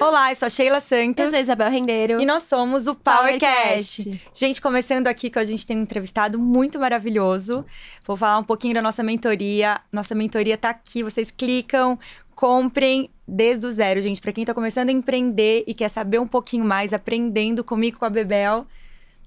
Olá, 0.00 0.30
eu 0.32 0.36
sou 0.36 0.46
a 0.46 0.48
Sheila 0.48 0.80
Santos. 0.80 1.24
Eu 1.24 1.30
sou 1.30 1.38
a 1.38 1.42
Isabel 1.42 1.70
Rendeiro. 1.70 2.20
E 2.22 2.24
nós 2.24 2.44
somos 2.44 2.86
o 2.86 2.94
PowerCast. 2.94 4.04
PowerCast. 4.04 4.22
Gente, 4.32 4.60
começando 4.60 5.06
aqui 5.06 5.28
que 5.28 5.38
a 5.38 5.44
gente 5.44 5.66
tem 5.66 5.76
um 5.76 5.82
entrevistado 5.82 6.38
muito 6.38 6.78
maravilhoso. 6.80 7.66
Vou 8.06 8.16
falar 8.16 8.38
um 8.38 8.42
pouquinho 8.42 8.72
da 8.72 8.80
nossa 8.80 9.02
mentoria. 9.02 9.78
Nossa 9.92 10.14
mentoria 10.14 10.56
tá 10.56 10.70
aqui, 10.70 11.02
vocês 11.02 11.30
clicam, 11.30 11.98
comprem 12.34 13.10
desde 13.28 13.66
o 13.66 13.70
zero, 13.70 14.00
gente. 14.00 14.22
Para 14.22 14.32
quem 14.32 14.42
tá 14.42 14.54
começando 14.54 14.88
a 14.88 14.92
empreender 14.92 15.64
e 15.66 15.74
quer 15.74 15.90
saber 15.90 16.18
um 16.18 16.26
pouquinho 16.26 16.64
mais, 16.64 16.94
aprendendo 16.94 17.62
comigo 17.62 17.98
com 17.98 18.06
a 18.06 18.10
Bebel, 18.10 18.66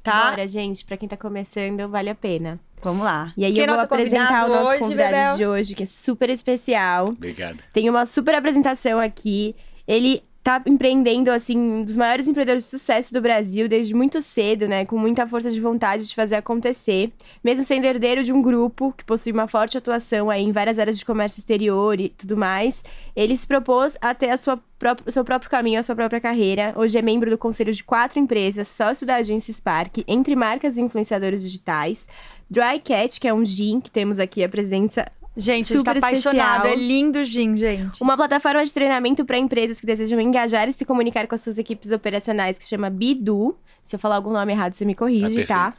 tá? 0.01 0.31
Bora, 0.31 0.47
gente, 0.47 0.83
pra 0.83 0.97
quem 0.97 1.07
tá 1.07 1.15
começando, 1.15 1.87
vale 1.87 2.09
a 2.09 2.15
pena. 2.15 2.59
Vamos 2.81 3.05
lá. 3.05 3.31
E 3.37 3.45
aí 3.45 3.53
Quem 3.53 3.63
é 3.63 3.69
eu 3.69 3.73
vou 3.73 3.83
apresentar 3.83 4.45
o 4.45 4.49
nosso 4.49 4.71
hoje, 4.71 4.79
convidado 4.79 5.11
Bebel? 5.11 5.37
de 5.37 5.45
hoje, 5.45 5.75
que 5.75 5.83
é 5.83 5.85
super 5.85 6.31
especial. 6.31 7.09
Obrigado. 7.09 7.63
Tem 7.71 7.87
uma 7.87 8.07
super 8.07 8.33
apresentação 8.33 8.99
aqui. 8.99 9.55
Ele 9.87 10.23
tá 10.43 10.61
empreendendo, 10.67 11.31
assim, 11.31 11.57
um 11.57 11.83
dos 11.83 11.95
maiores 11.95 12.27
empreendedores 12.27 12.65
de 12.65 12.69
sucesso 12.69 13.13
do 13.13 13.21
Brasil 13.21 13.69
desde 13.69 13.93
muito 13.93 14.21
cedo, 14.21 14.67
né? 14.67 14.85
Com 14.85 14.97
muita 14.97 15.25
força 15.25 15.49
de 15.49 15.61
vontade 15.61 16.05
de 16.05 16.13
fazer 16.13 16.35
acontecer. 16.35 17.13
Mesmo 17.41 17.63
sendo 17.63 17.85
herdeiro 17.85 18.23
de 18.23 18.33
um 18.33 18.41
grupo 18.41 18.93
que 18.97 19.05
possui 19.05 19.31
uma 19.31 19.47
forte 19.47 19.77
atuação 19.77 20.29
aí 20.29 20.43
em 20.43 20.51
várias 20.51 20.77
áreas 20.77 20.99
de 20.99 21.05
comércio 21.05 21.39
exterior 21.39 21.97
e 21.97 22.09
tudo 22.09 22.35
mais, 22.35 22.83
ele 23.15 23.37
se 23.37 23.47
propôs 23.47 23.97
a 24.01 24.13
ter 24.13 24.31
a 24.31 24.37
sua 24.37 24.59
pró- 24.77 24.97
o 25.05 25.11
seu 25.11 25.23
próprio 25.23 25.49
caminho, 25.49 25.79
a 25.79 25.83
sua 25.83 25.95
própria 25.95 26.19
carreira. 26.19 26.73
Hoje 26.75 26.97
é 26.97 27.01
membro 27.01 27.29
do 27.29 27.37
conselho 27.37 27.71
de 27.71 27.83
quatro 27.83 28.19
empresas, 28.19 28.67
sócio 28.67 29.07
da 29.07 29.15
agência 29.15 29.53
Spark, 29.53 30.03
entre 30.05 30.35
marcas 30.35 30.77
e 30.77 30.81
influenciadores 30.81 31.41
digitais. 31.41 32.05
Dry 32.49 32.79
Cat, 32.83 33.17
que 33.17 33.29
é 33.29 33.33
um 33.33 33.45
gin, 33.45 33.79
que 33.79 33.89
temos 33.89 34.19
aqui 34.19 34.43
a 34.43 34.49
presença 34.49 35.09
Gente, 35.35 35.73
a 35.73 35.75
gente 35.77 35.83
tá 35.85 35.91
Super 35.93 35.97
apaixonado. 35.97 36.65
especial. 36.67 36.73
É 36.73 36.75
lindo 36.75 37.19
o 37.19 37.25
gin, 37.25 37.57
gente. 37.57 38.01
uma 38.03 38.15
plataforma 38.15 38.63
de 38.65 38.73
treinamento 38.73 39.25
para 39.25 39.37
empresas 39.37 39.79
que 39.79 39.85
desejam 39.85 40.19
engajar 40.21 40.69
e 40.69 40.73
se 40.73 40.85
comunicar 40.85 41.25
com 41.27 41.33
as 41.35 41.41
suas 41.41 41.57
equipes 41.57 41.91
operacionais, 41.91 42.57
que 42.57 42.63
se 42.63 42.69
chama 42.69 42.89
Bidu. 42.89 43.55
Se 43.83 43.95
eu 43.95 43.99
falar 43.99 44.15
algum 44.15 44.31
nome 44.31 44.51
errado, 44.53 44.73
você 44.75 44.85
me 44.85 44.93
corrige, 44.95 45.43
Tá 45.45 45.71
tá? 45.71 45.77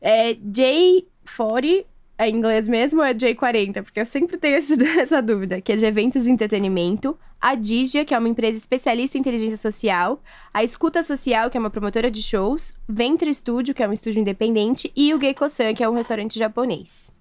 É 0.00 0.34
J40, 0.34 1.84
é 2.18 2.28
em 2.28 2.34
inglês 2.36 2.66
mesmo 2.68 3.00
ou 3.00 3.06
é 3.06 3.14
J40? 3.14 3.82
Porque 3.82 4.00
eu 4.00 4.06
sempre 4.06 4.36
tenho 4.36 4.56
esse- 4.56 4.74
essa 4.98 5.22
dúvida, 5.22 5.60
que 5.60 5.72
é 5.72 5.76
de 5.76 5.84
eventos 5.84 6.26
e 6.26 6.30
entretenimento. 6.30 7.16
A 7.40 7.54
Digia, 7.54 8.04
que 8.04 8.12
é 8.12 8.18
uma 8.18 8.28
empresa 8.28 8.58
especialista 8.58 9.16
em 9.16 9.20
inteligência 9.20 9.56
social. 9.56 10.20
A 10.52 10.64
Escuta 10.64 11.04
Social, 11.04 11.48
que 11.48 11.56
é 11.56 11.60
uma 11.60 11.70
promotora 11.70 12.10
de 12.10 12.20
shows. 12.20 12.74
Ventre 12.88 13.32
Studio, 13.32 13.72
que 13.72 13.82
é 13.82 13.86
um 13.88 13.92
estúdio 13.92 14.20
independente. 14.20 14.90
E 14.96 15.14
o 15.14 15.20
Geiko-san, 15.20 15.72
que 15.72 15.84
é 15.84 15.88
um 15.88 15.94
restaurante 15.94 16.36
japonês. 16.36 17.12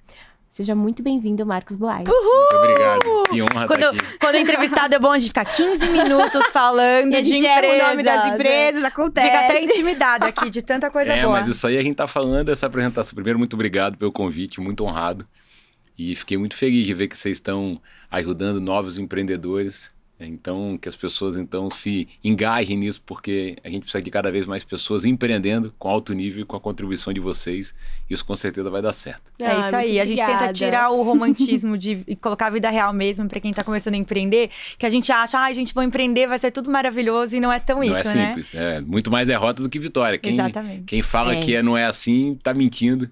Seja 0.50 0.74
muito 0.74 1.04
bem-vindo, 1.04 1.46
Marcos 1.46 1.76
Boaz. 1.76 2.08
Muito 2.08 2.56
obrigado. 2.56 3.02
Que 3.30 3.42
honra 3.42 3.68
Quando, 3.68 3.84
estar 3.84 3.90
aqui. 4.06 4.18
quando 4.20 4.36
o 4.36 4.38
entrevistado 4.40 4.96
é 4.96 5.00
bom, 5.00 5.12
a 5.12 5.18
gente 5.20 5.28
fica 5.28 5.46
15 5.46 5.90
minutos 5.90 6.42
falando 6.52 7.14
E 7.14 7.18
a 7.18 7.22
de 7.22 7.34
empresas. 7.36 7.84
o 7.86 7.90
nome 7.90 8.04
das 8.04 8.34
empresas, 8.34 8.84
acontece. 8.84 9.28
Fica 9.28 9.40
até 9.46 9.64
intimidado 9.64 10.26
aqui 10.26 10.50
de 10.50 10.62
tanta 10.62 10.90
coisa 10.90 11.14
É, 11.14 11.22
boa. 11.22 11.40
mas 11.40 11.48
isso 11.48 11.68
aí 11.68 11.78
a 11.78 11.82
gente 11.82 11.96
tá 11.98 12.08
falando 12.08 12.46
dessa 12.48 12.66
apresentação. 12.66 13.14
Primeiro, 13.14 13.38
muito 13.38 13.54
obrigado 13.54 13.98
pelo 13.98 14.12
convite, 14.12 14.60
muito 14.60 14.84
honrado. 14.84 15.28
E 15.98 16.16
fiquei 16.16 16.38
muito 16.38 16.56
feliz 16.56 16.86
de 16.88 16.94
ver 16.94 17.08
que 17.08 17.18
vocês 17.18 17.38
estão 17.38 17.80
ajudando 18.10 18.60
novos 18.62 18.98
empreendedores. 18.98 19.92
Então, 20.20 20.78
que 20.82 20.90
as 20.90 20.96
pessoas 20.96 21.36
então 21.36 21.70
se 21.70 22.08
engajem 22.24 22.78
nisso, 22.78 23.02
porque 23.06 23.56
a 23.64 23.70
gente 23.70 23.82
precisa 23.82 24.02
de 24.02 24.10
cada 24.10 24.32
vez 24.32 24.46
mais 24.46 24.64
pessoas 24.64 25.06
empreendendo 25.06 25.74
com 25.78 25.88
alto 25.90 26.12
nível 26.14 26.42
e 26.42 26.46
com 26.46 26.56
a 26.56 26.60
contribuição 26.60 27.14
de 27.14 27.20
vocês. 27.20 27.74
Isso 28.10 28.26
com 28.26 28.36
certeza 28.36 28.70
vai 28.70 28.82
dar 28.82 28.94
certo. 28.94 29.32
É 29.40 29.46
Ah, 29.46 29.68
isso 29.68 29.76
aí. 29.76 29.88
muito 29.90 30.02
A 30.02 30.06
gente 30.06 30.26
tenta 30.26 30.54
tirar 30.54 30.90
o 30.92 31.04
romantismo 31.04 31.78
de 31.78 32.04
e 32.08 32.16
colocar 32.16 32.48
a 32.48 32.50
vida 32.50 32.70
real 32.70 32.92
mesmo 32.94 33.28
pra 33.28 33.40
quem 33.40 33.54
tá 33.54 33.64
começando 33.64 33.94
a 33.94 33.98
empreender. 33.98 34.50
Que 34.78 34.86
a 34.86 34.90
gente 34.90 35.12
acha, 35.12 35.38
ah, 35.38 35.46
a 35.46 35.54
gente 35.54 35.74
vai 35.74 35.86
empreender, 35.86 36.28
vai 36.28 36.40
ser 36.40 36.50
tudo 36.52 36.72
maravilhoso 36.72 37.36
e 37.36 37.40
não 37.40 37.52
é 37.52 37.60
tão 37.60 37.78
não 37.78 37.84
isso, 37.84 37.96
é 37.96 38.04
né? 38.16 38.28
simples, 38.28 38.56
é 38.56 38.82
muito 38.82 39.12
mais 39.12 39.28
derrota 39.28 39.62
do 39.62 39.70
que 39.70 39.78
vitória. 39.78 40.18
Quem, 40.18 40.34
Exatamente. 40.34 40.84
Quem 40.86 41.02
fala 41.04 41.36
É. 41.36 41.42
que 41.42 41.54
é, 41.56 41.62
não 41.62 41.78
é 41.78 41.86
assim, 41.86 42.36
tá 42.42 42.54
mentindo. 42.54 43.10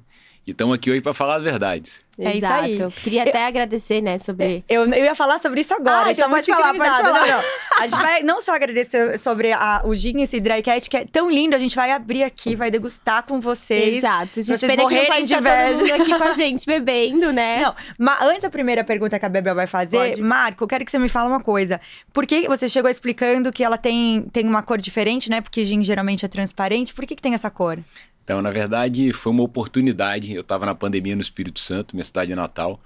E 0.47 0.51
estamos 0.51 0.75
aqui 0.75 0.91
hoje 0.91 1.01
para 1.01 1.13
falar 1.13 1.35
as 1.37 1.41
verdades. 1.43 2.05
É 2.19 2.29
isso 2.29 2.37
Exato. 2.37 2.63
aí. 2.63 2.91
Queria 3.03 3.23
até 3.23 3.45
agradecer, 3.45 3.99
né, 3.99 4.17
sobre... 4.19 4.63
Eu, 4.69 4.85
eu 4.85 5.03
ia 5.03 5.15
falar 5.15 5.39
sobre 5.39 5.61
isso 5.61 5.73
agora. 5.73 6.07
Ah, 6.07 6.11
então 6.11 6.27
então 6.27 6.29
pode 6.29 6.45
falar, 6.45 6.73
pode 6.73 7.03
falar. 7.03 7.19
Não, 7.19 7.27
não. 7.27 7.43
A 7.79 7.87
gente 7.87 7.99
vai 7.99 8.23
não 8.23 8.41
só 8.41 8.53
agradecer 8.55 9.19
sobre 9.19 9.51
a- 9.51 9.81
o 9.83 9.93
gin, 9.95 10.21
esse 10.21 10.39
dry 10.39 10.61
cat, 10.61 10.87
que 10.89 10.95
é 10.95 11.05
tão 11.05 11.29
lindo. 11.29 11.55
A 11.55 11.59
gente 11.59 11.75
vai 11.75 11.91
abrir 11.91 12.23
aqui, 12.23 12.55
vai 12.55 12.69
degustar 12.69 13.23
com 13.23 13.41
vocês. 13.41 13.97
Exato. 13.97 14.41
Gente, 14.41 14.45
vocês 14.57 14.61
pena 14.61 14.73
que 14.73 14.77
não 14.77 14.83
morrerem 14.83 15.07
pode 15.11 15.27
de 15.27 15.33
todo 15.33 15.41
inveja. 15.41 15.95
aqui 15.95 16.17
com 16.17 16.23
a 16.23 16.31
gente 16.33 16.65
bebendo, 16.65 17.33
né? 17.33 17.61
Não, 17.63 17.75
mas 17.97 18.21
antes 18.21 18.43
da 18.43 18.49
primeira 18.49 18.83
pergunta 18.83 19.17
que 19.19 19.25
a 19.25 19.29
Bebel 19.29 19.55
vai 19.55 19.67
fazer, 19.67 19.97
Pode. 19.97 20.21
Marco, 20.21 20.63
eu 20.63 20.67
quero 20.67 20.85
que 20.85 20.91
você 20.91 20.99
me 20.99 21.09
fale 21.09 21.27
uma 21.27 21.41
coisa. 21.41 21.81
Por 22.13 22.25
que 22.25 22.47
você 22.47 22.69
chegou 22.69 22.89
explicando 22.89 23.51
que 23.51 23.63
ela 23.63 23.77
tem, 23.79 24.21
tem 24.31 24.47
uma 24.47 24.61
cor 24.61 24.77
diferente, 24.77 25.29
né? 25.29 25.41
Porque 25.41 25.65
gin 25.65 25.83
geralmente 25.83 26.23
é 26.23 26.29
transparente. 26.29 26.93
Por 26.93 27.05
que, 27.05 27.15
que 27.15 27.21
tem 27.21 27.33
essa 27.33 27.49
cor? 27.49 27.79
Então, 28.25 28.41
na 28.41 28.49
verdade, 28.49 29.13
foi 29.13 29.31
uma 29.31 29.43
oportunidade. 29.43 30.33
Eu 30.33 30.41
estava 30.41 30.65
na 30.65 30.73
pandemia 30.73 31.15
no 31.15 31.21
Espírito 31.21 31.59
Santo, 31.59 31.95
minha 31.95 32.03
cidade 32.03 32.33
natal. 32.33 32.81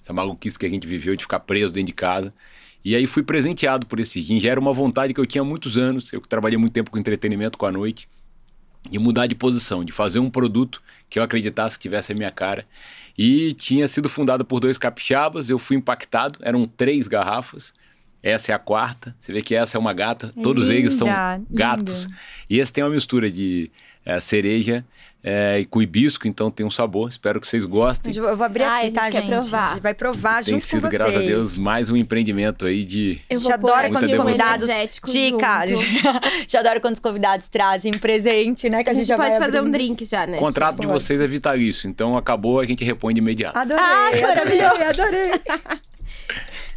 Essa 0.00 0.12
maluquice 0.12 0.56
que 0.56 0.64
a 0.64 0.68
gente 0.68 0.86
viveu 0.86 1.16
de 1.16 1.24
ficar 1.24 1.40
preso 1.40 1.74
dentro 1.74 1.88
de 1.88 1.92
casa. 1.92 2.32
E 2.84 2.94
aí 2.94 3.04
fui 3.04 3.24
presenteado 3.24 3.84
por 3.84 3.98
esse 3.98 4.22
gin. 4.22 4.38
Já 4.38 4.52
era 4.52 4.60
uma 4.60 4.72
vontade 4.72 5.12
que 5.12 5.20
eu 5.20 5.26
tinha 5.26 5.42
há 5.42 5.44
muitos 5.44 5.76
anos. 5.76 6.12
Eu 6.12 6.20
trabalhei 6.20 6.56
muito 6.56 6.72
tempo 6.72 6.88
com 6.88 6.98
entretenimento 6.98 7.58
com 7.58 7.66
a 7.66 7.72
noite. 7.72 8.08
De 8.88 9.00
mudar 9.00 9.26
de 9.26 9.34
posição, 9.34 9.84
de 9.84 9.90
fazer 9.90 10.20
um 10.20 10.30
produto 10.30 10.80
que 11.10 11.18
eu 11.18 11.22
acreditasse 11.24 11.76
que 11.76 11.82
tivesse 11.82 12.12
a 12.12 12.14
minha 12.14 12.30
cara. 12.30 12.64
E 13.18 13.54
tinha 13.54 13.88
sido 13.88 14.08
fundado 14.08 14.44
por 14.44 14.60
dois 14.60 14.78
capixabas. 14.78 15.50
Eu 15.50 15.58
fui 15.58 15.76
impactado. 15.76 16.38
Eram 16.42 16.64
três 16.64 17.08
garrafas. 17.08 17.74
Essa 18.22 18.52
é 18.52 18.54
a 18.54 18.58
quarta. 18.60 19.16
Você 19.18 19.32
vê 19.32 19.42
que 19.42 19.56
essa 19.56 19.76
é 19.76 19.80
uma 19.80 19.92
gata. 19.92 20.32
Todos 20.40 20.70
eles 20.70 20.94
são 20.94 21.08
linda, 21.08 21.42
gatos. 21.50 22.04
linda. 22.04 22.18
E 22.48 22.58
esse 22.60 22.72
tem 22.72 22.84
uma 22.84 22.90
mistura 22.90 23.28
de 23.28 23.68
eh, 24.06 24.20
cereja 24.20 24.84
eh, 25.22 25.58
e 25.60 25.66
com 25.66 25.82
hibisco, 25.82 26.28
então 26.28 26.50
tem 26.50 26.64
um 26.64 26.70
sabor. 26.70 27.08
Espero 27.08 27.40
que 27.40 27.48
vocês 27.48 27.64
gostem. 27.64 28.14
Eu 28.16 28.36
vou- 28.36 28.46
abrir 28.46 28.62
Ai, 28.62 28.68
a 28.68 28.76
aqui, 28.76 28.84
gente 28.86 28.94
tá, 28.94 29.10
gente? 29.10 29.28
provar. 29.28 29.62
A 29.64 29.66
gente 29.74 29.82
vai 29.82 29.94
provar 29.94 30.44
Tem 30.44 30.54
junto 30.54 30.64
sido, 30.64 30.82
com 30.82 30.88
graças 30.88 31.16
a. 31.16 31.18
Deus, 31.20 31.58
mais 31.58 31.90
um 31.90 31.96
empreendimento 31.96 32.64
aí 32.64 32.84
de. 32.84 33.20
Eu 33.28 33.36
Eu 33.38 33.40
já 33.40 33.54
adoro 33.54 33.90
quando 33.90 34.04
os 34.04 34.14
convidados. 34.14 34.68
Dica! 35.10 35.62
já 36.46 36.60
adoro 36.60 36.80
quando 36.80 36.94
os 36.94 37.00
convidados 37.00 37.48
trazem 37.48 37.90
um 37.94 37.98
presente, 37.98 38.70
né? 38.70 38.84
Que 38.84 38.90
A 38.90 38.92
a 38.92 38.94
gente, 38.94 39.04
gente 39.06 39.08
já 39.08 39.16
pode 39.16 39.36
fazer 39.38 39.60
um 39.60 39.70
drink 39.70 40.04
já, 40.04 40.26
né? 40.26 40.36
O 40.36 40.40
contrato 40.40 40.80
de 40.80 40.86
pode. 40.86 41.02
vocês 41.02 41.20
é 41.20 41.26
vitalício, 41.26 41.90
então 41.90 42.12
acabou, 42.12 42.60
a 42.60 42.64
gente 42.64 42.84
repõe 42.84 43.12
de 43.12 43.20
imediato. 43.20 43.58
Adorei, 43.58 43.82
Ah, 43.84 44.06
adorei, 44.06 44.22
maravilhoso. 44.22 45.02
adorei. 45.02 45.32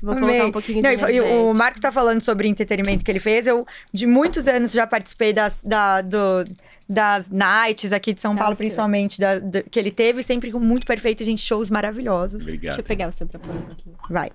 Vou 0.02 0.14
Amei. 0.14 0.28
colocar 0.30 0.46
um 0.48 0.52
pouquinho 0.52 0.82
Não, 0.82 0.90
de 0.92 1.12
e 1.14 1.22
o. 1.22 1.54
Marcos 1.54 1.82
tá 1.82 1.92
falando 1.92 2.22
sobre 2.22 2.48
entretenimento 2.48 3.04
que 3.04 3.12
ele 3.12 3.20
fez. 3.20 3.46
Eu, 3.48 3.66
de 3.94 4.08
muitos 4.08 4.48
anos, 4.48 4.72
já 4.72 4.88
participei 4.88 5.34
das, 5.34 5.62
da- 5.64 6.02
do- 6.02 6.46
das 6.88 7.30
nights 7.30 7.92
aqui 7.92 8.14
de 8.14 8.20
São 8.22 8.36
Paulo, 8.36 8.56
principalmente, 8.56 9.20
da- 9.20 9.40
do- 9.40 9.64
que 9.64 9.78
ele 9.80 9.92
teve. 9.92 10.24
Sempre 10.24 10.52
muito 10.54 10.86
perfeito, 10.86 11.24
gente. 11.24 11.42
Shows 11.42 11.70
maravilhosos. 11.70 12.44
Deixa 12.46 12.52
Obrigado. 12.56 12.78
eu 12.80 12.84
pegar 12.84 13.08
o 13.10 13.12
seu 13.12 13.28
pra 13.28 13.40
pôr 13.40 13.54
um 13.56 13.62
pouquinho. 13.62 13.96
Vai. 14.10 14.32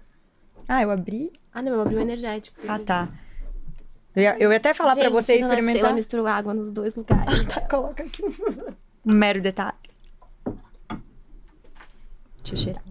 Ah, 0.68 0.82
eu 0.82 0.90
abri? 0.90 1.32
Ah, 1.52 1.62
não, 1.62 1.72
eu 1.72 1.80
abri 1.82 1.96
o 1.96 2.00
energético. 2.00 2.60
Ah, 2.68 2.78
tá. 2.78 3.08
Eu 4.16 4.22
ia, 4.22 4.36
eu 4.38 4.50
ia 4.52 4.56
até 4.58 4.72
falar 4.74 4.94
pra 4.94 5.04
Gente, 5.04 5.12
vocês 5.12 5.40
dona 5.40 5.54
Sheila 5.54 5.60
experimentar. 5.60 5.94
misturou 5.94 6.26
água 6.26 6.54
nos 6.54 6.70
dois 6.70 6.94
lugares. 6.94 7.44
Tá, 7.46 7.60
coloca 7.62 8.02
aqui. 8.02 8.22
Um 9.04 9.12
mero 9.12 9.40
detalhe. 9.40 9.74
Deixa 12.44 12.52
eu 12.52 12.56
cheirar. 12.56 12.82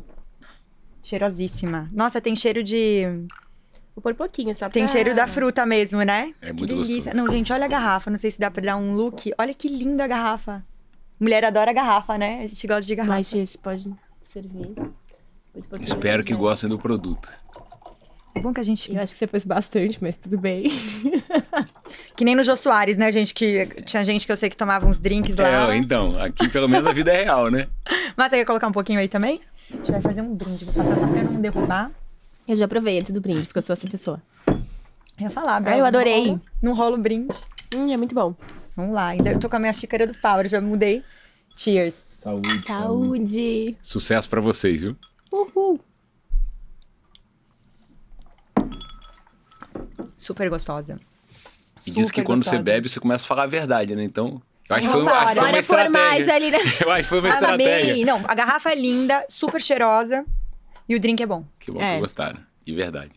Cheirosíssima. 1.03 1.89
Nossa, 1.91 2.19
tem 2.21 2.35
cheiro 2.35 2.63
de. 2.63 3.03
Vou 3.95 4.01
pôr 4.01 4.15
pouquinho, 4.15 4.55
só 4.55 4.65
pra... 4.65 4.71
Tem 4.73 4.87
cheiro 4.87 5.13
da 5.15 5.27
fruta 5.27 5.65
mesmo, 5.67 6.01
né? 6.01 6.33
É 6.41 6.47
Que 6.47 6.53
muito 6.53 6.65
delícia. 6.73 6.95
gostoso. 6.95 7.15
Não, 7.17 7.29
gente, 7.29 7.53
olha 7.53 7.65
a 7.65 7.67
garrafa. 7.67 8.09
Não 8.09 8.17
sei 8.17 8.31
se 8.31 8.39
dá 8.39 8.49
pra 8.49 8.63
dar 8.63 8.75
um 8.77 8.93
look. 8.93 9.31
Olha 9.37 9.53
que 9.53 9.67
linda 9.67 10.05
a 10.05 10.07
garrafa. 10.07 10.63
Mulher 11.19 11.45
adora 11.45 11.71
garrafa, 11.71 12.17
né? 12.17 12.39
A 12.41 12.47
gente 12.47 12.65
gosta 12.65 12.85
de 12.85 12.95
garrafa. 12.95 13.13
Mas 13.17 13.31
esse 13.33 13.55
pode 13.57 13.91
servir. 14.21 14.73
Um 14.79 15.77
Espero 15.79 16.23
que 16.23 16.33
gostem 16.33 16.67
do 16.67 16.79
produto. 16.79 17.29
É 18.33 18.39
bom 18.39 18.51
que 18.51 18.59
a 18.59 18.63
gente. 18.63 18.91
Eu 18.91 18.99
acho 18.99 19.13
que 19.13 19.19
você 19.19 19.27
pôs 19.27 19.43
bastante, 19.45 19.99
mas 20.01 20.17
tudo 20.17 20.37
bem. 20.39 20.63
Que 22.15 22.23
nem 22.23 22.35
no 22.35 22.43
Jô 22.43 22.55
Soares, 22.55 22.95
né, 22.95 23.11
gente? 23.11 23.33
Que 23.33 23.65
tinha 23.83 24.03
gente 24.05 24.25
que 24.25 24.31
eu 24.31 24.37
sei 24.37 24.49
que 24.49 24.57
tomava 24.57 24.85
uns 24.85 24.97
drinks 24.99 25.35
lá. 25.35 25.73
É, 25.73 25.77
então, 25.77 26.13
aqui 26.19 26.47
pelo 26.47 26.67
menos 26.69 26.87
a 26.87 26.93
vida 26.93 27.11
é 27.11 27.23
real, 27.23 27.49
né? 27.49 27.67
Mas 28.15 28.29
você 28.29 28.37
quer 28.37 28.45
colocar 28.45 28.67
um 28.67 28.71
pouquinho 28.71 28.99
aí 28.99 29.07
também? 29.07 29.41
A 29.73 29.75
gente 29.77 29.91
vai 29.91 30.01
fazer 30.01 30.21
um 30.21 30.35
brinde. 30.35 30.65
Vou 30.65 30.73
passar 30.73 30.97
só 30.97 31.07
pra 31.07 31.23
não 31.23 31.41
derrubar. 31.41 31.91
Eu 32.47 32.55
já 32.57 32.67
provei 32.67 32.99
antes 32.99 33.11
do 33.11 33.19
brinde, 33.21 33.47
porque 33.47 33.57
eu 33.57 33.61
sou 33.63 33.73
essa 33.73 33.89
pessoa. 33.89 34.21
Eu 34.47 34.55
ia 35.21 35.29
falar, 35.29 35.59
Bel, 35.59 35.73
Ah, 35.73 35.77
eu 35.77 35.85
adorei. 35.85 36.25
Não 36.25 36.31
rolo, 36.33 36.41
não 36.61 36.73
rolo 36.75 36.97
brinde. 36.97 37.39
Hum, 37.75 37.91
é 37.91 37.97
muito 37.97 38.13
bom. 38.13 38.35
Vamos 38.75 38.93
lá. 38.93 39.07
Ainda 39.07 39.31
eu 39.31 39.39
tô 39.39 39.49
com 39.49 39.55
a 39.55 39.59
minha 39.59 39.73
xícara 39.73 40.05
do 40.07 40.17
Power, 40.19 40.47
já 40.47 40.59
mudei. 40.61 41.03
Cheers. 41.55 41.93
Saúde. 42.07 42.61
Saúde! 42.65 43.77
Sucesso 43.81 44.29
pra 44.29 44.39
vocês, 44.41 44.81
viu? 44.81 44.95
Uhul! 45.31 45.79
Super 50.17 50.49
gostosa. 50.49 50.99
E 51.85 51.91
diz 51.91 52.09
que 52.09 52.21
Super 52.21 52.23
quando 52.23 52.43
você 52.43 52.51
gostosa. 52.51 52.63
bebe, 52.63 52.87
você 52.87 52.99
começa 52.99 53.25
a 53.25 53.27
falar 53.27 53.43
a 53.43 53.47
verdade, 53.47 53.95
né? 53.95 54.03
Então, 54.03 54.41
eu 54.69 54.75
acho 54.75 54.85
que 54.85 54.91
foi, 54.91 55.03
um- 55.03 55.09
acho 55.09 55.35
foi 55.35 55.49
uma 55.51 55.61
pôr 55.63 55.89
mais 55.89 56.19
estratégia. 56.21 56.35
ali, 56.35 56.51
né? 56.51 56.57
Eu 56.81 56.91
acho 56.91 57.03
que 57.03 57.09
foi 57.09 57.19
uma 57.19 57.29
Ah, 57.29 57.33
estratégia. 57.33 57.91
amei. 57.93 58.05
Não, 58.05 58.21
a 58.27 58.33
garrafa 58.35 58.71
é 58.71 58.75
linda, 58.75 59.25
super 59.29 59.61
cheirosa. 59.61 60.25
E 60.87 60.95
o 60.95 60.99
drink 60.99 61.21
é 61.21 61.25
bom. 61.25 61.45
Que 61.59 61.71
bom 61.71 61.81
É. 61.81 61.95
que 61.95 62.01
gostaram, 62.01 62.39
de 62.65 62.73
verdade. 62.73 63.11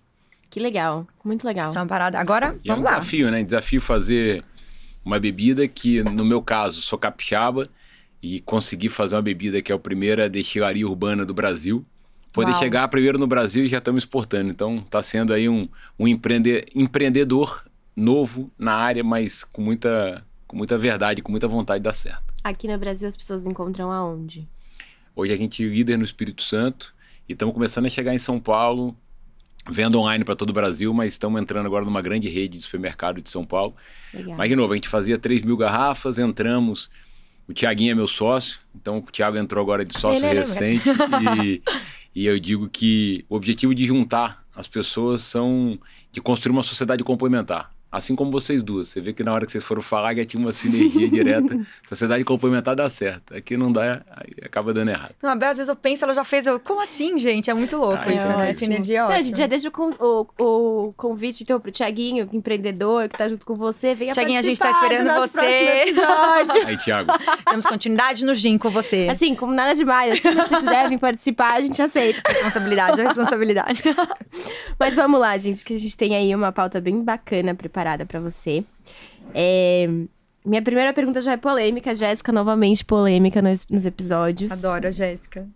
Que 0.51 0.61
legal, 0.61 1.07
muito 1.25 1.47
legal. 1.47 1.69
Isso 1.69 1.79
é 1.79 1.81
uma 1.81 1.87
parada. 1.89 2.19
Agora, 2.19 2.57
E 2.65 2.71
é 2.71 2.73
um 2.73 2.77
vamos 2.77 2.91
lá. 2.91 2.99
desafio, 2.99 3.31
né? 3.31 3.43
Desafio 3.43 3.81
fazer 3.81 4.43
uma 5.05 5.19
bebida 5.21 5.67
que, 5.69 6.03
no 6.03 6.25
meu 6.25 6.41
caso, 6.43 6.81
sou 6.83 6.99
capixaba 6.99 7.69
e 8.23 8.41
consegui 8.41 8.89
fazer 8.89 9.15
uma 9.17 9.23
bebida 9.23 9.61
que 9.63 9.71
é 9.71 9.75
a 9.75 9.79
primeira 9.79 10.29
destilaria 10.29 10.87
urbana 10.89 11.25
do 11.25 11.35
Brasil. 11.35 11.85
Poder 12.33 12.51
Uau. 12.53 12.59
chegar 12.61 12.87
primeiro 12.89 13.19
no 13.19 13.27
Brasil 13.27 13.65
e 13.65 13.67
já 13.69 13.79
estamos 13.79 14.03
exportando. 14.03 14.51
Então, 14.51 14.79
está 14.79 15.03
sendo 15.03 15.33
aí 15.33 15.49
um, 15.49 15.69
um 15.99 16.07
empreende- 16.09 16.65
empreendedor 16.75 17.65
novo 17.95 18.51
na 18.59 18.75
área, 18.75 19.03
mas 19.05 19.43
com 19.45 19.63
muita, 19.63 20.25
com 20.47 20.57
muita 20.57 20.79
verdade, 20.79 21.23
com 21.23 21.31
muita 21.31 21.49
vontade 21.49 21.81
de 21.81 21.85
dar 21.85 21.93
certo. 21.93 22.35
Aqui 22.43 22.69
no 22.69 22.79
Brasil 22.79 23.09
as 23.09 23.17
pessoas 23.17 23.47
encontram 23.47 23.91
aonde? 23.91 24.49
Hoje 25.15 25.33
a 25.33 25.37
gente 25.37 25.65
é 25.65 25.67
líder 25.67 25.99
no 25.99 26.05
Espírito 26.05 26.43
Santo 26.43 26.95
e 27.29 27.33
estamos 27.33 27.55
começando 27.55 27.87
a 27.87 27.91
chegar 27.91 28.15
em 28.15 28.19
São 28.19 28.39
Paulo, 28.39 28.97
vendo 29.69 29.99
online 29.99 30.25
para 30.25 30.37
todo 30.37 30.51
o 30.51 30.53
Brasil, 30.53 30.93
mas 30.95 31.15
estamos 31.15 31.41
entrando 31.41 31.67
agora 31.67 31.85
numa 31.85 32.01
grande 32.01 32.29
rede 32.29 32.57
de 32.57 32.63
supermercado 32.63 33.21
de 33.21 33.29
São 33.29 33.45
Paulo. 33.45 33.75
Legal. 34.15 34.37
Mas, 34.37 34.49
de 34.49 34.57
novo, 34.57 34.73
a 34.73 34.77
gente 34.77 34.89
fazia 34.89 35.19
3 35.19 35.43
mil 35.43 35.57
garrafas, 35.57 36.19
entramos. 36.19 36.91
O 37.49 37.53
Tiaguinho 37.53 37.93
é 37.93 37.95
meu 37.95 38.09
sócio, 38.09 38.59
então 38.75 38.99
o 38.99 39.03
Tiago 39.11 39.37
entrou 39.37 39.63
agora 39.63 39.85
de 39.85 39.99
sócio 39.99 40.25
Ele 40.25 40.37
é 40.37 40.41
recente. 40.41 40.85
e, 41.43 41.63
e 42.15 42.27
eu 42.27 42.39
digo 42.39 42.69
que 42.69 43.25
o 43.29 43.37
objetivo 43.37 43.75
de 43.75 43.87
juntar 43.87 44.45
as 44.55 44.67
pessoas 44.67 45.23
são 45.23 45.79
de 46.11 46.21
construir 46.21 46.53
uma 46.53 46.63
sociedade 46.63 47.05
complementar. 47.05 47.76
Assim 47.97 48.15
como 48.15 48.31
vocês 48.31 48.63
duas. 48.63 48.89
Você 48.89 49.01
vê 49.01 49.13
que 49.13 49.25
na 49.25 49.33
hora 49.33 49.47
que 49.47 49.53
vocês 49.53 49.65
foram 49.65 49.81
falar 49.83 50.15
já 50.15 50.25
tinha 50.25 50.41
uma 50.41 50.53
sinergia 50.53 51.09
direta. 51.09 51.59
Sociedade 51.89 52.23
complementar 52.25 52.77
dá 52.77 52.89
certo. 52.91 53.35
Aqui 53.35 53.57
não 53.57 53.73
dá, 53.73 54.03
aí 54.11 54.33
acaba 54.45 54.73
dando 54.75 54.91
errado. 54.91 55.15
Não, 55.23 55.31
a 55.31 55.35
Bel, 55.35 55.51
às 55.51 55.57
vezes 55.57 55.69
eu 55.69 55.77
penso, 55.77 56.05
ela 56.05 56.13
já 56.13 56.23
fez. 56.25 56.47
Eu, 56.47 56.61
como 56.61 56.83
assim, 56.83 57.19
gente? 57.19 57.51
É 57.51 57.55
muito 57.55 57.77
louco 57.79 58.03
Ah, 58.07 58.13
isso, 58.13 58.25
é 58.25 58.29
né? 58.29 58.35
ótimo. 58.35 58.51
Essa 58.51 58.65
energia 58.67 58.97
é 58.97 59.01
Não, 59.01 59.07
a 59.07 59.09
ótima. 59.09 59.23
gente 59.25 59.39
já 59.39 59.47
deixa 59.47 59.69
o, 59.69 59.71
con- 59.73 59.95
o, 59.99 60.27
o 60.39 60.93
convite 60.95 61.43
então 61.43 61.59
pro 61.59 61.71
Tiaguinho, 61.71 62.29
empreendedor, 62.35 63.09
que 63.09 63.17
tá 63.17 63.29
junto 63.29 63.47
com 63.47 63.55
você. 63.57 63.95
Venha 63.95 64.13
Tiaguinho, 64.13 64.39
a 64.39 64.43
gente 64.43 64.59
tá 64.59 64.71
do 64.71 64.75
esperando 64.75 65.15
você. 65.21 65.39
Aí, 66.67 66.77
Tiago, 66.77 67.11
Temos 67.49 67.65
continuidade 67.65 68.25
no 68.27 68.35
gin 68.35 68.59
com 68.59 68.69
você. 68.69 69.09
assim, 69.11 69.35
como 69.35 69.53
nada 69.55 69.75
demais. 69.75 70.13
Assim, 70.13 70.29
se 70.33 70.35
você 70.35 70.57
quiser 70.59 70.89
vir 70.91 70.99
participar, 70.99 71.55
a 71.55 71.61
gente 71.63 71.81
aceita. 71.81 72.21
Responsabilidade, 72.31 73.01
responsabilidade. 73.01 73.83
Mas 74.79 74.95
vamos 74.97 75.19
lá, 75.19 75.37
gente, 75.39 75.65
que 75.65 75.75
a 75.75 75.79
gente 75.79 75.97
tem 75.97 76.15
aí 76.15 76.35
uma 76.35 76.53
pauta 76.53 76.79
bem 76.79 77.03
bacana 77.03 77.55
preparada 77.55 77.86
pra 78.07 78.19
você. 78.19 78.65
É, 79.35 79.89
Minha 80.45 80.63
primeira 80.63 80.93
pergunta 80.93 81.21
já 81.21 81.33
é 81.33 81.37
polêmica, 81.37 81.95
Jéssica, 81.95 82.33
novamente 82.33 82.85
polêmica 82.85 83.41
nos, 83.43 83.67
nos 83.69 83.85
episódios. 83.85 84.51
Adoro 84.53 84.89
a 84.89 84.91
Jéssica. 84.91 85.47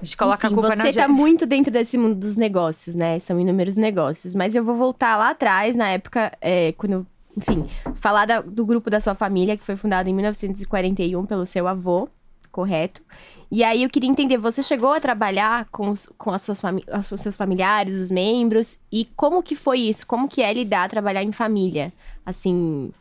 A 0.00 0.04
gente 0.04 0.16
coloca 0.16 0.46
Enfim, 0.46 0.54
a 0.54 0.56
culpa 0.56 0.68
você 0.70 0.76
na 0.76 0.84
tá 0.84 0.90
Jéssica. 0.92 1.08
muito 1.08 1.44
dentro 1.46 1.70
desse 1.70 1.98
mundo 1.98 2.14
dos 2.14 2.36
negócios, 2.36 2.94
né? 2.94 3.18
São 3.18 3.38
inúmeros 3.38 3.76
negócios. 3.76 4.34
Mas 4.34 4.54
eu 4.54 4.64
vou 4.64 4.74
voltar 4.74 5.16
lá 5.18 5.30
atrás, 5.30 5.76
na 5.76 5.88
época, 5.90 6.32
é, 6.40 6.72
quando, 6.72 7.06
enfim, 7.36 7.66
falar 7.96 8.24
da- 8.24 8.40
do 8.40 8.64
grupo 8.64 8.88
da 8.88 8.98
sua 9.00 9.14
família, 9.14 9.58
que 9.58 9.62
foi 9.62 9.76
fundado 9.76 10.08
em 10.08 10.14
1941 10.14 11.26
pelo 11.26 11.44
seu 11.44 11.68
avô, 11.68 12.08
correto? 12.50 13.02
E 13.50 13.64
aí 13.64 13.82
eu 13.82 13.90
queria 13.90 14.08
entender, 14.08 14.38
você 14.38 14.62
chegou 14.62 14.92
a 14.92 15.00
trabalhar 15.00 15.66
com, 15.72 15.90
os, 15.90 16.08
com 16.16 16.30
as 16.30 16.42
suas 16.42 16.60
fami- 16.60 16.84
os 17.12 17.20
seus 17.20 17.36
familiares, 17.36 17.96
os 18.00 18.10
membros, 18.10 18.78
e 18.92 19.04
como 19.16 19.42
que 19.42 19.56
foi 19.56 19.80
isso? 19.80 20.06
Como 20.06 20.28
que 20.28 20.42
é 20.42 20.52
lidar, 20.52 20.88
trabalhar 20.88 21.22
em 21.24 21.32
família? 21.32 21.92
Assim, 22.24 22.92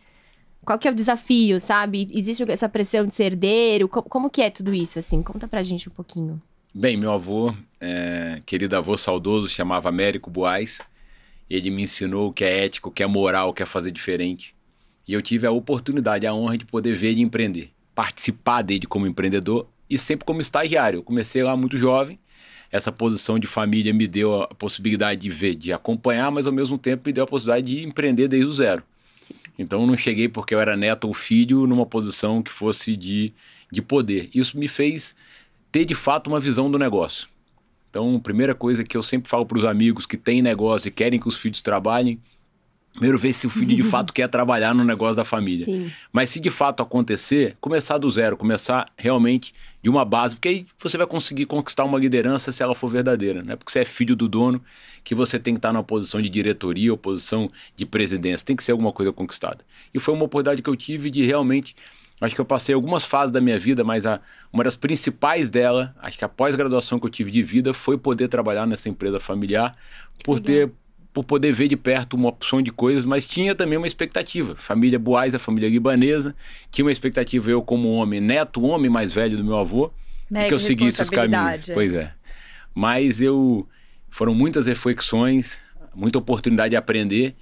qual 0.65 0.77
que 0.79 0.87
é 0.87 0.91
o 0.91 0.95
desafio, 0.95 1.59
sabe? 1.59 2.07
Existe 2.11 2.43
essa 2.51 2.69
pressão 2.69 3.05
de 3.05 3.13
ser 3.13 3.25
herdeiro? 3.25 3.87
Co- 3.87 4.03
como 4.03 4.29
que 4.29 4.41
é 4.41 4.49
tudo 4.49 4.73
isso, 4.73 4.99
assim? 4.99 5.21
Conta 5.23 5.47
pra 5.47 5.63
gente 5.63 5.87
um 5.89 5.91
pouquinho. 5.91 6.41
Bem, 6.73 6.97
meu 6.97 7.11
avô, 7.11 7.53
é, 7.79 8.41
querido 8.45 8.75
avô 8.75 8.95
saudoso, 8.97 9.47
chamava 9.49 9.89
Américo 9.89 10.29
Boaz. 10.29 10.81
Ele 11.49 11.71
me 11.71 11.83
ensinou 11.83 12.29
o 12.29 12.33
que 12.33 12.43
é 12.43 12.65
ético, 12.65 12.89
o 12.89 12.91
que 12.91 13.01
é 13.01 13.07
moral, 13.07 13.49
o 13.49 13.53
que 13.53 13.63
é 13.63 13.65
fazer 13.65 13.91
diferente. 13.91 14.55
E 15.07 15.13
eu 15.13 15.21
tive 15.21 15.47
a 15.47 15.51
oportunidade, 15.51 16.27
a 16.27 16.33
honra 16.33 16.57
de 16.57 16.65
poder 16.65 16.93
ver 16.93 17.09
ele 17.09 17.21
empreender, 17.21 17.71
participar 17.99 18.61
dele 18.61 18.85
como 18.85 19.05
empreendedor 19.05 19.67
e 19.89 19.97
sempre 19.97 20.23
como 20.23 20.39
estagiário. 20.39 20.99
Eu 20.99 21.03
comecei 21.03 21.43
lá 21.43 21.57
muito 21.57 21.77
jovem. 21.77 22.17
Essa 22.71 22.93
posição 22.93 23.37
de 23.37 23.45
família 23.45 23.93
me 23.93 24.07
deu 24.07 24.41
a 24.41 24.47
possibilidade 24.47 25.19
de 25.19 25.29
ver, 25.29 25.53
de 25.53 25.73
acompanhar, 25.73 26.31
mas 26.31 26.47
ao 26.47 26.53
mesmo 26.53 26.77
tempo 26.77 27.03
me 27.05 27.11
deu 27.11 27.25
a 27.25 27.27
possibilidade 27.27 27.75
de 27.75 27.83
empreender 27.83 28.29
desde 28.29 28.47
o 28.47 28.53
zero. 28.53 28.83
Então 29.57 29.81
eu 29.81 29.85
não 29.85 29.97
cheguei 29.97 30.29
porque 30.29 30.55
eu 30.55 30.61
era 30.61 30.77
neto 30.77 31.09
ou 31.09 31.13
filho 31.13 31.67
numa 31.67 31.85
posição 31.85 32.41
que 32.41 32.49
fosse 32.49 32.95
de, 32.95 33.33
de 33.69 33.81
poder. 33.81 34.29
Isso 34.33 34.57
me 34.57 34.69
fez 34.69 35.13
ter 35.69 35.83
de 35.83 35.93
fato 35.93 36.27
uma 36.27 36.39
visão 36.39 36.71
do 36.71 36.79
negócio. 36.79 37.27
Então, 37.89 38.15
a 38.15 38.19
primeira 38.21 38.55
coisa 38.55 38.81
que 38.81 38.95
eu 38.95 39.03
sempre 39.03 39.29
falo 39.29 39.45
para 39.45 39.57
os 39.57 39.65
amigos 39.65 40.05
que 40.05 40.15
têm 40.15 40.41
negócio 40.41 40.87
e 40.87 40.91
querem 40.91 41.19
que 41.19 41.27
os 41.27 41.35
filhos 41.35 41.61
trabalhem, 41.61 42.17
primeiro 42.99 43.17
ver 43.17 43.31
se 43.31 43.47
o 43.47 43.49
filho 43.49 43.75
de 43.75 43.83
fato 43.83 44.11
quer 44.13 44.27
trabalhar 44.27 44.75
no 44.75 44.83
negócio 44.83 45.15
da 45.15 45.23
família. 45.23 45.65
Sim. 45.65 45.89
Mas 46.11 46.29
se 46.29 46.39
de 46.39 46.49
fato 46.49 46.83
acontecer, 46.83 47.55
começar 47.61 47.97
do 47.97 48.09
zero, 48.09 48.35
começar 48.35 48.91
realmente 48.97 49.53
de 49.81 49.89
uma 49.89 50.03
base, 50.03 50.35
porque 50.35 50.49
aí 50.49 50.65
você 50.77 50.97
vai 50.97 51.07
conseguir 51.07 51.45
conquistar 51.45 51.85
uma 51.85 51.97
liderança 51.97 52.51
se 52.51 52.61
ela 52.61 52.75
for 52.75 52.89
verdadeira, 52.89 53.41
né? 53.41 53.55
Porque 53.55 53.71
você 53.71 53.79
é 53.79 53.85
filho 53.85 54.15
do 54.15 54.27
dono, 54.27 54.61
que 55.03 55.15
você 55.15 55.39
tem 55.39 55.53
que 55.53 55.59
estar 55.59 55.71
numa 55.71 55.83
posição 55.83 56.21
de 56.21 56.27
diretoria 56.27 56.91
ou 56.91 56.97
posição 56.97 57.49
de 57.77 57.85
presidência, 57.85 58.45
tem 58.45 58.55
que 58.55 58.63
ser 58.63 58.73
alguma 58.73 58.91
coisa 58.91 59.13
conquistada. 59.13 59.59
E 59.93 59.99
foi 59.99 60.13
uma 60.13 60.25
oportunidade 60.25 60.61
que 60.61 60.69
eu 60.69 60.75
tive 60.75 61.09
de 61.09 61.25
realmente, 61.25 61.75
acho 62.19 62.35
que 62.35 62.41
eu 62.41 62.45
passei 62.45 62.75
algumas 62.75 63.05
fases 63.05 63.31
da 63.31 63.39
minha 63.39 63.57
vida, 63.57 63.81
mas 63.85 64.05
a, 64.05 64.19
uma 64.51 64.65
das 64.65 64.75
principais 64.75 65.49
dela, 65.49 65.95
acho 66.01 66.17
que 66.17 66.25
a 66.25 66.29
pós-graduação 66.29 66.99
que 66.99 67.05
eu 67.05 67.09
tive 67.09 67.31
de 67.31 67.41
vida 67.41 67.73
foi 67.73 67.97
poder 67.97 68.27
trabalhar 68.27 68.65
nessa 68.67 68.89
empresa 68.89 69.21
familiar, 69.21 69.77
por 70.25 70.41
ter 70.41 70.69
por 71.19 71.25
poder 71.25 71.51
ver 71.51 71.67
de 71.67 71.75
perto 71.75 72.15
uma 72.15 72.29
opção 72.29 72.61
de 72.61 72.71
coisas, 72.71 73.03
mas 73.03 73.27
tinha 73.27 73.53
também 73.53 73.77
uma 73.77 73.87
expectativa. 73.87 74.55
Família 74.55 74.97
Boaz, 74.97 75.35
a 75.35 75.39
família 75.39 75.69
libanesa, 75.69 76.35
tinha 76.71 76.85
uma 76.85 76.91
expectativa 76.91 77.49
eu 77.51 77.61
como 77.61 77.89
homem, 77.89 78.21
neto, 78.21 78.63
homem 78.63 78.89
mais 78.89 79.11
velho 79.11 79.35
do 79.35 79.43
meu 79.43 79.57
avô, 79.57 79.91
Mega 80.29 80.47
que 80.47 80.53
eu 80.53 80.59
seguisse 80.59 81.01
os 81.01 81.09
caminhos. 81.09 81.69
Pois 81.73 81.93
é. 81.93 82.13
Mas 82.73 83.21
eu 83.21 83.67
foram 84.09 84.33
muitas 84.33 84.65
reflexões, 84.65 85.59
muita 85.93 86.17
oportunidade 86.17 86.71
de 86.71 86.75
aprender, 86.77 87.35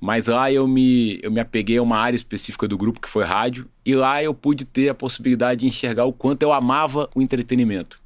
mas 0.00 0.26
lá 0.26 0.50
eu 0.50 0.66
me 0.66 1.20
eu 1.22 1.30
me 1.30 1.40
apeguei 1.40 1.78
a 1.78 1.82
uma 1.82 1.98
área 1.98 2.16
específica 2.16 2.66
do 2.66 2.76
grupo 2.76 3.00
que 3.00 3.08
foi 3.08 3.24
rádio, 3.24 3.68
e 3.86 3.94
lá 3.94 4.22
eu 4.22 4.34
pude 4.34 4.64
ter 4.64 4.88
a 4.88 4.94
possibilidade 4.94 5.60
de 5.60 5.66
enxergar 5.66 6.04
o 6.04 6.12
quanto 6.12 6.42
eu 6.42 6.52
amava 6.52 7.08
o 7.14 7.22
entretenimento. 7.22 8.00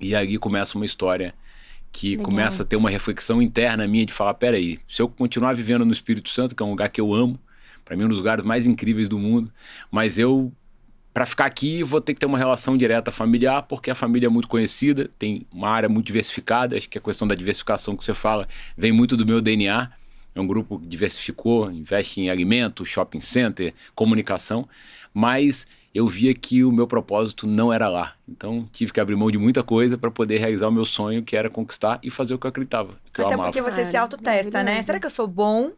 E 0.00 0.14
aí 0.14 0.38
começa 0.38 0.78
uma 0.78 0.86
história 0.86 1.34
que 1.92 2.10
Legal. 2.10 2.24
começa 2.24 2.62
a 2.62 2.66
ter 2.66 2.76
uma 2.76 2.90
reflexão 2.90 3.42
interna 3.42 3.86
minha 3.86 4.06
de 4.06 4.12
falar, 4.12 4.34
peraí, 4.34 4.78
se 4.88 5.02
eu 5.02 5.08
continuar 5.08 5.54
vivendo 5.54 5.84
no 5.84 5.92
Espírito 5.92 6.28
Santo, 6.28 6.54
que 6.54 6.62
é 6.62 6.66
um 6.66 6.70
lugar 6.70 6.88
que 6.88 7.00
eu 7.00 7.12
amo, 7.12 7.38
para 7.84 7.96
mim 7.96 8.04
é 8.04 8.06
um 8.06 8.08
dos 8.08 8.18
lugares 8.18 8.44
mais 8.44 8.66
incríveis 8.66 9.08
do 9.08 9.18
mundo, 9.18 9.52
mas 9.90 10.18
eu 10.18 10.52
para 11.12 11.26
ficar 11.26 11.46
aqui 11.46 11.82
vou 11.82 12.00
ter 12.00 12.14
que 12.14 12.20
ter 12.20 12.26
uma 12.26 12.38
relação 12.38 12.76
direta 12.76 13.10
familiar, 13.10 13.62
porque 13.62 13.90
a 13.90 13.94
família 13.96 14.26
é 14.26 14.30
muito 14.30 14.46
conhecida, 14.46 15.10
tem 15.18 15.44
uma 15.52 15.68
área 15.68 15.88
muito 15.88 16.06
diversificada, 16.06 16.76
acho 16.76 16.88
que 16.88 16.98
a 16.98 17.00
questão 17.00 17.26
da 17.26 17.34
diversificação 17.34 17.96
que 17.96 18.04
você 18.04 18.14
fala 18.14 18.46
vem 18.76 18.92
muito 18.92 19.16
do 19.16 19.26
meu 19.26 19.40
DNA. 19.40 19.90
É 20.32 20.40
um 20.40 20.46
grupo 20.46 20.78
que 20.78 20.86
diversificou, 20.86 21.70
investe 21.72 22.20
em 22.20 22.30
alimento, 22.30 22.86
shopping 22.86 23.20
center, 23.20 23.74
comunicação, 23.96 24.68
mas 25.12 25.66
eu 25.94 26.06
via 26.06 26.32
que 26.34 26.62
o 26.64 26.70
meu 26.70 26.86
propósito 26.86 27.46
não 27.46 27.72
era 27.72 27.88
lá. 27.88 28.14
Então 28.28 28.68
tive 28.72 28.92
que 28.92 29.00
abrir 29.00 29.16
mão 29.16 29.30
de 29.30 29.38
muita 29.38 29.62
coisa 29.62 29.98
para 29.98 30.10
poder 30.10 30.38
realizar 30.38 30.68
o 30.68 30.72
meu 30.72 30.84
sonho, 30.84 31.22
que 31.22 31.36
era 31.36 31.50
conquistar 31.50 31.98
e 32.02 32.10
fazer 32.10 32.34
o 32.34 32.38
que 32.38 32.46
eu 32.46 32.50
acreditava, 32.50 32.94
que 33.12 33.20
eu 33.20 33.24
Até 33.26 33.34
amava. 33.34 33.50
porque 33.50 33.62
você 33.62 33.84
se 33.84 33.90
Claro, 33.92 34.04
autotesta, 34.04 34.62
né? 34.62 34.82
Será 34.82 35.00
que 35.00 35.06
eu 35.06 35.10
sou 35.10 35.26
bom? 35.26 35.72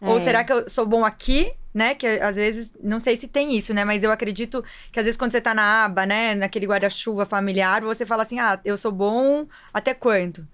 Ou 0.00 0.18
É. 0.18 0.20
será 0.20 0.44
que 0.44 0.52
eu 0.52 0.68
sou 0.68 0.86
bom 0.86 1.04
aqui? 1.04 1.52
Né? 1.74 1.94
Que 1.94 2.06
às 2.06 2.36
vezes, 2.36 2.72
não 2.82 2.98
sei 2.98 3.16
se 3.18 3.28
tem 3.28 3.54
isso, 3.54 3.74
né? 3.74 3.84
Mas 3.84 4.02
eu 4.02 4.10
acredito 4.10 4.64
que 4.90 4.98
às 4.98 5.04
vezes 5.04 5.18
quando 5.18 5.32
você 5.32 5.40
tá 5.42 5.52
na 5.54 5.84
aba, 5.84 6.06
né? 6.06 6.34
Naquele 6.34 6.66
guarda-chuva 6.66 7.26
familiar, 7.26 7.82
você 7.82 8.06
fala 8.06 8.22
assim: 8.22 8.38
ah, 8.38 8.58
eu 8.64 8.76
sou 8.78 8.92
bom 8.92 9.46
até 9.74 9.92
quanto? 9.92 10.46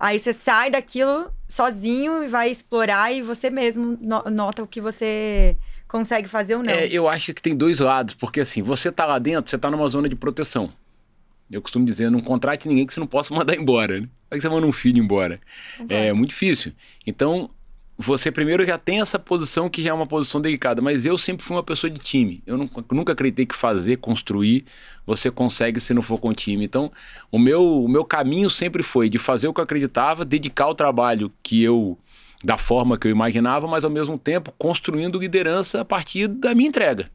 Aí 0.00 0.18
você 0.18 0.32
sai 0.32 0.70
daquilo 0.70 1.30
sozinho 1.46 2.24
e 2.24 2.28
vai 2.28 2.50
explorar 2.50 3.12
e 3.12 3.20
você 3.20 3.50
mesmo 3.50 3.98
no- 4.00 4.24
nota 4.30 4.62
o 4.62 4.66
que 4.66 4.80
você 4.80 5.54
consegue 5.86 6.26
fazer 6.26 6.54
ou 6.56 6.62
não. 6.62 6.72
É, 6.72 6.86
eu 6.88 7.06
acho 7.06 7.34
que 7.34 7.42
tem 7.42 7.54
dois 7.54 7.80
lados, 7.80 8.14
porque 8.14 8.40
assim, 8.40 8.62
você 8.62 8.90
tá 8.90 9.04
lá 9.04 9.18
dentro, 9.18 9.50
você 9.50 9.58
tá 9.58 9.70
numa 9.70 9.86
zona 9.88 10.08
de 10.08 10.16
proteção. 10.16 10.72
Eu 11.50 11.60
costumo 11.60 11.84
dizer, 11.84 12.10
não 12.10 12.20
contrate 12.20 12.66
ninguém 12.66 12.86
que 12.86 12.94
você 12.94 13.00
não 13.00 13.06
possa 13.06 13.34
mandar 13.34 13.54
embora, 13.56 14.00
né? 14.00 14.06
Como 14.06 14.10
é 14.30 14.34
que 14.36 14.40
você 14.40 14.48
manda 14.48 14.66
um 14.66 14.72
filho 14.72 15.02
embora? 15.02 15.38
É 15.88 16.12
muito 16.12 16.30
difícil. 16.30 16.72
Então, 17.06 17.50
você 18.02 18.32
primeiro 18.32 18.66
já 18.66 18.78
tem 18.78 19.00
essa 19.00 19.18
posição 19.18 19.68
que 19.68 19.82
já 19.82 19.90
é 19.90 19.92
uma 19.92 20.06
posição 20.06 20.40
delicada, 20.40 20.80
mas 20.80 21.04
eu 21.04 21.18
sempre 21.18 21.44
fui 21.44 21.54
uma 21.54 21.62
pessoa 21.62 21.90
de 21.90 21.98
time. 21.98 22.42
Eu 22.46 22.56
nunca, 22.56 22.84
nunca 22.90 23.12
acreditei 23.12 23.44
que 23.44 23.54
fazer, 23.54 23.98
construir, 23.98 24.64
você 25.06 25.30
consegue 25.30 25.78
se 25.80 25.92
não 25.92 26.00
for 26.00 26.18
com 26.18 26.32
time. 26.32 26.64
Então, 26.64 26.90
o 27.30 27.38
meu, 27.38 27.84
o 27.84 27.88
meu 27.88 28.04
caminho 28.04 28.48
sempre 28.48 28.82
foi 28.82 29.10
de 29.10 29.18
fazer 29.18 29.48
o 29.48 29.54
que 29.54 29.60
eu 29.60 29.64
acreditava, 29.64 30.24
dedicar 30.24 30.68
o 30.68 30.74
trabalho 30.74 31.30
que 31.42 31.62
eu 31.62 31.98
da 32.42 32.56
forma 32.56 32.96
que 32.96 33.06
eu 33.06 33.10
imaginava, 33.10 33.66
mas 33.66 33.84
ao 33.84 33.90
mesmo 33.90 34.18
tempo 34.18 34.50
construindo 34.56 35.18
liderança 35.18 35.82
a 35.82 35.84
partir 35.84 36.26
da 36.26 36.54
minha 36.54 36.70
entrega. 36.70 37.10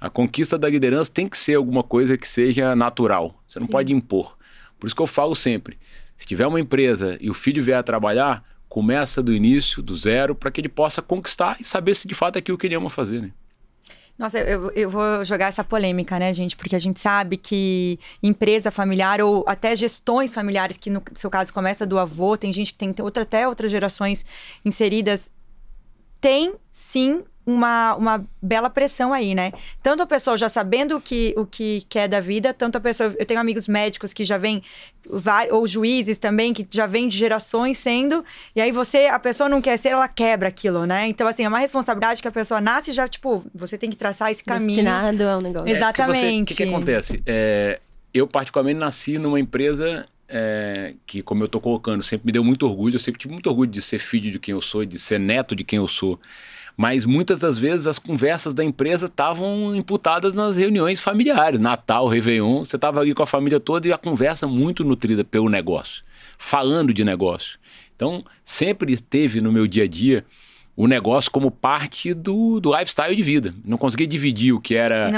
A 0.00 0.10
conquista 0.10 0.58
da 0.58 0.68
liderança 0.68 1.12
tem 1.12 1.28
que 1.28 1.38
ser 1.38 1.54
alguma 1.54 1.84
coisa 1.84 2.18
que 2.18 2.26
seja 2.26 2.74
natural. 2.74 3.40
Você 3.46 3.60
não 3.60 3.68
pode 3.68 3.94
impor. 3.94 4.36
Por 4.78 4.88
isso 4.88 4.96
que 4.96 5.02
eu 5.02 5.06
falo 5.06 5.36
sempre: 5.36 5.78
se 6.16 6.26
tiver 6.26 6.48
uma 6.48 6.58
empresa 6.58 7.16
e 7.20 7.30
o 7.30 7.34
filho 7.34 7.62
vier 7.62 7.78
a 7.78 7.82
trabalhar, 7.82 8.42
começa 8.68 9.22
do 9.22 9.32
início, 9.32 9.82
do 9.82 9.96
zero, 9.96 10.34
para 10.34 10.50
que 10.50 10.60
ele 10.60 10.68
possa 10.68 11.00
conquistar 11.00 11.56
e 11.60 11.64
saber 11.64 11.94
se 11.94 12.06
de 12.06 12.14
fato 12.14 12.36
é 12.36 12.38
aquilo 12.40 12.58
que 12.58 12.66
ele 12.66 12.74
ama 12.74 12.90
fazer, 12.90 13.22
né? 13.22 13.30
Nossa, 14.18 14.38
eu, 14.38 14.70
eu 14.70 14.88
vou 14.88 15.22
jogar 15.24 15.48
essa 15.48 15.62
polêmica, 15.62 16.18
né, 16.18 16.32
gente? 16.32 16.56
Porque 16.56 16.74
a 16.74 16.78
gente 16.78 16.98
sabe 16.98 17.36
que 17.36 17.98
empresa 18.22 18.70
familiar 18.70 19.20
ou 19.20 19.44
até 19.46 19.76
gestões 19.76 20.34
familiares, 20.34 20.78
que 20.78 20.88
no 20.88 21.02
seu 21.14 21.28
caso 21.28 21.52
começa 21.52 21.84
do 21.84 21.98
avô, 21.98 22.36
tem 22.36 22.50
gente 22.50 22.72
que 22.72 22.78
tem 22.78 22.94
outra, 23.02 23.24
até 23.24 23.46
outras 23.46 23.70
gerações 23.70 24.24
inseridas, 24.64 25.30
tem 26.18 26.54
sim 26.70 27.24
uma, 27.46 27.94
uma 27.94 28.26
bela 28.42 28.68
pressão 28.68 29.12
aí, 29.12 29.32
né? 29.32 29.52
Tanto 29.80 30.02
a 30.02 30.06
pessoa 30.06 30.36
já 30.36 30.48
sabendo 30.48 30.96
o 30.96 31.00
que, 31.00 31.32
o 31.36 31.46
que 31.46 31.86
quer 31.88 32.08
da 32.08 32.18
vida, 32.18 32.52
tanto 32.52 32.76
a 32.76 32.80
pessoa. 32.80 33.14
Eu 33.16 33.24
tenho 33.24 33.38
amigos 33.38 33.68
médicos 33.68 34.12
que 34.12 34.24
já 34.24 34.36
vêm, 34.36 34.60
ou 35.52 35.64
juízes 35.64 36.18
também, 36.18 36.52
que 36.52 36.66
já 36.68 36.86
vêm 36.86 37.06
de 37.06 37.16
gerações 37.16 37.78
sendo. 37.78 38.24
E 38.54 38.60
aí 38.60 38.72
você, 38.72 39.06
a 39.06 39.18
pessoa 39.20 39.48
não 39.48 39.60
quer 39.60 39.78
ser, 39.78 39.90
ela 39.90 40.08
quebra 40.08 40.48
aquilo, 40.48 40.84
né? 40.86 41.06
Então, 41.06 41.28
assim, 41.28 41.44
é 41.44 41.48
uma 41.48 41.60
responsabilidade 41.60 42.20
que 42.20 42.26
a 42.26 42.32
pessoa 42.32 42.60
nasce 42.60 42.90
já, 42.90 43.06
tipo, 43.06 43.44
você 43.54 43.78
tem 43.78 43.90
que 43.90 43.96
traçar 43.96 44.32
esse 44.32 44.42
caminho. 44.42 44.66
Destinado 44.66 45.22
é 45.22 45.36
um 45.36 45.40
negócio. 45.40 45.68
Exatamente. 45.68 46.42
O 46.42 46.56
que, 46.56 46.64
que, 46.64 46.68
acontece? 46.68 47.22
É, 47.24 47.78
eu, 48.12 48.26
particularmente, 48.26 48.80
nasci 48.80 49.18
numa 49.18 49.38
empresa 49.38 50.04
é, 50.28 50.94
que, 51.06 51.22
como 51.22 51.44
eu 51.44 51.48
tô 51.48 51.60
colocando, 51.60 52.02
sempre 52.02 52.26
me 52.26 52.32
deu 52.32 52.42
muito 52.42 52.66
orgulho. 52.66 52.96
Eu 52.96 53.00
sempre 53.00 53.20
tive 53.20 53.32
muito 53.32 53.48
orgulho 53.48 53.70
de 53.70 53.80
ser 53.80 54.00
filho 54.00 54.32
de 54.32 54.40
quem 54.40 54.52
eu 54.52 54.60
sou, 54.60 54.84
de 54.84 54.98
ser 54.98 55.20
neto 55.20 55.54
de 55.54 55.62
quem 55.62 55.76
eu 55.76 55.86
sou. 55.86 56.18
Mas 56.76 57.06
muitas 57.06 57.38
das 57.38 57.56
vezes 57.58 57.86
as 57.86 57.98
conversas 57.98 58.52
da 58.52 58.62
empresa 58.62 59.06
estavam 59.06 59.74
imputadas 59.74 60.34
nas 60.34 60.58
reuniões 60.58 61.00
familiares, 61.00 61.58
Natal, 61.58 62.06
Réveillon, 62.06 62.64
você 62.64 62.76
estava 62.76 63.00
ali 63.00 63.14
com 63.14 63.22
a 63.22 63.26
família 63.26 63.58
toda 63.58 63.88
e 63.88 63.92
a 63.92 63.98
conversa 63.98 64.46
muito 64.46 64.84
nutrida 64.84 65.24
pelo 65.24 65.48
negócio, 65.48 66.04
falando 66.36 66.92
de 66.92 67.02
negócio. 67.02 67.58
Então, 67.94 68.22
sempre 68.44 68.94
teve 69.00 69.40
no 69.40 69.50
meu 69.50 69.66
dia 69.66 69.84
a 69.84 69.88
dia 69.88 70.24
o 70.76 70.86
negócio 70.86 71.30
como 71.30 71.50
parte 71.50 72.12
do, 72.12 72.60
do 72.60 72.70
lifestyle 72.70 73.16
de 73.16 73.22
vida. 73.22 73.54
Não 73.64 73.78
conseguia 73.78 74.06
dividir 74.06 74.52
o 74.52 74.60
que 74.60 74.74
era 74.74 75.10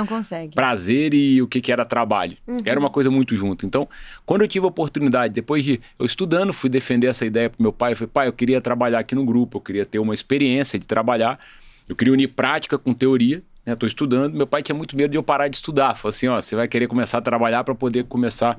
prazer 0.55 1.13
e 1.13 1.43
o 1.43 1.49
que, 1.49 1.61
que 1.61 1.73
era 1.73 1.85
trabalho. 1.85 2.37
Uhum. 2.47 2.63
Era 2.65 2.79
uma 2.79 2.89
coisa 2.89 3.11
muito 3.11 3.35
junto. 3.35 3.67
Então, 3.67 3.89
quando 4.25 4.43
eu 4.43 4.49
tive 4.49 4.65
a 4.65 4.69
oportunidade, 4.69 5.35
depois 5.35 5.65
de 5.65 5.81
eu 5.99 6.07
estudando, 6.07 6.53
fui 6.53 6.71
defender 6.71 7.09
essa 7.09 7.27
ideia 7.27 7.51
para 7.51 7.61
meu 7.61 7.73
pai. 7.73 7.93
Eu 7.93 7.97
falei, 7.97 8.11
pai, 8.13 8.29
eu 8.29 8.33
queria 8.33 8.61
trabalhar 8.61 9.01
aqui 9.01 9.17
no 9.17 9.25
grupo, 9.25 9.57
eu 9.59 9.61
queria 9.61 9.85
ter 9.85 9.99
uma 9.99 10.15
experiência 10.15 10.79
de 10.79 10.87
trabalhar. 10.87 11.41
Eu 11.89 11.97
queria 11.97 12.13
unir 12.13 12.29
prática 12.29 12.79
com 12.79 12.95
teoria. 12.95 13.43
Estou 13.67 13.87
né? 13.87 13.89
estudando. 13.89 14.35
Meu 14.35 14.47
pai 14.47 14.63
tinha 14.63 14.77
muito 14.77 14.97
medo 14.97 15.11
de 15.11 15.19
eu 15.19 15.23
parar 15.25 15.49
de 15.49 15.57
estudar. 15.57 15.97
Falei 15.97 16.11
assim: 16.11 16.29
ó, 16.29 16.41
você 16.41 16.55
vai 16.55 16.69
querer 16.69 16.87
começar 16.87 17.19
a 17.19 17.21
trabalhar 17.21 17.65
para 17.65 17.75
poder 17.75 18.05
começar 18.05 18.59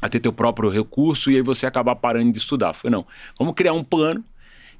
a 0.00 0.08
ter 0.08 0.20
teu 0.20 0.32
próprio 0.32 0.70
recurso 0.70 1.30
e 1.30 1.36
aí 1.36 1.42
você 1.42 1.66
acabar 1.66 1.94
parando 1.96 2.32
de 2.32 2.38
estudar. 2.38 2.68
Eu 2.68 2.74
falei, 2.74 2.92
não, 2.92 3.06
vamos 3.38 3.54
criar 3.54 3.72
um 3.74 3.84
plano 3.84 4.24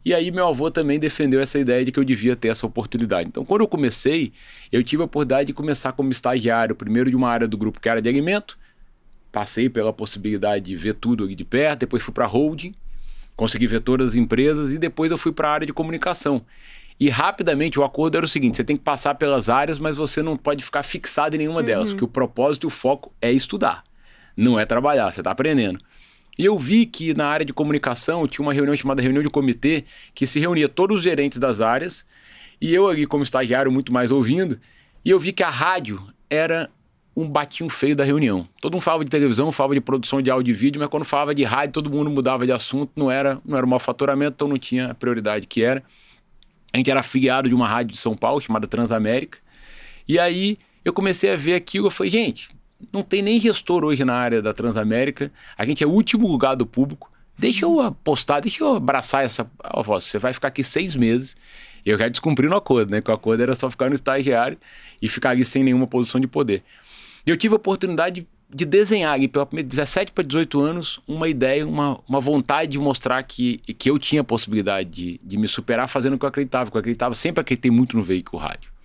e 0.07 0.15
aí 0.15 0.31
meu 0.31 0.47
avô 0.47 0.71
também 0.71 1.01
defendeu 1.01 1.41
essa 1.41 1.59
ideia 1.59 1.85
de 1.85 1.91
que 1.91 1.99
eu 1.99 2.05
devia 2.05 2.37
ter 2.37 2.47
essa 2.47 2.65
oportunidade. 2.65 3.29
Então, 3.29 3.45
quando 3.45 3.63
eu 3.63 3.67
comecei, 3.67 4.33
eu 4.71 4.81
tive 4.81 5.03
a 5.03 5.07
oportunidade 5.07 5.49
de 5.49 5.53
começar 5.53 5.91
como 5.91 6.13
estagiário, 6.13 6.77
primeiro 6.77 7.11
de 7.11 7.17
uma 7.17 7.29
área 7.29 7.49
do 7.49 7.59
grupo 7.59 7.81
que 7.81 7.89
era 7.89 8.01
de 8.01 8.09
alimento, 8.09 8.57
passei 9.33 9.69
pela 9.69 9.93
possibilidade 9.93 10.67
de 10.67 10.77
ver 10.77 10.95
tudo 10.95 11.25
ali 11.25 11.35
de 11.35 11.45
perto, 11.45 11.81
depois 11.81 12.05
fui 12.05 12.15
para 12.15 12.25
holding, 12.25 12.73
consegui 13.35 13.67
ver 13.67 13.81
todas 13.81 14.13
as 14.13 14.17
empresas 14.17 14.73
e 14.73 14.79
depois 14.79 15.11
eu 15.11 15.19
fui 15.19 15.33
para 15.33 15.49
a 15.49 15.53
área 15.53 15.67
de 15.67 15.73
comunicação. 15.73 16.41
E 17.01 17.09
rapidamente 17.09 17.81
o 17.81 17.83
acordo 17.83 18.17
era 18.17 18.25
o 18.25 18.29
seguinte: 18.29 18.59
você 18.59 18.63
tem 18.63 18.77
que 18.77 18.85
passar 18.85 19.17
pelas 19.17 19.49
áreas, 19.49 19.81
mas 19.81 19.97
você 19.97 20.23
não 20.23 20.37
pode 20.37 20.65
ficar 20.65 20.85
fixado 20.85 21.35
em 21.35 21.41
nenhuma 21.41 21.59
uhum. 21.59 21.67
delas, 21.67 21.91
porque 21.91 22.05
o 22.05 22.09
propósito 22.09 22.65
e 22.65 22.69
o 22.69 22.71
foco 22.71 23.13
é 23.21 23.33
estudar, 23.33 23.83
não 24.37 24.57
é 24.57 24.65
trabalhar, 24.65 25.11
você 25.11 25.21
está 25.21 25.33
aprendendo. 25.33 25.81
E 26.39 26.45
eu 26.45 26.59
vi 26.59 26.87
que 26.87 27.15
na 27.15 27.27
área 27.27 27.47
de 27.47 27.53
comunicação 27.53 28.27
tinha 28.27 28.45
uma 28.45 28.53
reunião 28.53 28.77
chamada 28.77 29.01
reunião 29.01 29.23
de 29.23 29.31
comitê, 29.31 29.85
que 30.15 30.27
se 30.27 30.39
reunia 30.39 30.69
todos 30.69 30.99
os 30.99 31.05
gerentes 31.05 31.39
das 31.39 31.61
áreas, 31.61 32.05
e 32.61 32.75
eu 32.75 32.89
ali 32.89 33.07
como 33.07 33.23
estagiário 33.23 33.71
muito 33.73 33.93
mais 33.93 34.11
ouvindo, 34.13 34.59
e 35.05 35.11
eu 35.11 35.19
vi 35.19 35.33
que 35.33 35.43
a 35.43 35.51
rádio 35.51 36.03
era 36.29 36.71
um 37.17 37.27
batinho 37.27 37.71
feio 37.71 37.97
da 37.97 38.05
reunião. 38.05 38.47
Todo 38.61 38.75
mundo 38.75 38.83
falava 38.83 39.05
de 39.05 39.11
televisão, 39.11 39.51
falava 39.51 39.75
de 39.75 39.81
produção 39.81 40.21
de 40.21 40.31
áudio 40.31 40.53
e 40.53 40.55
vídeo, 40.55 40.79
mas 40.79 40.89
quando 40.91 41.05
falava 41.05 41.35
de 41.35 41.43
rádio, 41.45 41.73
todo 41.73 41.89
mundo 41.89 42.11
mudava 42.11 42.45
de 42.45 42.53
assunto, 42.53 42.93
não 42.95 43.11
era, 43.11 43.41
não 43.43 43.57
era 43.57 43.67
um 43.67 43.79
faturamento, 43.79 44.35
então 44.35 44.49
não 44.49 44.59
tinha 44.59 44.91
a 44.91 44.95
prioridade 44.95 45.47
que 45.47 45.63
era. 45.63 45.83
A 46.75 46.77
gente 46.77 46.91
era 46.91 47.01
afiliado 47.01 47.49
de 47.49 47.55
uma 47.55 47.67
rádio 47.67 47.93
de 47.93 47.99
São 47.99 48.15
Paulo 48.15 48.39
chamada 48.39 48.67
Transamérica. 48.67 49.39
E 50.07 50.19
aí 50.19 50.59
eu 50.85 50.93
comecei 50.93 51.33
a 51.33 51.37
ver 51.37 51.55
aquilo, 51.55 51.87
eu 51.87 51.91
falei, 51.91 52.11
gente, 52.11 52.51
não 52.93 53.03
tem 53.03 53.23
nem 53.23 53.41
gestor 53.41 53.85
hoje 53.85 54.05
na 54.05 54.15
área 54.15 54.43
da 54.43 54.53
Transamérica. 54.53 55.31
A 55.57 55.65
gente 55.65 55.83
é 55.83 55.87
o 55.87 55.91
último 55.91 56.27
lugar 56.27 56.55
do 56.55 56.67
público. 56.67 57.11
Deixa 57.39 57.65
eu 57.65 57.81
apostar, 57.81 58.41
deixa 58.41 58.65
eu 58.65 58.77
abraçar 58.77 59.25
essa. 59.25 59.49
Ó, 59.63 59.83
você 59.83 60.19
vai 60.19 60.33
ficar 60.33 60.49
aqui 60.49 60.63
seis 60.63 60.95
meses. 60.95 61.37
Eu 61.85 61.99
já 61.99 62.09
descumpri 62.09 62.49
no 62.49 62.57
acordo, 62.57 62.91
né? 62.91 63.01
Que 63.01 63.11
o 63.11 63.15
acordo 63.15 63.43
era 63.43 63.55
só 63.55 63.71
ficar 63.71 63.89
no 63.89 63.95
estagiário 63.95 64.59
e 65.01 65.09
ficar 65.09 65.31
ali 65.31 65.45
sem 65.45 65.63
nenhuma 65.63 65.87
posição 65.87 66.21
de 66.21 66.27
poder. 66.27 66.63
E 67.27 67.31
eu 67.31 67.37
tive 67.37 67.55
a 67.55 67.57
oportunidade 67.57 68.27
de 68.49 68.65
desenhar 68.65 69.13
ali, 69.13 69.29
pela 69.29 69.47
17 69.47 70.13
para 70.13 70.23
18 70.23 70.61
anos, 70.61 71.01
uma 71.07 71.29
ideia, 71.29 71.67
uma, 71.67 72.01
uma 72.09 72.21
vontade 72.21 72.73
de 72.73 72.79
mostrar 72.79 73.23
que, 73.25 73.59
que 73.59 73.91
eu 73.91 73.99
tinha 73.99 74.21
a 74.21 74.25
possibilidade 74.25 74.89
de, 74.89 75.21
de 75.23 75.37
me 75.37 75.49
superar 75.49 75.89
fazendo 75.89 76.15
o 76.15 76.19
que 76.19 76.25
eu 76.25 76.29
acreditava. 76.29 76.71
Que 76.71 76.77
eu 76.77 76.81
acreditava, 76.81 77.15
sempre 77.15 77.41
acreditei 77.41 77.71
muito 77.71 77.97
no 77.97 78.03
veículo 78.03 78.41
rádio. 78.41 78.76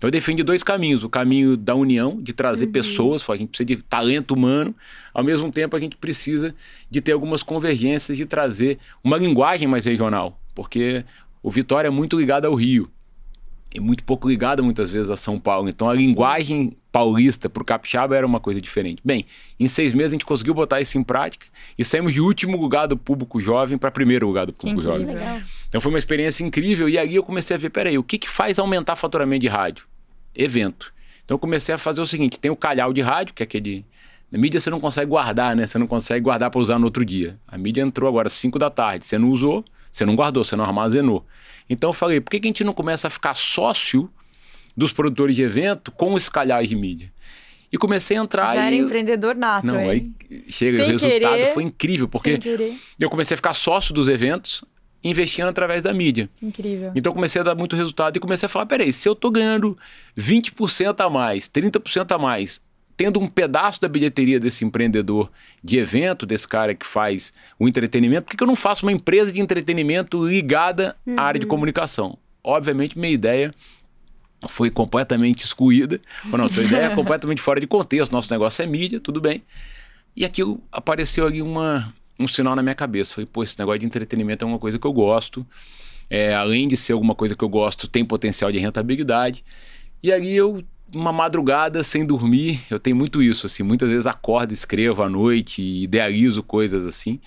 Então 0.00 0.08
eu 0.08 0.12
defendi 0.12 0.42
dois 0.42 0.62
caminhos. 0.62 1.04
O 1.04 1.10
caminho 1.10 1.58
da 1.58 1.74
união, 1.74 2.18
de 2.22 2.32
trazer 2.32 2.64
uhum. 2.64 2.72
pessoas, 2.72 3.28
a 3.28 3.36
gente 3.36 3.50
precisa 3.50 3.66
de 3.66 3.76
talento 3.76 4.32
humano, 4.32 4.74
ao 5.12 5.22
mesmo 5.22 5.52
tempo 5.52 5.76
a 5.76 5.78
gente 5.78 5.94
precisa 5.94 6.54
de 6.90 7.02
ter 7.02 7.12
algumas 7.12 7.42
convergências, 7.42 8.16
de 8.16 8.24
trazer 8.24 8.78
uma 9.04 9.18
linguagem 9.18 9.68
mais 9.68 9.84
regional, 9.84 10.40
porque 10.54 11.04
o 11.42 11.50
Vitória 11.50 11.88
é 11.88 11.90
muito 11.90 12.18
ligado 12.18 12.46
ao 12.46 12.54
Rio 12.54 12.90
e 13.74 13.78
muito 13.78 14.02
pouco 14.02 14.26
ligado 14.26 14.64
muitas 14.64 14.88
vezes 14.88 15.10
a 15.10 15.18
São 15.18 15.38
Paulo. 15.38 15.68
Então 15.68 15.90
a 15.90 15.92
linguagem 15.92 16.72
paulista 16.90 17.50
para 17.50 17.62
o 17.62 17.66
capixaba 17.66 18.16
era 18.16 18.26
uma 18.26 18.40
coisa 18.40 18.58
diferente. 18.58 19.02
Bem, 19.04 19.26
em 19.58 19.68
seis 19.68 19.92
meses 19.92 20.12
a 20.12 20.14
gente 20.14 20.24
conseguiu 20.24 20.54
botar 20.54 20.80
isso 20.80 20.96
em 20.96 21.02
prática 21.02 21.46
e 21.78 21.84
saímos 21.84 22.14
de 22.14 22.22
último 22.22 22.56
lugar 22.56 22.86
do 22.86 22.96
público 22.96 23.38
jovem 23.38 23.76
para 23.76 23.90
primeiro 23.90 24.26
lugar 24.26 24.46
do 24.46 24.52
público 24.54 24.80
jovem. 24.80 25.08
Legal. 25.08 25.42
Então 25.68 25.78
foi 25.78 25.92
uma 25.92 25.98
experiência 25.98 26.42
incrível 26.42 26.88
e 26.88 26.96
aí 26.96 27.14
eu 27.14 27.22
comecei 27.22 27.54
a 27.54 27.58
ver, 27.58 27.68
peraí, 27.68 27.98
o 27.98 28.02
que, 28.02 28.16
que 28.16 28.30
faz 28.30 28.58
aumentar 28.58 28.96
faturamento 28.96 29.42
de 29.42 29.48
rádio? 29.48 29.89
Evento. 30.34 30.92
Então 31.24 31.34
eu 31.34 31.38
comecei 31.38 31.74
a 31.74 31.78
fazer 31.78 32.00
o 32.00 32.06
seguinte: 32.06 32.38
tem 32.38 32.50
o 32.50 32.56
calhau 32.56 32.92
de 32.92 33.00
rádio, 33.00 33.34
que 33.34 33.42
é 33.42 33.44
aquele. 33.44 33.84
Na 34.30 34.38
mídia 34.38 34.60
você 34.60 34.70
não 34.70 34.80
consegue 34.80 35.08
guardar, 35.08 35.56
né? 35.56 35.66
Você 35.66 35.78
não 35.78 35.86
consegue 35.86 36.22
guardar 36.22 36.50
para 36.50 36.60
usar 36.60 36.78
no 36.78 36.84
outro 36.84 37.04
dia. 37.04 37.38
A 37.48 37.58
mídia 37.58 37.82
entrou 37.82 38.08
agora 38.08 38.28
às 38.28 38.32
5 38.34 38.58
da 38.58 38.70
tarde. 38.70 39.04
Você 39.04 39.18
não 39.18 39.28
usou, 39.28 39.64
você 39.90 40.04
não 40.04 40.14
guardou, 40.14 40.44
você 40.44 40.54
não 40.54 40.64
armazenou. 40.64 41.26
Então 41.68 41.90
eu 41.90 41.94
falei, 41.94 42.20
por 42.20 42.30
que, 42.30 42.40
que 42.40 42.46
a 42.46 42.50
gente 42.50 42.64
não 42.64 42.72
começa 42.72 43.08
a 43.08 43.10
ficar 43.10 43.34
sócio 43.34 44.08
dos 44.76 44.92
produtores 44.92 45.34
de 45.34 45.42
evento 45.42 45.90
com 45.90 46.14
os 46.14 46.28
calhais 46.28 46.68
de 46.68 46.76
mídia? 46.76 47.12
E 47.72 47.78
comecei 47.78 48.16
a 48.16 48.20
entrar. 48.20 48.54
Já 48.54 48.64
e... 48.64 48.66
era 48.66 48.76
empreendedor 48.76 49.36
nato, 49.36 49.66
Não, 49.66 49.80
hein? 49.80 50.14
aí 50.28 50.42
chega, 50.48 50.78
Sem 50.78 50.86
o 50.86 50.90
resultado 50.90 51.36
querer, 51.36 51.54
foi 51.54 51.62
incrível, 51.62 52.08
porque 52.08 52.38
eu 52.98 53.08
comecei 53.08 53.34
a 53.34 53.36
ficar 53.36 53.54
sócio 53.54 53.94
dos 53.94 54.08
eventos, 54.08 54.64
investindo 55.02 55.48
através 55.48 55.82
da 55.82 55.92
mídia. 55.92 56.28
Incrível. 56.42 56.92
Então 56.94 57.12
comecei 57.12 57.40
a 57.40 57.44
dar 57.44 57.54
muito 57.54 57.76
resultado 57.76 58.16
e 58.16 58.20
comecei 58.20 58.46
a 58.46 58.48
falar: 58.48 58.66
peraí, 58.66 58.92
se 58.92 59.08
eu 59.08 59.12
estou 59.12 59.30
ganhando 59.30 59.76
20% 60.16 61.04
a 61.04 61.10
mais, 61.10 61.48
30% 61.48 62.12
a 62.12 62.18
mais, 62.18 62.60
tendo 62.96 63.18
um 63.18 63.26
pedaço 63.26 63.80
da 63.80 63.88
bilheteria 63.88 64.38
desse 64.38 64.64
empreendedor 64.64 65.30
de 65.64 65.78
evento, 65.78 66.26
desse 66.26 66.46
cara 66.46 66.74
que 66.74 66.86
faz 66.86 67.32
o 67.58 67.66
entretenimento, 67.66 68.24
por 68.24 68.36
que, 68.36 68.42
eu 68.42 68.46
não 68.46 68.56
faço 68.56 68.84
uma 68.84 68.92
empresa 68.92 69.32
de 69.32 69.40
entretenimento 69.40 70.26
ligada 70.26 70.94
uhum. 71.06 71.16
à 71.18 71.22
área 71.22 71.40
de 71.40 71.46
comunicação? 71.46 72.18
Obviamente, 72.44 72.98
minha 72.98 73.12
ideia 73.12 73.54
foi 74.48 74.70
completamente 74.70 75.44
excluída. 75.44 76.00
Não, 76.26 76.46
tua 76.46 76.62
ideia 76.62 76.86
é 76.86 76.92
completamente 76.96 77.40
fora 77.40 77.60
de 77.60 77.66
contexto. 77.66 78.12
Nosso 78.12 78.32
negócio 78.32 78.62
é 78.62 78.66
mídia, 78.66 79.00
tudo 79.00 79.20
bem. 79.20 79.42
E 80.16 80.24
aqui 80.24 80.42
apareceu 80.72 81.26
ali 81.26 81.40
uma, 81.40 81.92
um 82.20 82.28
sinal 82.28 82.54
na 82.54 82.62
minha 82.62 82.74
cabeça. 82.74 83.14
Falei, 83.14 83.28
pô, 83.30 83.42
esse 83.42 83.58
negócio 83.58 83.80
de 83.80 83.86
entretenimento 83.86 84.44
é 84.44 84.48
uma 84.48 84.58
coisa 84.58 84.78
que 84.78 84.86
eu 84.86 84.92
gosto. 84.92 85.46
É, 86.08 86.34
além 86.34 86.68
de 86.68 86.76
ser 86.76 86.92
alguma 86.92 87.14
coisa 87.14 87.34
que 87.34 87.42
eu 87.42 87.48
gosto, 87.48 87.88
tem 87.88 88.04
potencial 88.04 88.52
de 88.52 88.58
rentabilidade. 88.58 89.44
E 90.02 90.12
aí 90.12 90.34
eu, 90.34 90.62
uma 90.92 91.12
madrugada 91.12 91.82
sem 91.82 92.04
dormir, 92.04 92.60
eu 92.70 92.78
tenho 92.78 92.96
muito 92.96 93.22
isso, 93.22 93.46
assim. 93.46 93.62
Muitas 93.62 93.88
vezes 93.88 94.06
acordo, 94.06 94.52
escrevo 94.52 95.02
à 95.02 95.08
noite, 95.08 95.62
idealizo 95.62 96.42
coisas 96.42 96.86
assim. 96.86 97.20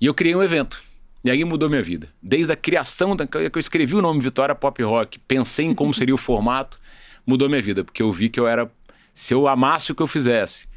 E 0.00 0.06
eu 0.06 0.14
criei 0.14 0.34
um 0.34 0.42
evento. 0.42 0.82
E 1.24 1.30
aí 1.30 1.44
mudou 1.44 1.68
minha 1.68 1.82
vida. 1.82 2.08
Desde 2.22 2.52
a 2.52 2.56
criação, 2.56 3.16
da, 3.16 3.26
que 3.26 3.36
eu 3.36 3.58
escrevi 3.58 3.94
o 3.94 4.02
nome 4.02 4.20
Vitória 4.20 4.54
Pop 4.54 4.80
Rock, 4.82 5.18
pensei 5.20 5.66
em 5.66 5.74
como 5.74 5.92
seria 5.94 6.14
o 6.14 6.18
formato, 6.18 6.78
mudou 7.26 7.48
minha 7.48 7.62
vida. 7.62 7.84
Porque 7.84 8.02
eu 8.02 8.12
vi 8.12 8.28
que 8.28 8.38
eu 8.38 8.46
era... 8.46 8.70
Se 9.14 9.32
eu 9.32 9.48
amasse 9.48 9.90
o 9.90 9.94
que 9.94 10.02
eu 10.02 10.06
fizesse, 10.06 10.68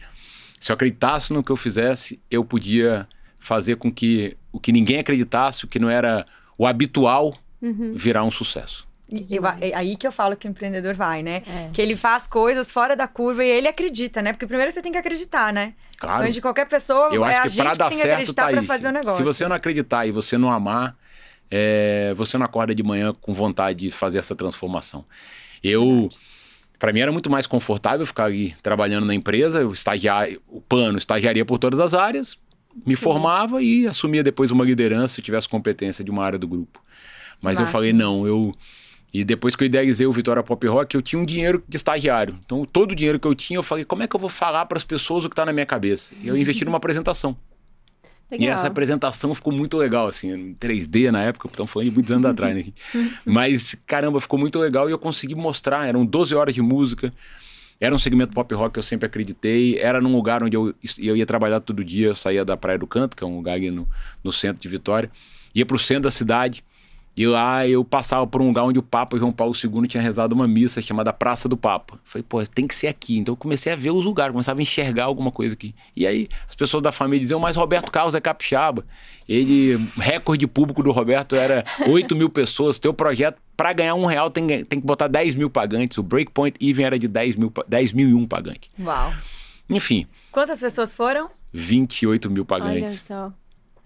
se 0.60 0.72
eu 0.72 0.74
acreditasse 0.74 1.34
no 1.34 1.44
que 1.44 1.52
eu 1.52 1.58
fizesse, 1.58 2.22
eu 2.32 2.44
podia 2.46 3.08
fazer 3.40 3.78
com 3.78 3.92
que 3.92 4.36
o 4.52 4.60
que 4.60 4.72
ninguém 4.72 5.00
acreditasse, 5.00 5.66
o 5.66 5.68
que 5.68 5.80
não 5.80 5.90
era 5.90 6.26
o 6.58 6.68
habitual, 6.68 7.36
uhum. 7.62 7.94
virar 7.96 8.24
um 8.24 8.32
sucesso. 8.32 8.88
Eu, 9.30 9.46
é 9.48 9.74
aí 9.74 9.96
que 9.96 10.06
eu 10.06 10.12
falo 10.12 10.36
que 10.36 10.48
o 10.48 10.50
empreendedor 10.50 10.94
vai, 10.94 11.24
né? 11.24 11.42
É. 11.48 11.70
Que 11.74 11.82
ele 11.82 11.96
faz 11.96 12.28
coisas 12.28 12.72
fora 12.72 12.96
da 12.96 13.08
curva 13.08 13.44
e 13.44 13.50
ele 13.50 13.68
acredita, 13.68 14.22
né? 14.22 14.34
Porque 14.34 14.46
primeiro 14.46 14.72
você 14.72 14.84
tem 14.84 14.92
que 14.92 15.00
acreditar, 15.00 15.52
né? 15.52 15.74
Claro. 15.98 16.32
de 16.32 16.42
qualquer 16.42 16.68
pessoa, 16.68 17.10
eu 17.12 17.26
é 17.26 17.36
acho 17.36 17.56
que 17.56 17.62
para 17.62 17.74
dar 17.74 17.92
certo 17.92 18.34
tá 18.34 18.64
fazer 18.64 18.88
o 18.88 18.92
negócio. 18.92 19.18
Se 19.18 19.24
você 19.24 19.48
não 19.48 19.56
acreditar 19.56 20.06
e 20.06 20.12
você 20.12 20.38
não 20.38 20.50
amar, 20.50 20.96
é, 21.52 22.14
você 22.16 22.38
não 22.38 22.46
acorda 22.46 22.74
de 22.74 22.84
manhã 22.84 23.14
com 23.20 23.34
vontade 23.34 23.80
de 23.80 23.92
fazer 23.92 24.20
essa 24.20 24.36
transformação. 24.36 25.04
Eu, 25.62 26.08
para 26.78 26.94
mim 26.94 27.02
era 27.02 27.12
muito 27.12 27.30
mais 27.30 27.46
confortável 27.46 28.06
ficar 28.06 28.26
ali 28.26 28.56
trabalhando 28.62 29.06
na 29.06 29.14
empresa, 29.14 29.60
eu 29.60 29.74
estagiar, 29.74 30.30
o 30.48 30.62
plano, 30.62 30.98
estagiaria 30.98 31.44
por 31.44 31.58
todas 31.58 31.80
as 31.80 31.94
áreas, 31.94 32.38
me 32.86 32.96
Sim. 32.96 33.02
formava 33.02 33.62
e 33.62 33.88
assumia 33.88 34.24
depois 34.24 34.52
uma 34.52 34.64
liderança 34.64 35.16
se 35.16 35.22
tivesse 35.22 35.48
competência 35.50 36.04
de 36.04 36.12
uma 36.12 36.24
área 36.24 36.40
do 36.40 36.48
grupo. 36.48 36.82
Mas 37.42 37.60
eu 37.60 37.66
falei, 37.68 37.94
não, 37.94 38.28
eu 38.28 38.54
e 39.14 39.24
depois 39.24 39.56
que 39.56 39.64
eu 39.64 39.66
idealizei 39.66 40.06
o 40.06 40.12
Vitória 40.14 40.44
Pop 40.44 40.66
Rock, 40.68 40.94
eu 40.94 41.02
tinha 41.02 41.20
um 41.20 41.26
dinheiro 41.26 41.64
de 41.68 41.78
estagiário. 41.78 42.38
Então, 42.46 42.64
todo 42.64 42.92
o 42.92 42.96
dinheiro 42.96 43.20
que 43.20 43.28
eu 43.28 43.34
tinha, 43.34 43.58
eu 43.58 43.64
falei, 43.64 43.84
como 43.84 44.04
é 44.04 44.08
que 44.08 44.16
eu 44.16 44.20
vou 44.20 44.30
falar 44.30 44.66
para 44.66 44.78
as 44.78 44.84
pessoas 44.84 45.26
o 45.26 45.30
que 45.30 45.34
está 45.34 45.46
na 45.46 45.52
minha 45.52 45.66
cabeça? 45.66 46.14
E 46.22 46.28
eu 46.28 46.38
investi 46.38 46.64
numa 46.64 46.78
apresentação. 46.78 47.36
Legal. 48.30 48.48
E 48.48 48.52
essa 48.52 48.68
apresentação 48.68 49.34
ficou 49.34 49.52
muito 49.52 49.76
legal, 49.76 50.08
assim, 50.08 50.32
em 50.32 50.54
3D 50.54 51.10
na 51.10 51.24
época, 51.24 51.48
estamos 51.48 51.72
falando 51.72 51.90
de 51.90 51.94
muitos 51.96 52.12
anos 52.12 52.26
atrás, 52.28 52.56
né? 52.56 52.72
Mas, 53.26 53.76
caramba, 53.88 54.22
ficou 54.22 54.38
muito 54.38 54.60
legal 54.60 54.88
e 54.88 54.92
eu 54.92 55.00
consegui 55.00 55.34
mostrar. 55.34 55.88
Eram 55.88 56.06
12 56.06 56.36
horas 56.36 56.54
de 56.54 56.62
música, 56.62 57.12
era 57.80 57.96
um 57.96 57.98
segmento 57.98 58.34
pop 58.34 58.54
rock 58.54 58.74
que 58.74 58.80
eu 58.80 58.84
sempre 58.84 59.06
acreditei, 59.06 59.78
era 59.78 60.02
num 60.02 60.12
lugar 60.12 60.44
onde 60.44 60.56
eu, 60.56 60.76
eu 60.98 61.16
ia 61.16 61.26
trabalhar 61.26 61.62
todo 61.62 61.84
dia, 61.84 62.08
eu 62.08 62.16
saía 62.16 62.44
da 62.44 62.58
Praia 62.58 62.78
do 62.78 62.86
Canto, 62.86 63.16
que 63.16 63.24
é 63.24 63.28
um 63.28 63.38
lugar 63.38 63.54
ali 63.56 63.72
no, 63.72 63.88
no 64.24 64.32
centro 64.32 64.62
de 64.62 64.68
Vitória, 64.68 65.10
ia 65.56 65.66
para 65.66 65.76
o 65.76 65.80
centro 65.80 66.04
da 66.04 66.12
cidade, 66.12 66.64
e 67.20 67.28
lá 67.28 67.68
eu 67.68 67.84
passava 67.84 68.26
por 68.26 68.42
um 68.42 68.48
lugar 68.48 68.64
onde 68.64 68.80
o 68.80 68.82
Papa 68.82 69.18
João 69.18 69.34
Paulo 69.34 69.54
II 69.54 69.90
tinha 69.90 70.02
rezado 70.02 70.34
uma 70.34 70.48
missa 70.48 70.82
chamada 70.82 71.12
Praça 71.12 71.50
do 71.50 71.58
Papa. 71.58 72.00
Falei, 72.06 72.24
pô, 72.24 72.42
tem 72.46 72.66
que 72.66 72.74
ser 72.74 72.88
aqui. 72.88 73.18
Então 73.18 73.34
eu 73.34 73.36
comecei 73.36 73.74
a 73.74 73.76
ver 73.76 73.92
os 73.92 74.06
lugares, 74.06 74.32
começava 74.32 74.58
a 74.58 74.62
enxergar 74.62 75.04
alguma 75.04 75.30
coisa 75.30 75.54
aqui. 75.54 75.76
E 75.94 76.08
aí 76.08 76.30
as 76.48 76.56
pessoas 76.56 76.82
da 76.82 76.94
família 76.94 77.20
diziam, 77.20 77.38
mas 77.38 77.58
Roberto 77.58 77.92
Carlos 77.92 78.16
é 78.16 78.22
capixaba. 78.22 78.86
Ele, 79.28 79.78
recorde 79.98 80.48
público 80.48 80.82
do 80.82 80.94
Roberto 80.94 81.36
era 81.36 81.66
8 81.86 82.16
mil 82.16 82.30
pessoas. 82.30 82.80
Teu 82.80 82.94
projeto, 82.94 83.38
para 83.58 83.74
ganhar 83.74 83.96
um 83.96 84.06
real, 84.06 84.32
tem, 84.32 84.48
tem 84.64 84.80
que 84.80 84.88
botar 84.88 85.10
10 85.10 85.36
mil 85.36 85.50
pagantes. 85.50 85.98
O 85.98 86.04
Breakpoint 86.04 86.56
Even 86.62 86.86
era 86.86 86.98
de 86.98 87.10
10 87.10 87.36
mil, 87.36 87.52
10 87.68 87.92
mil 87.92 88.08
e 88.08 88.14
um 88.14 88.26
pagantes. 88.26 88.70
Uau. 88.80 89.14
Enfim. 89.70 90.08
Quantas 90.32 90.62
pessoas 90.62 90.94
foram? 90.94 91.30
28 91.52 92.32
mil 92.32 92.46
pagantes. 92.46 93.04
Olha 93.12 93.30
só. 93.30 93.34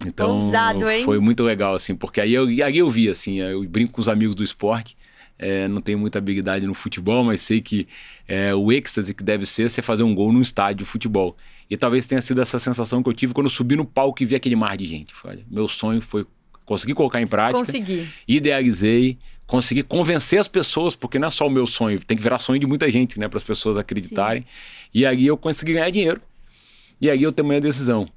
Então, 0.06 0.38
Ousado, 0.38 0.84
foi 1.04 1.18
muito 1.18 1.42
legal, 1.42 1.74
assim, 1.74 1.94
porque 1.94 2.20
aí 2.20 2.34
eu, 2.34 2.46
aí 2.46 2.78
eu 2.78 2.88
vi, 2.88 3.08
assim, 3.08 3.40
eu 3.40 3.64
brinco 3.64 3.92
com 3.92 4.00
os 4.00 4.08
amigos 4.08 4.34
do 4.34 4.44
esporte, 4.44 4.96
é, 5.38 5.66
não 5.68 5.80
tenho 5.80 5.98
muita 5.98 6.18
habilidade 6.18 6.66
no 6.66 6.74
futebol, 6.74 7.24
mas 7.24 7.40
sei 7.40 7.60
que 7.60 7.88
é, 8.28 8.54
o 8.54 8.70
êxtase 8.70 9.14
que 9.14 9.22
deve 9.22 9.46
ser 9.46 9.68
você 9.68 9.82
fazer 9.82 10.02
um 10.02 10.14
gol 10.14 10.32
num 10.32 10.40
estádio 10.40 10.78
de 10.78 10.84
futebol. 10.84 11.36
E 11.68 11.76
talvez 11.76 12.06
tenha 12.06 12.20
sido 12.20 12.40
essa 12.40 12.58
sensação 12.58 13.02
que 13.02 13.08
eu 13.08 13.12
tive 13.12 13.34
quando 13.34 13.46
eu 13.46 13.50
subi 13.50 13.74
no 13.74 13.84
palco 13.84 14.22
e 14.22 14.26
vi 14.26 14.34
aquele 14.34 14.54
mar 14.54 14.76
de 14.76 14.86
gente. 14.86 15.14
Falei, 15.14 15.44
meu 15.50 15.66
sonho 15.66 16.00
foi 16.00 16.26
conseguir 16.64 16.94
colocar 16.94 17.20
em 17.20 17.26
prática. 17.26 17.58
Consegui. 17.58 18.08
Idealizei, 18.28 19.18
consegui 19.46 19.82
convencer 19.82 20.38
as 20.38 20.48
pessoas, 20.48 20.94
porque 20.94 21.18
não 21.18 21.28
é 21.28 21.30
só 21.30 21.46
o 21.46 21.50
meu 21.50 21.66
sonho, 21.66 21.98
tem 22.04 22.16
que 22.16 22.22
virar 22.22 22.38
sonho 22.38 22.60
de 22.60 22.66
muita 22.66 22.90
gente, 22.90 23.18
né, 23.18 23.28
para 23.28 23.38
as 23.38 23.42
pessoas 23.42 23.76
acreditarem. 23.76 24.42
Sim. 24.42 24.48
E 24.94 25.06
aí 25.06 25.26
eu 25.26 25.36
consegui 25.36 25.72
ganhar 25.72 25.90
dinheiro. 25.90 26.20
E 27.00 27.10
aí 27.10 27.22
eu 27.22 27.32
tomei 27.32 27.58
a 27.58 27.60
decisão 27.60 28.08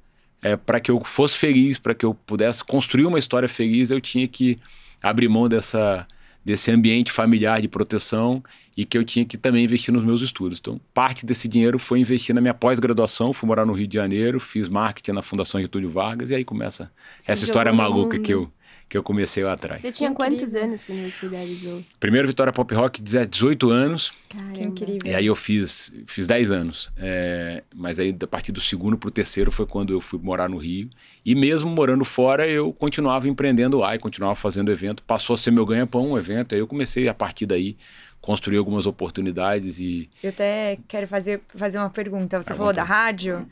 é, 0.42 0.56
para 0.56 0.80
que 0.80 0.90
eu 0.90 1.02
fosse 1.04 1.36
feliz, 1.36 1.78
para 1.78 1.94
que 1.94 2.04
eu 2.04 2.14
pudesse 2.14 2.64
construir 2.64 3.06
uma 3.06 3.18
história 3.18 3.48
feliz, 3.48 3.90
eu 3.90 4.00
tinha 4.00 4.26
que 4.26 4.58
abrir 5.02 5.28
mão 5.28 5.48
dessa, 5.48 6.06
desse 6.44 6.70
ambiente 6.70 7.10
familiar 7.12 7.60
de 7.60 7.68
proteção 7.68 8.42
e 8.76 8.84
que 8.84 8.96
eu 8.96 9.04
tinha 9.04 9.24
que 9.24 9.36
também 9.36 9.64
investir 9.64 9.92
nos 9.92 10.04
meus 10.04 10.22
estudos. 10.22 10.58
Então, 10.60 10.80
parte 10.94 11.26
desse 11.26 11.48
dinheiro 11.48 11.78
foi 11.78 11.98
investir 11.98 12.34
na 12.34 12.40
minha 12.40 12.54
pós-graduação, 12.54 13.32
fui 13.32 13.46
morar 13.46 13.66
no 13.66 13.72
Rio 13.72 13.88
de 13.88 13.94
Janeiro, 13.94 14.38
fiz 14.38 14.68
marketing 14.68 15.12
na 15.12 15.22
Fundação 15.22 15.60
Getúlio 15.60 15.90
Vargas 15.90 16.30
e 16.30 16.36
aí 16.36 16.44
começa 16.44 16.90
essa 17.26 17.44
história 17.44 17.72
maluca 17.72 18.18
que 18.18 18.32
eu 18.32 18.50
que 18.88 18.96
eu 18.96 19.02
comecei 19.02 19.44
lá 19.44 19.52
atrás. 19.52 19.82
Você 19.82 19.92
tinha 19.92 20.12
quantos 20.12 20.54
anos 20.54 20.82
quando 20.82 21.10
você 21.10 21.26
idealizou? 21.26 21.84
Primeiro 22.00 22.26
Vitória 22.26 22.52
Pop 22.52 22.74
Rock, 22.74 23.02
18 23.02 23.70
anos. 23.70 24.12
Caramba. 24.28 24.52
Que 24.52 24.62
incrível. 24.62 25.00
E 25.04 25.14
aí 25.14 25.26
eu 25.26 25.34
fiz, 25.34 25.92
fiz 26.06 26.26
10 26.26 26.50
anos. 26.50 26.90
É, 26.96 27.62
mas 27.74 27.98
aí, 27.98 28.16
a 28.20 28.26
partir 28.26 28.50
do 28.50 28.60
segundo 28.60 28.96
para 28.96 29.08
o 29.08 29.10
terceiro, 29.10 29.52
foi 29.52 29.66
quando 29.66 29.92
eu 29.92 30.00
fui 30.00 30.18
morar 30.18 30.48
no 30.48 30.56
Rio. 30.56 30.88
E 31.24 31.34
mesmo 31.34 31.68
morando 31.68 32.04
fora, 32.04 32.48
eu 32.48 32.72
continuava 32.72 33.28
empreendendo 33.28 33.78
lá 33.78 33.94
e 33.94 33.98
continuava 33.98 34.34
fazendo 34.34 34.72
evento. 34.72 35.02
Passou 35.02 35.34
a 35.34 35.36
ser 35.36 35.50
meu 35.50 35.66
ganha-pão 35.66 36.12
um 36.12 36.18
evento. 36.18 36.54
Aí 36.54 36.60
eu 36.60 36.66
comecei, 36.66 37.08
a 37.08 37.14
partir 37.14 37.44
daí, 37.44 37.76
construir 38.22 38.56
algumas 38.56 38.86
oportunidades 38.86 39.78
e... 39.78 40.08
Eu 40.22 40.30
até 40.30 40.78
quero 40.88 41.06
fazer, 41.06 41.42
fazer 41.48 41.78
uma 41.78 41.90
pergunta. 41.90 42.42
Você 42.42 42.54
falou 42.54 42.72
da 42.72 42.82
rádio. 42.82 43.46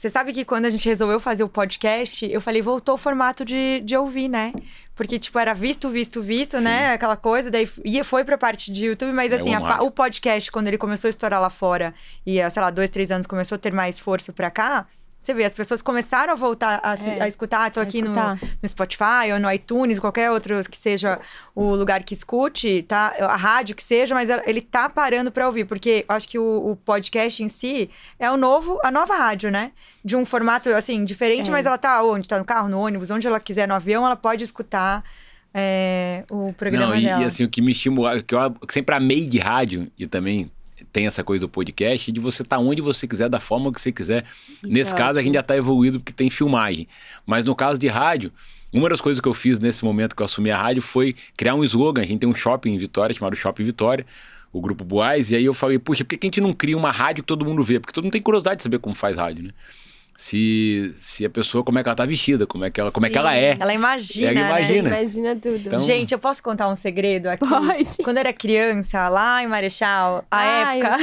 Você 0.00 0.08
sabe 0.08 0.32
que 0.32 0.46
quando 0.46 0.64
a 0.64 0.70
gente 0.70 0.88
resolveu 0.88 1.20
fazer 1.20 1.44
o 1.44 1.48
podcast, 1.48 2.24
eu 2.24 2.40
falei, 2.40 2.62
voltou 2.62 2.94
o 2.94 2.98
formato 2.98 3.44
de, 3.44 3.82
de 3.84 3.94
ouvir, 3.94 4.28
né? 4.28 4.50
Porque, 4.96 5.18
tipo, 5.18 5.38
era 5.38 5.52
visto, 5.52 5.90
visto, 5.90 6.22
visto, 6.22 6.54
né? 6.54 6.60
Sim. 6.60 6.64
né? 6.64 6.92
Aquela 6.94 7.18
coisa, 7.18 7.50
daí 7.50 7.68
ia, 7.84 8.02
foi 8.02 8.24
pra 8.24 8.38
parte 8.38 8.72
de 8.72 8.86
YouTube, 8.86 9.12
mas 9.12 9.30
é 9.30 9.36
assim, 9.36 9.52
a, 9.52 9.82
o 9.82 9.90
podcast, 9.90 10.50
quando 10.50 10.68
ele 10.68 10.78
começou 10.78 11.06
a 11.06 11.10
estourar 11.10 11.38
lá 11.38 11.50
fora, 11.50 11.92
e, 12.24 12.38
sei 12.48 12.62
lá, 12.62 12.70
dois, 12.70 12.88
três 12.88 13.10
anos 13.10 13.26
começou 13.26 13.56
a 13.56 13.58
ter 13.58 13.74
mais 13.74 14.00
força 14.00 14.32
pra 14.32 14.50
cá, 14.50 14.86
você 15.20 15.34
vê, 15.34 15.44
as 15.44 15.52
pessoas 15.52 15.82
começaram 15.82 16.32
a 16.32 16.36
voltar 16.36 16.80
a, 16.82 16.96
se, 16.96 17.08
é, 17.08 17.22
a 17.22 17.28
escutar. 17.28 17.68
Estou 17.68 17.82
aqui 17.82 18.00
no, 18.00 18.10
no, 18.14 18.68
Spotify 18.68 19.32
ou 19.34 19.38
no 19.38 19.52
iTunes, 19.52 19.98
qualquer 19.98 20.30
outro 20.30 20.62
que 20.68 20.76
seja 20.76 21.20
o 21.54 21.74
lugar 21.74 22.02
que 22.02 22.14
escute, 22.14 22.82
tá? 22.84 23.14
A 23.20 23.36
rádio 23.36 23.76
que 23.76 23.82
seja, 23.82 24.14
mas 24.14 24.30
ele 24.46 24.62
tá 24.62 24.88
parando 24.88 25.30
para 25.30 25.44
ouvir, 25.44 25.66
porque 25.66 26.06
eu 26.08 26.14
acho 26.14 26.26
que 26.26 26.38
o, 26.38 26.70
o, 26.70 26.76
podcast 26.76 27.42
em 27.42 27.48
si 27.48 27.90
é 28.18 28.30
o 28.30 28.36
novo, 28.36 28.80
a 28.82 28.90
nova 28.90 29.14
rádio, 29.14 29.50
né? 29.50 29.72
De 30.02 30.16
um 30.16 30.24
formato 30.24 30.70
assim 30.70 31.04
diferente, 31.04 31.50
é. 31.50 31.52
mas 31.52 31.66
ela 31.66 31.76
tá 31.76 32.02
onde? 32.02 32.26
Tá 32.26 32.38
no 32.38 32.44
carro, 32.44 32.70
no 32.70 32.80
ônibus, 32.80 33.10
onde 33.10 33.26
ela 33.26 33.38
quiser, 33.38 33.68
no 33.68 33.74
avião, 33.74 34.06
ela 34.06 34.16
pode 34.16 34.42
escutar. 34.42 35.04
É, 35.52 36.22
o 36.30 36.52
programa 36.52 36.90
Não, 36.90 36.94
e, 36.94 37.02
dela. 37.02 37.22
e 37.22 37.24
assim, 37.24 37.42
o 37.42 37.48
que 37.48 37.60
me 37.60 37.72
estimula, 37.72 38.22
que 38.22 38.32
eu 38.32 38.56
sempre 38.68 38.94
amei 38.94 39.26
de 39.26 39.40
rádio 39.40 39.90
e 39.98 40.06
também 40.06 40.48
tem 40.92 41.06
essa 41.06 41.22
coisa 41.22 41.42
do 41.42 41.48
podcast 41.48 42.10
de 42.10 42.20
você 42.20 42.42
estar 42.42 42.56
tá 42.56 42.62
onde 42.62 42.80
você 42.82 43.06
quiser, 43.06 43.28
da 43.28 43.40
forma 43.40 43.72
que 43.72 43.80
você 43.80 43.92
quiser. 43.92 44.24
Exato. 44.48 44.68
Nesse 44.68 44.94
caso, 44.94 45.18
a 45.18 45.22
gente 45.22 45.34
já 45.34 45.40
está 45.40 45.56
evoluído 45.56 46.00
porque 46.00 46.12
tem 46.12 46.30
filmagem. 46.30 46.88
Mas 47.26 47.44
no 47.44 47.54
caso 47.54 47.78
de 47.78 47.88
rádio, 47.88 48.32
uma 48.72 48.88
das 48.88 49.00
coisas 49.00 49.20
que 49.20 49.28
eu 49.28 49.34
fiz 49.34 49.58
nesse 49.58 49.84
momento 49.84 50.14
que 50.14 50.22
eu 50.22 50.24
assumi 50.24 50.50
a 50.50 50.56
rádio 50.56 50.82
foi 50.82 51.14
criar 51.36 51.54
um 51.54 51.64
slogan. 51.64 52.02
A 52.02 52.04
gente 52.04 52.20
tem 52.20 52.28
um 52.28 52.34
shopping 52.34 52.72
em 52.74 52.78
Vitória 52.78 53.14
chamado 53.14 53.34
Shopping 53.34 53.64
Vitória, 53.64 54.06
o 54.52 54.60
Grupo 54.60 54.84
Boaz, 54.84 55.30
e 55.30 55.36
aí 55.36 55.44
eu 55.44 55.54
falei, 55.54 55.78
puxa, 55.78 56.04
por 56.04 56.16
que 56.16 56.26
a 56.26 56.26
gente 56.26 56.40
não 56.40 56.52
cria 56.52 56.76
uma 56.76 56.90
rádio 56.90 57.22
que 57.22 57.28
todo 57.28 57.44
mundo 57.44 57.62
vê? 57.62 57.78
Porque 57.78 57.92
todo 57.92 58.04
mundo 58.04 58.12
tem 58.12 58.22
curiosidade 58.22 58.58
de 58.58 58.62
saber 58.62 58.78
como 58.78 58.94
faz 58.94 59.16
rádio, 59.16 59.44
né? 59.44 59.50
Se, 60.20 60.92
se 60.98 61.24
a 61.24 61.30
pessoa, 61.30 61.64
como 61.64 61.78
é 61.78 61.82
que 61.82 61.88
ela 61.88 61.96
tá 61.96 62.04
vestida, 62.04 62.46
como 62.46 62.62
é 62.62 62.70
que 62.70 62.78
ela, 62.78 62.92
como 62.92 63.06
é, 63.06 63.08
que 63.08 63.16
ela 63.16 63.34
é. 63.34 63.56
Ela 63.58 63.72
imagina, 63.72 64.28
ela 64.28 64.60
imagina. 64.60 64.90
Né? 64.90 64.98
Imagina 64.98 65.36
tudo. 65.36 65.56
Então... 65.56 65.78
Gente, 65.78 66.12
eu 66.12 66.18
posso 66.18 66.42
contar 66.42 66.68
um 66.68 66.76
segredo 66.76 67.28
aqui? 67.28 67.48
Pode. 67.48 67.96
Quando 68.04 68.18
eu 68.18 68.20
era 68.20 68.32
criança, 68.34 69.08
lá 69.08 69.42
em 69.42 69.46
Marechal, 69.46 70.22
a 70.30 70.38
ah, 70.38 70.76
época, 70.76 70.98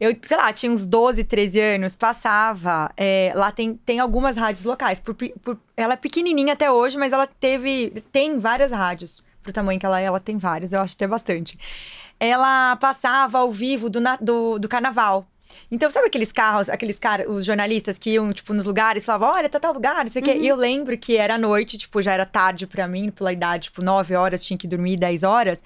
eu, 0.00 0.10
eu, 0.10 0.16
sei 0.24 0.36
lá, 0.36 0.52
tinha 0.52 0.72
uns 0.72 0.84
12, 0.86 1.22
13 1.22 1.60
anos, 1.60 1.94
passava. 1.94 2.90
É, 2.96 3.30
lá 3.36 3.52
tem, 3.52 3.74
tem 3.74 4.00
algumas 4.00 4.36
rádios 4.36 4.64
locais. 4.64 4.98
Por, 4.98 5.14
por, 5.14 5.56
ela 5.76 5.92
é 5.94 5.96
pequenininha 5.96 6.54
até 6.54 6.68
hoje, 6.68 6.98
mas 6.98 7.12
ela 7.12 7.28
teve, 7.28 8.02
tem 8.10 8.40
várias 8.40 8.72
rádios. 8.72 9.22
Pro 9.40 9.52
tamanho 9.52 9.78
que 9.78 9.86
ela 9.86 10.00
é, 10.00 10.04
ela 10.04 10.18
tem 10.18 10.36
várias, 10.36 10.72
eu 10.72 10.80
acho 10.80 10.94
que 10.94 10.98
tem 10.98 11.08
bastante. 11.08 11.56
Ela 12.18 12.74
passava 12.74 13.38
ao 13.38 13.52
vivo 13.52 13.88
do, 13.88 14.00
do, 14.20 14.58
do 14.58 14.68
carnaval. 14.68 15.28
Então, 15.70 15.90
sabe 15.90 16.06
aqueles 16.06 16.32
carros, 16.32 16.68
aqueles 16.68 16.98
caras, 16.98 17.26
os 17.28 17.44
jornalistas 17.44 17.98
que 17.98 18.10
iam, 18.10 18.32
tipo, 18.32 18.52
nos 18.52 18.66
lugares, 18.66 19.04
falavam, 19.04 19.36
olha, 19.36 19.48
tá 19.48 19.58
tal 19.58 19.72
lugar, 19.72 20.04
não 20.04 20.10
sei 20.10 20.22
o 20.22 20.26
uhum. 20.26 20.32
quê. 20.32 20.38
E 20.40 20.48
eu 20.48 20.56
lembro 20.56 20.96
que 20.98 21.16
era 21.16 21.38
noite, 21.38 21.78
tipo, 21.78 22.02
já 22.02 22.12
era 22.12 22.26
tarde 22.26 22.66
para 22.66 22.86
mim, 22.86 23.10
pela 23.10 23.32
idade, 23.32 23.64
tipo, 23.64 23.82
9 23.82 24.14
horas, 24.14 24.44
tinha 24.44 24.58
que 24.58 24.66
dormir 24.66 24.96
10 24.96 25.22
horas. 25.22 25.62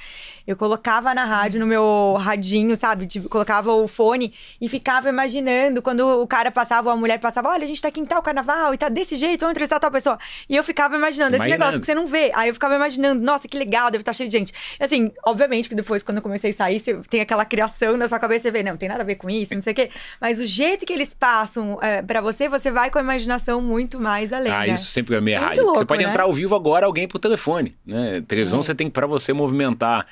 Eu 0.46 0.56
colocava 0.56 1.14
na 1.14 1.24
rádio, 1.24 1.58
no 1.58 1.66
meu 1.66 2.16
radinho, 2.18 2.76
sabe? 2.76 3.06
Tipo, 3.06 3.28
colocava 3.28 3.72
o 3.72 3.88
fone 3.88 4.32
e 4.60 4.68
ficava 4.68 5.08
imaginando 5.08 5.82
quando 5.82 6.00
o 6.00 6.26
cara 6.26 6.50
passava, 6.50 6.88
ou 6.88 6.94
a 6.94 6.96
mulher 6.96 7.18
passava, 7.18 7.48
olha, 7.48 7.64
a 7.64 7.66
gente 7.66 7.82
tá 7.82 7.88
aqui 7.88 8.00
em 8.00 8.06
tal 8.06 8.22
carnaval 8.22 8.72
e 8.72 8.78
tá 8.78 8.88
desse 8.88 9.16
jeito, 9.16 9.40
vamos 9.40 9.52
entrevistar 9.52 9.80
tal 9.80 9.90
pessoa. 9.90 10.18
E 10.48 10.56
eu 10.56 10.62
ficava 10.62 10.96
imaginando, 10.96 11.36
imaginando, 11.36 11.44
esse 11.44 11.58
negócio 11.58 11.80
que 11.80 11.86
você 11.86 11.94
não 11.94 12.06
vê. 12.06 12.30
Aí 12.34 12.48
eu 12.48 12.54
ficava 12.54 12.76
imaginando, 12.76 13.20
nossa, 13.22 13.48
que 13.48 13.58
legal, 13.58 13.90
deve 13.90 14.02
estar 14.02 14.12
tá 14.12 14.16
cheio 14.16 14.28
de 14.28 14.38
gente. 14.38 14.52
Assim, 14.78 15.08
obviamente 15.24 15.68
que 15.68 15.74
depois, 15.74 16.02
quando 16.02 16.18
eu 16.18 16.22
comecei 16.22 16.52
a 16.52 16.54
sair, 16.54 16.80
você 16.80 16.94
tem 17.08 17.20
aquela 17.20 17.44
criação 17.44 17.96
na 17.96 18.06
sua 18.06 18.18
cabeça, 18.18 18.44
você 18.44 18.50
vê, 18.50 18.62
não, 18.62 18.76
tem 18.76 18.88
nada 18.88 19.02
a 19.02 19.06
ver 19.06 19.16
com 19.16 19.28
isso, 19.28 19.54
não 19.54 19.62
sei 19.62 19.72
o 19.72 19.76
quê. 19.76 19.90
Mas 20.20 20.40
o 20.40 20.46
jeito 20.46 20.86
que 20.86 20.92
eles 20.92 21.12
passam 21.12 21.78
é, 21.82 22.02
para 22.02 22.20
você, 22.20 22.48
você 22.48 22.70
vai 22.70 22.90
com 22.90 22.98
a 22.98 23.02
imaginação 23.02 23.60
muito 23.60 24.00
mais 24.00 24.32
além. 24.32 24.52
Ah, 24.52 24.60
né? 24.60 24.74
isso 24.74 24.86
sempre 24.86 25.16
é 25.16 25.20
meio 25.20 25.40
rádio. 25.40 25.64
Louco, 25.64 25.78
você 25.78 25.84
pode 25.84 26.04
né? 26.04 26.10
entrar 26.10 26.24
ao 26.24 26.32
vivo 26.32 26.54
agora 26.54 26.86
alguém 26.86 27.08
por 27.08 27.18
telefone, 27.18 27.76
né? 27.84 28.22
Televisão 28.26 28.60
é. 28.60 28.62
você 28.62 28.74
tem 28.74 28.88
para 28.88 29.06
você 29.06 29.32
movimentar. 29.32 30.06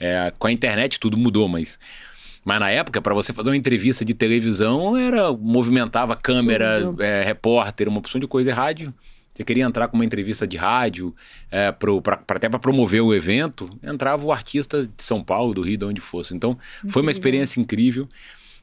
É, 0.00 0.32
com 0.38 0.46
a 0.46 0.52
internet 0.52 0.98
tudo 0.98 1.16
mudou, 1.16 1.46
mas 1.46 1.78
mas 2.44 2.58
na 2.58 2.70
época, 2.70 3.02
para 3.02 3.14
você 3.14 3.32
fazer 3.32 3.50
uma 3.50 3.56
entrevista 3.56 4.04
de 4.04 4.14
televisão, 4.14 4.96
era 4.96 5.30
movimentava 5.32 6.16
câmera, 6.16 6.80
é, 6.98 7.22
repórter, 7.22 7.86
uma 7.86 7.98
opção 7.98 8.18
de 8.18 8.26
coisa. 8.26 8.50
E 8.50 8.52
rádio, 8.52 8.94
você 9.32 9.44
queria 9.44 9.64
entrar 9.64 9.88
com 9.88 9.96
uma 9.96 10.04
entrevista 10.04 10.46
de 10.46 10.56
rádio, 10.56 11.14
é, 11.50 11.70
pro, 11.70 12.00
pra, 12.00 12.16
pra 12.16 12.36
até 12.38 12.48
para 12.48 12.58
promover 12.58 13.02
o 13.02 13.14
evento, 13.14 13.68
entrava 13.82 14.24
o 14.24 14.32
artista 14.32 14.86
de 14.86 15.02
São 15.02 15.22
Paulo, 15.22 15.54
do 15.54 15.62
Rio, 15.62 15.76
de 15.76 15.84
onde 15.84 16.00
fosse. 16.00 16.34
Então, 16.34 16.58
foi 16.88 17.02
uma 17.02 17.10
experiência 17.10 17.60
incrível. 17.60 18.08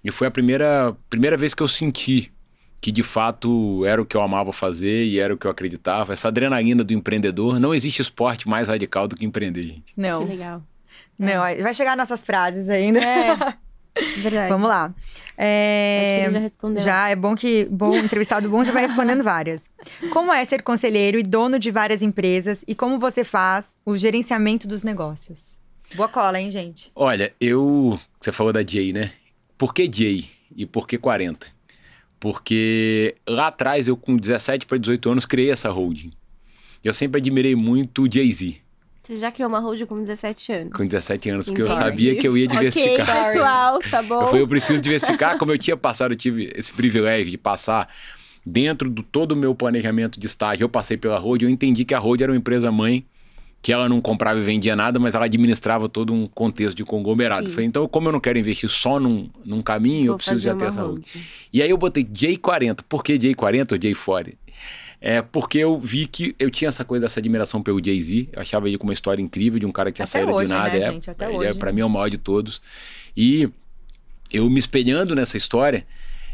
E 0.04 0.12
foi 0.12 0.28
a 0.28 0.32
primeira, 0.32 0.96
primeira 1.10 1.38
vez 1.38 1.54
que 1.54 1.62
eu 1.62 1.68
senti 1.68 2.32
que 2.80 2.92
de 2.92 3.02
fato 3.02 3.84
era 3.86 4.00
o 4.00 4.06
que 4.06 4.16
eu 4.16 4.22
amava 4.22 4.54
fazer 4.54 5.06
e 5.06 5.20
era 5.20 5.34
o 5.34 5.38
que 5.38 5.48
eu 5.48 5.52
acreditava. 5.52 6.14
Essa 6.14 6.28
adrenalina 6.28 6.84
do 6.84 6.94
empreendedor. 6.94 7.60
Não 7.60 7.74
existe 7.74 8.02
esporte 8.02 8.48
mais 8.48 8.68
radical 8.68 9.08
do 9.08 9.16
que 9.16 9.26
empreender, 9.26 9.64
gente. 9.64 9.94
Não. 9.98 10.24
Que 10.24 10.32
legal. 10.32 10.64
Não, 11.18 11.42
vai 11.42 11.74
chegar 11.74 11.98
nossas 11.98 12.24
frases 12.24 12.70
ainda. 12.70 13.00
É, 13.00 13.36
verdade. 14.22 14.50
Vamos 14.50 14.68
lá. 14.68 14.94
É, 15.38 16.00
Acho 16.02 16.12
que 16.12 16.26
ele 16.26 16.34
já 16.34 16.40
respondeu. 16.40 16.84
Já, 16.84 17.10
é 17.10 17.16
bom 17.16 17.36
que 17.36 17.66
bom 17.66 17.96
entrevistado 17.96 18.50
bom 18.50 18.64
já 18.64 18.72
vai 18.72 18.88
respondendo 18.88 19.24
várias. 19.24 19.70
Como 20.12 20.34
é 20.34 20.44
ser 20.46 20.62
conselheiro 20.64 21.20
e 21.20 21.24
dono 21.24 21.60
de 21.60 21.70
várias 21.72 22.02
empresas 22.02 22.64
e 22.68 22.76
como 22.76 22.98
você 22.98 23.24
faz 23.24 23.78
o 23.86 23.96
gerenciamento 23.96 24.68
dos 24.68 24.84
negócios? 24.84 25.60
Boa 25.96 26.10
cola, 26.10 26.40
hein, 26.40 26.50
gente? 26.50 26.92
Olha, 26.96 27.34
eu. 27.40 28.00
Você 28.20 28.32
falou 28.32 28.52
da 28.52 28.66
Jay, 28.66 28.92
né? 28.92 29.12
Por 29.58 29.74
que 29.74 29.90
Jay 29.92 30.30
e 30.56 30.66
por 30.66 30.88
que 30.88 30.98
40? 30.98 31.48
Porque 32.20 33.16
lá 33.28 33.48
atrás, 33.48 33.88
eu 33.88 33.96
com 33.96 34.18
17 34.18 34.66
para 34.66 34.78
18 34.78 35.10
anos, 35.12 35.26
criei 35.26 35.52
essa 35.52 35.70
holding. 35.70 36.12
Eu 36.84 36.94
sempre 36.94 37.20
admirei 37.20 37.56
muito 37.56 38.04
o 38.04 38.12
Jay-Z, 38.12 38.58
Você 39.08 39.16
já 39.16 39.32
criou 39.32 39.48
uma 39.48 39.60
hold 39.60 39.82
com 39.86 40.02
17 40.02 40.52
anos. 40.52 40.74
com 40.74 40.86
17 40.86 41.30
anos, 41.30 41.46
porque 41.46 41.62
eu 41.62 41.66
Entendi. 41.68 41.82
sabia 41.82 42.16
que 42.18 42.28
eu 42.28 42.38
ia 42.38 42.46
diversificar. 42.46 43.10
Ok, 43.10 43.24
pessoal, 43.24 43.80
tá 43.90 44.04
bom. 44.04 44.22
Eu 44.22 44.28
falei, 44.28 44.42
eu 44.42 44.48
preciso 44.50 44.82
diversificar, 44.82 45.38
como 45.38 45.54
eu 45.54 45.58
tinha 45.58 45.78
passado, 45.78 46.12
eu 46.12 46.18
tive 46.18 46.52
esse 46.54 46.74
privilégio 46.74 47.32
de 47.32 47.38
passar 47.38 47.88
dentro 48.46 48.90
do 48.90 49.02
todo 49.02 49.32
o 49.32 49.36
meu 49.36 49.56
planejamento 49.56 50.20
de 50.20 50.28
estágio, 50.28 50.66
eu 50.66 50.70
passei 50.70 50.98
pela 50.98 51.18
Road, 51.18 51.46
eu 51.46 51.50
entendi 51.50 51.86
que 51.86 51.94
a 51.94 52.00
Road 52.00 52.22
era 52.22 52.34
uma 52.34 52.38
empresa 52.38 52.70
mãe, 52.70 53.06
que 53.62 53.72
ela 53.72 53.88
não 53.88 54.02
comprava 54.02 54.40
e 54.40 54.44
vendia 54.44 54.76
nada, 54.76 55.00
mas 55.00 55.16
ela 55.16 55.24
administrava 55.24 55.88
todo 55.88 56.14
um 56.14 56.28
contexto 56.28 56.76
de 56.76 56.84
conglomerado. 56.84 57.48
Eu 57.48 57.52
falei, 57.52 57.66
então, 57.66 57.88
como 57.88 58.10
eu 58.10 58.12
não 58.12 58.20
quero 58.20 58.38
investir 58.38 58.70
só 58.70 59.00
num, 59.00 59.30
num 59.46 59.62
caminho, 59.62 60.04
eu 60.04 60.08
Vou 60.08 60.16
preciso 60.18 60.36
fazer 60.36 60.50
já 60.50 60.56
ter 60.56 60.66
essa 60.66 60.84
hold. 60.84 61.06
E 61.54 61.62
aí 61.62 61.70
eu 61.70 61.78
botei 61.78 62.04
J40. 62.04 62.80
Por 62.90 63.06
que 63.06 63.18
J40 63.18 63.72
ou 63.72 63.78
J40? 63.78 64.34
É 65.00 65.22
porque 65.22 65.60
eu 65.60 65.80
vi 65.80 66.08
que 66.08 66.36
eu 66.40 66.50
tinha 66.50 66.70
essa 66.70 66.84
coisa 66.84 67.06
dessa 67.06 67.20
admiração 67.20 67.62
pelo 67.62 67.84
Jay-Z. 67.84 68.30
Eu 68.34 68.42
achava 68.42 68.68
ele 68.68 68.78
com 68.78 68.86
uma 68.86 68.94
história 68.94 69.22
incrível 69.22 69.60
de 69.60 69.66
um 69.66 69.72
cara 69.72 69.92
que 69.92 69.98
tinha 69.98 70.06
Até 70.06 70.20
saído 70.20 70.32
hoje, 70.32 70.50
de 70.50 70.56
nada. 70.56 70.72
né, 70.72 70.78
é, 70.78 70.92
gente? 70.92 71.10
Até 71.10 71.26
ele 71.26 71.38
hoje. 71.38 71.50
É, 71.50 71.54
pra 71.54 71.72
mim 71.72 71.82
é 71.82 71.86
o 71.86 71.90
maior 71.90 72.10
de 72.10 72.18
todos. 72.18 72.62
E 73.16 73.48
eu 74.32 74.50
me 74.50 74.60
espelhando 74.60 75.16
nessa 75.16 75.38
história, 75.38 75.86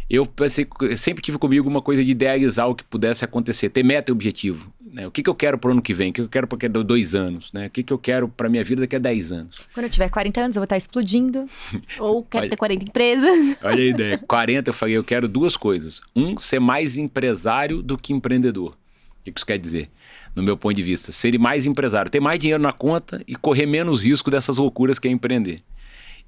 eu 0.09 0.25
pensei, 0.25 0.65
eu 0.81 0.97
sempre 0.97 1.21
tive 1.21 1.37
comigo 1.37 1.67
uma 1.67 1.81
coisa 1.81 2.03
de 2.03 2.11
idealizar 2.11 2.69
o 2.69 2.75
que 2.75 2.83
pudesse 2.83 3.25
acontecer, 3.25 3.69
ter 3.69 3.83
meta 3.83 4.11
e 4.11 4.13
objetivo. 4.13 4.73
Né? 4.93 5.07
O 5.07 5.11
que, 5.11 5.23
que 5.23 5.29
eu 5.29 5.33
quero 5.33 5.57
pro 5.57 5.71
ano 5.71 5.81
que 5.81 5.91
vem? 5.91 6.11
O 6.11 6.13
que 6.13 6.21
eu 6.21 6.29
quero 6.29 6.45
para 6.45 6.55
daqui 6.55 6.65
a 6.67 6.83
dois 6.83 7.15
anos? 7.15 7.51
Né? 7.51 7.65
O 7.65 7.69
que, 7.71 7.81
que 7.81 7.91
eu 7.91 7.97
quero 7.97 8.29
pra 8.29 8.47
minha 8.47 8.63
vida 8.63 8.81
daqui 8.81 8.95
a 8.95 8.99
10 8.99 9.31
anos? 9.31 9.59
Quando 9.73 9.85
eu 9.85 9.89
tiver 9.89 10.07
40 10.07 10.39
anos, 10.39 10.55
eu 10.55 10.59
vou 10.59 10.65
estar 10.65 10.77
explodindo. 10.77 11.49
Ou 11.97 12.23
quer 12.23 12.41
Olha. 12.41 12.49
ter 12.51 12.55
40 12.55 12.85
empresas. 12.85 13.57
Olha 13.63 13.83
a 13.83 13.85
ideia. 13.85 14.17
40, 14.19 14.69
eu 14.69 14.73
falei, 14.73 14.95
eu 14.95 15.03
quero 15.03 15.27
duas 15.27 15.57
coisas. 15.57 15.99
Um, 16.15 16.37
ser 16.37 16.59
mais 16.59 16.95
empresário 16.95 17.81
do 17.81 17.97
que 17.97 18.13
empreendedor. 18.13 18.73
O 19.19 19.23
que 19.23 19.31
que 19.31 19.39
isso 19.39 19.45
quer 19.47 19.57
dizer? 19.57 19.89
No 20.35 20.43
meu 20.43 20.55
ponto 20.55 20.75
de 20.75 20.83
vista, 20.83 21.11
ser 21.11 21.39
mais 21.39 21.65
empresário, 21.65 22.11
ter 22.11 22.19
mais 22.19 22.39
dinheiro 22.39 22.61
na 22.61 22.71
conta 22.71 23.23
e 23.27 23.35
correr 23.35 23.65
menos 23.65 24.03
risco 24.03 24.29
dessas 24.29 24.57
loucuras 24.57 24.99
que 24.99 25.07
é 25.07 25.11
empreender. 25.11 25.63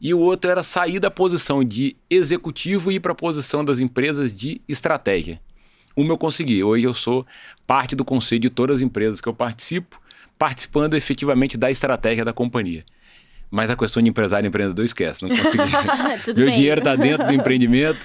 E 0.02 0.12
o 0.14 0.20
outro 0.20 0.50
era 0.50 0.64
sair 0.64 1.00
da 1.00 1.12
posição 1.12 1.64
de 1.64 1.96
executivo 2.10 2.92
e 2.92 2.96
ir 2.96 3.00
para 3.00 3.12
a 3.12 3.16
posição 3.16 3.64
das 3.64 3.80
empresas 3.80 4.34
de 4.34 4.60
estratégia. 4.68 5.40
Uma 5.96 6.14
eu 6.14 6.18
consegui. 6.18 6.64
Hoje 6.64 6.86
eu 6.86 6.94
sou 6.94 7.26
parte 7.66 7.96
do 7.96 8.04
conselho 8.04 8.42
de 8.42 8.50
todas 8.50 8.78
as 8.78 8.82
empresas 8.82 9.22
que 9.22 9.28
eu 9.28 9.34
participo, 9.34 10.00
participando 10.38 10.96
efetivamente 10.96 11.58
da 11.58 11.72
estratégia 11.72 12.26
da 12.26 12.34
companhia. 12.34 12.84
Mas 13.50 13.70
a 13.70 13.76
questão 13.76 14.02
de 14.04 14.10
empresário 14.10 14.46
e 14.46 14.50
empreendedor 14.50 14.84
esquece, 14.84 15.22
não 15.24 15.30
consegui. 15.30 15.72
Meu 16.36 16.48
bem. 16.48 16.56
dinheiro 16.56 16.80
está 16.80 16.96
dentro 16.96 17.26
do 17.26 17.34
empreendimento. 17.34 18.00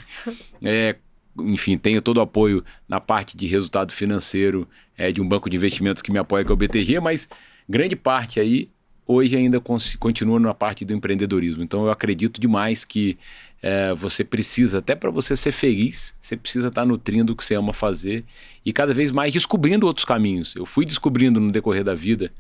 É, 0.62 0.96
enfim, 1.38 1.76
tenho 1.76 2.00
todo 2.00 2.18
o 2.18 2.20
apoio 2.20 2.64
na 2.88 3.00
parte 3.00 3.36
de 3.36 3.46
resultado 3.46 3.92
financeiro 3.92 4.68
é, 4.96 5.10
de 5.10 5.20
um 5.20 5.28
banco 5.28 5.48
de 5.48 5.56
investimentos 5.56 6.02
que 6.02 6.12
me 6.12 6.18
apoia, 6.18 6.44
que 6.44 6.50
é 6.50 6.54
o 6.54 6.56
BTG, 6.56 7.00
mas 7.00 7.28
grande 7.68 7.96
parte 7.96 8.38
aí 8.38 8.68
hoje 9.06 9.36
ainda 9.36 9.60
continua 9.98 10.38
na 10.38 10.54
parte 10.54 10.84
do 10.84 10.92
empreendedorismo. 10.92 11.64
Então 11.64 11.84
eu 11.84 11.90
acredito 11.90 12.40
demais 12.40 12.84
que 12.84 13.18
é, 13.62 13.92
você 13.94 14.24
precisa, 14.24 14.78
até 14.78 14.94
para 14.94 15.10
você 15.10 15.36
ser 15.36 15.52
feliz, 15.52 16.14
você 16.20 16.36
precisa 16.36 16.68
estar 16.68 16.84
nutrindo 16.86 17.32
o 17.32 17.36
que 17.36 17.44
você 17.44 17.54
ama 17.54 17.72
fazer 17.72 18.24
e 18.64 18.72
cada 18.72 18.94
vez 18.94 19.10
mais 19.10 19.32
descobrindo 19.32 19.86
outros 19.86 20.04
caminhos. 20.04 20.54
Eu 20.56 20.64
fui 20.66 20.86
descobrindo 20.86 21.38
no 21.40 21.52
decorrer 21.52 21.84
da 21.84 21.94
vida 21.94 22.32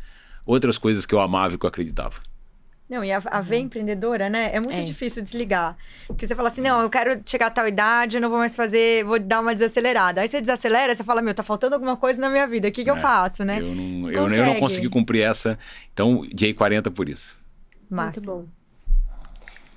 outras 0.46 0.78
coisas 0.78 1.04
que 1.04 1.14
eu 1.14 1.20
amava 1.20 1.54
e 1.54 1.58
que 1.58 1.64
eu 1.64 1.68
acreditava. 1.68 2.16
Não, 2.88 3.04
e 3.04 3.12
a, 3.12 3.22
a 3.26 3.40
veia 3.40 3.60
empreendedora, 3.60 4.28
né? 4.28 4.50
É 4.52 4.56
muito 4.56 4.80
É. 4.80 4.82
difícil 4.82 5.22
desligar. 5.22 5.76
Porque 6.08 6.26
você 6.26 6.34
fala 6.34 6.48
assim, 6.48 6.60
não, 6.60 6.80
eu 6.82 6.90
quero 6.90 7.22
chegar 7.24 7.46
a 7.46 7.50
tal 7.50 7.68
idade, 7.68 8.16
eu 8.16 8.20
não 8.20 8.28
vou 8.28 8.38
mais 8.40 8.56
fazer, 8.56 9.04
vou 9.04 9.16
dar 9.20 9.38
uma 9.40 9.54
desacelerada. 9.54 10.20
Aí 10.22 10.26
você 10.28 10.40
desacelera, 10.40 10.92
você 10.92 11.04
fala, 11.04 11.22
meu, 11.22 11.32
tá 11.32 11.44
faltando 11.44 11.74
alguma 11.76 11.96
coisa 11.96 12.20
na 12.20 12.28
minha 12.28 12.48
vida, 12.48 12.66
o 12.66 12.72
que, 12.72 12.82
que 12.82 12.90
eu 12.90 12.96
É, 12.96 13.00
faço, 13.00 13.44
né? 13.44 13.60
Eu 13.60 13.72
não, 13.76 14.10
eu, 14.10 14.28
eu 14.34 14.44
não 14.46 14.56
consegui 14.58 14.88
cumprir 14.88 15.22
essa, 15.22 15.56
então 15.94 16.22
J40 16.34 16.90
por 16.90 17.08
isso. 17.08 17.38
Massa. 17.88 18.18
Muito 18.20 18.26
bom. 18.26 18.59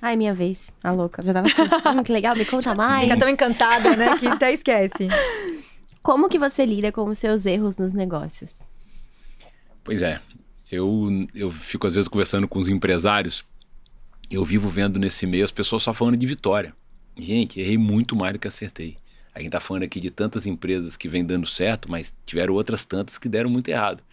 Ai, 0.04 0.18
minha 0.18 0.34
vez. 0.34 0.70
A 0.84 0.92
louca. 0.92 1.24
Já 1.24 1.34
tava 1.34 1.48
aqui. 1.48 1.62
Hum, 1.62 2.04
que 2.04 2.12
legal, 2.12 2.36
me 2.36 2.44
conta 2.44 2.76
mais. 2.76 3.06
Fica 3.06 3.18
tão 3.18 3.30
encantada, 3.30 3.96
né, 3.96 4.18
que 4.18 4.28
até 4.28 4.52
esquece. 4.52 5.08
Como 6.04 6.28
que 6.28 6.38
você 6.38 6.66
lida 6.66 6.92
com 6.92 7.06
os 7.06 7.18
seus 7.18 7.46
erros 7.46 7.78
nos 7.78 7.94
negócios? 7.94 8.60
Pois 9.82 10.02
é, 10.02 10.20
eu, 10.70 11.10
eu 11.34 11.50
fico 11.50 11.88
às 11.88 11.94
vezes 11.94 12.10
conversando 12.10 12.50
com 12.50 12.60
os 12.60 12.68
empresários, 12.68 13.46
eu 14.30 14.44
vivo 14.44 14.68
vendo 14.68 15.00
nesse 15.00 15.26
meio 15.26 15.46
as 15.46 15.52
pessoas 15.52 15.84
só 15.84 15.94
falando 15.94 16.18
de 16.18 16.28
vitória. 16.28 16.76
Gente, 17.18 17.62
errei 17.62 17.78
muito 17.78 18.14
mais 18.14 18.34
do 18.34 18.40
que 18.40 18.48
acertei. 18.48 18.98
A 19.34 19.40
gente 19.40 19.52
tá 19.52 19.62
falando 19.62 19.84
aqui 19.84 20.02
de 20.02 20.12
tantas 20.12 20.46
empresas 20.46 20.98
que 20.98 21.08
vêm 21.08 21.24
dando 21.24 21.48
certo, 21.48 21.90
mas 21.90 22.14
tiveram 22.26 22.56
outras 22.56 22.84
tantas 22.84 23.18
que 23.18 23.30
deram 23.30 23.50
muito 23.50 23.70
errado. 23.70 24.04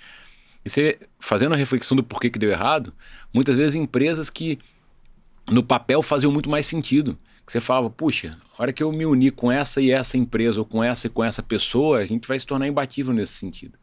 E 0.64 0.70
você, 0.70 1.00
fazendo 1.18 1.52
a 1.54 1.56
reflexão 1.56 1.96
do 1.96 2.04
porquê 2.04 2.30
que 2.30 2.38
deu 2.38 2.50
errado, 2.50 2.94
muitas 3.34 3.56
vezes 3.56 3.74
empresas 3.74 4.30
que 4.30 4.56
no 5.50 5.62
papel 5.62 6.02
faziam 6.02 6.32
muito 6.32 6.48
mais 6.48 6.66
sentido. 6.66 7.18
Que 7.44 7.52
você 7.52 7.60
falava, 7.60 7.90
puxa, 7.90 8.38
a 8.56 8.62
hora 8.62 8.72
que 8.72 8.82
eu 8.82 8.92
me 8.92 9.04
unir 9.04 9.32
com 9.32 9.50
essa 9.50 9.80
e 9.80 9.90
essa 9.90 10.16
empresa, 10.16 10.60
ou 10.60 10.64
com 10.64 10.84
essa 10.84 11.08
e 11.08 11.10
com 11.10 11.24
essa 11.24 11.42
pessoa, 11.42 11.98
a 11.98 12.06
gente 12.06 12.28
vai 12.28 12.38
se 12.38 12.46
tornar 12.46 12.68
imbatível 12.68 13.12
nesse 13.12 13.32
sentido. 13.32 13.76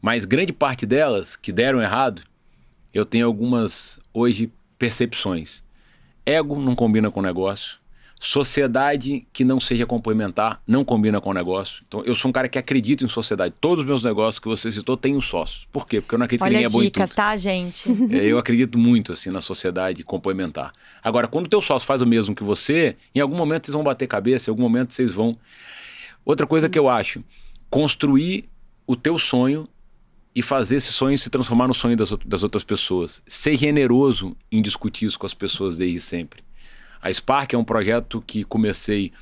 Mas 0.00 0.24
grande 0.24 0.52
parte 0.52 0.84
delas 0.84 1.34
que 1.36 1.52
deram 1.52 1.80
errado, 1.80 2.22
eu 2.92 3.06
tenho 3.06 3.26
algumas 3.26 3.98
hoje 4.12 4.52
percepções. 4.78 5.62
Ego 6.26 6.60
não 6.60 6.74
combina 6.74 7.10
com 7.10 7.22
negócio. 7.22 7.78
Sociedade 8.24 9.26
que 9.32 9.44
não 9.44 9.58
seja 9.58 9.84
complementar 9.84 10.62
não 10.64 10.84
combina 10.84 11.20
com 11.20 11.32
negócio. 11.32 11.82
Então, 11.88 12.04
eu 12.04 12.14
sou 12.14 12.28
um 12.28 12.32
cara 12.32 12.48
que 12.48 12.56
acredita 12.56 13.04
em 13.04 13.08
sociedade. 13.08 13.52
Todos 13.60 13.80
os 13.80 13.84
meus 13.84 14.04
negócios 14.04 14.38
que 14.38 14.46
você 14.46 14.70
citou 14.70 14.96
têm 14.96 15.16
um 15.16 15.20
sócio. 15.20 15.66
Por 15.72 15.88
quê? 15.88 16.00
Porque 16.00 16.14
eu 16.14 16.20
não 16.20 16.26
acredito 16.26 16.38
que 16.38 16.44
Olha 16.44 16.52
ninguém 16.52 16.64
é 16.64 16.66
as 16.68 16.72
bom 16.72 16.82
em 16.82 16.84
dicas, 16.84 17.10
tudo. 17.10 17.16
tá, 17.16 17.36
gente? 17.36 17.90
É, 18.14 18.24
eu 18.24 18.38
acredito 18.38 18.78
muito 18.78 19.10
assim 19.10 19.28
na 19.32 19.40
sociedade 19.40 20.04
complementar. 20.04 20.72
Agora, 21.02 21.26
quando 21.26 21.46
o 21.46 21.48
teu 21.48 21.60
sócio 21.60 21.84
faz 21.84 22.00
o 22.00 22.06
mesmo 22.06 22.32
que 22.32 22.44
você, 22.44 22.96
em 23.12 23.18
algum 23.18 23.36
momento 23.36 23.66
vocês 23.66 23.74
vão 23.74 23.82
bater 23.82 24.06
cabeça, 24.06 24.48
em 24.48 24.52
algum 24.52 24.62
momento 24.62 24.94
vocês 24.94 25.10
vão. 25.10 25.36
Outra 26.24 26.46
coisa 26.46 26.68
que 26.68 26.78
eu 26.78 26.88
acho, 26.88 27.24
construir 27.68 28.48
o 28.86 28.94
teu 28.94 29.18
sonho 29.18 29.68
e 30.32 30.42
fazer 30.42 30.76
esse 30.76 30.92
sonho 30.92 31.18
se 31.18 31.28
transformar 31.28 31.66
no 31.66 31.74
sonho 31.74 31.96
das, 31.96 32.10
das 32.24 32.44
outras 32.44 32.62
pessoas. 32.62 33.20
Ser 33.26 33.56
generoso 33.56 34.36
em 34.50 34.62
discutir 34.62 35.06
isso 35.06 35.18
com 35.18 35.26
as 35.26 35.34
pessoas 35.34 35.76
desde 35.76 36.00
sempre. 36.00 36.40
A 37.02 37.12
Spark 37.12 37.52
é 37.52 37.58
um 37.58 37.64
projeto 37.64 38.22
que 38.24 38.44
comecei 38.44 39.12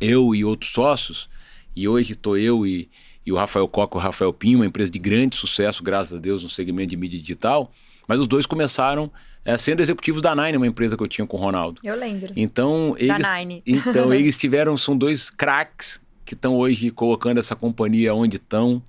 eu 0.00 0.34
e 0.34 0.44
outros 0.44 0.72
sócios, 0.72 1.28
e 1.74 1.88
hoje 1.88 2.12
estou 2.12 2.38
eu 2.38 2.64
e, 2.64 2.88
e 3.26 3.32
o 3.32 3.36
Rafael 3.36 3.66
Coca 3.66 3.96
e 3.96 3.98
o 3.98 4.00
Rafael 4.00 4.32
Pinho, 4.32 4.60
uma 4.60 4.66
empresa 4.66 4.92
de 4.92 4.98
grande 4.98 5.36
sucesso, 5.36 5.82
graças 5.82 6.16
a 6.16 6.20
Deus, 6.20 6.42
no 6.44 6.48
segmento 6.48 6.90
de 6.90 6.96
mídia 6.96 7.20
digital, 7.20 7.72
mas 8.06 8.20
os 8.20 8.28
dois 8.28 8.46
começaram 8.46 9.10
eh, 9.44 9.58
sendo 9.58 9.80
executivos 9.80 10.22
da 10.22 10.36
Nine, 10.36 10.56
uma 10.56 10.66
empresa 10.66 10.96
que 10.96 11.02
eu 11.02 11.08
tinha 11.08 11.26
com 11.26 11.36
o 11.36 11.40
Ronaldo. 11.40 11.80
Eu 11.82 11.96
lembro. 11.96 12.32
Então, 12.36 12.94
Da 12.98 13.16
eles, 13.16 13.28
Nine. 13.28 13.62
então 13.66 14.12
eles 14.14 14.36
tiveram, 14.36 14.76
são 14.76 14.96
dois 14.96 15.30
craques 15.30 16.00
que 16.24 16.34
estão 16.34 16.56
hoje 16.56 16.90
colocando 16.90 17.38
essa 17.38 17.56
companhia 17.56 18.14
onde 18.14 18.36
estão, 18.36 18.82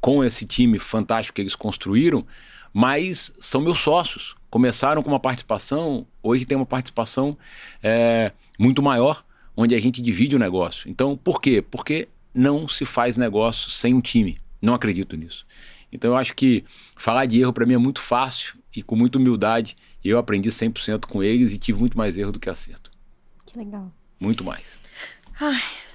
com 0.00 0.22
esse 0.22 0.44
time 0.44 0.78
fantástico 0.78 1.36
que 1.36 1.40
eles 1.40 1.54
construíram, 1.54 2.26
mas 2.72 3.32
são 3.38 3.60
meus 3.60 3.78
sócios. 3.78 4.36
Começaram 4.54 5.02
com 5.02 5.10
uma 5.10 5.18
participação, 5.18 6.06
hoje 6.22 6.46
tem 6.46 6.56
uma 6.56 6.64
participação 6.64 7.36
é, 7.82 8.30
muito 8.56 8.80
maior, 8.80 9.24
onde 9.56 9.74
a 9.74 9.80
gente 9.80 10.00
divide 10.00 10.36
o 10.36 10.38
negócio. 10.38 10.88
Então, 10.88 11.16
por 11.16 11.40
quê? 11.40 11.60
Porque 11.60 12.06
não 12.32 12.68
se 12.68 12.84
faz 12.84 13.16
negócio 13.16 13.68
sem 13.68 13.92
um 13.92 14.00
time. 14.00 14.40
Não 14.62 14.72
acredito 14.72 15.16
nisso. 15.16 15.44
Então, 15.90 16.12
eu 16.12 16.16
acho 16.16 16.36
que 16.36 16.62
falar 16.94 17.26
de 17.26 17.40
erro 17.40 17.52
para 17.52 17.66
mim 17.66 17.74
é 17.74 17.78
muito 17.78 18.00
fácil 18.00 18.54
e 18.76 18.80
com 18.80 18.94
muita 18.94 19.18
humildade. 19.18 19.74
Eu 20.04 20.18
aprendi 20.18 20.50
100% 20.50 21.06
com 21.06 21.20
eles 21.20 21.52
e 21.52 21.58
tive 21.58 21.80
muito 21.80 21.98
mais 21.98 22.16
erro 22.16 22.30
do 22.30 22.38
que 22.38 22.48
acerto. 22.48 22.92
Que 23.44 23.58
legal. 23.58 23.90
Muito 24.20 24.44
mais. 24.44 24.78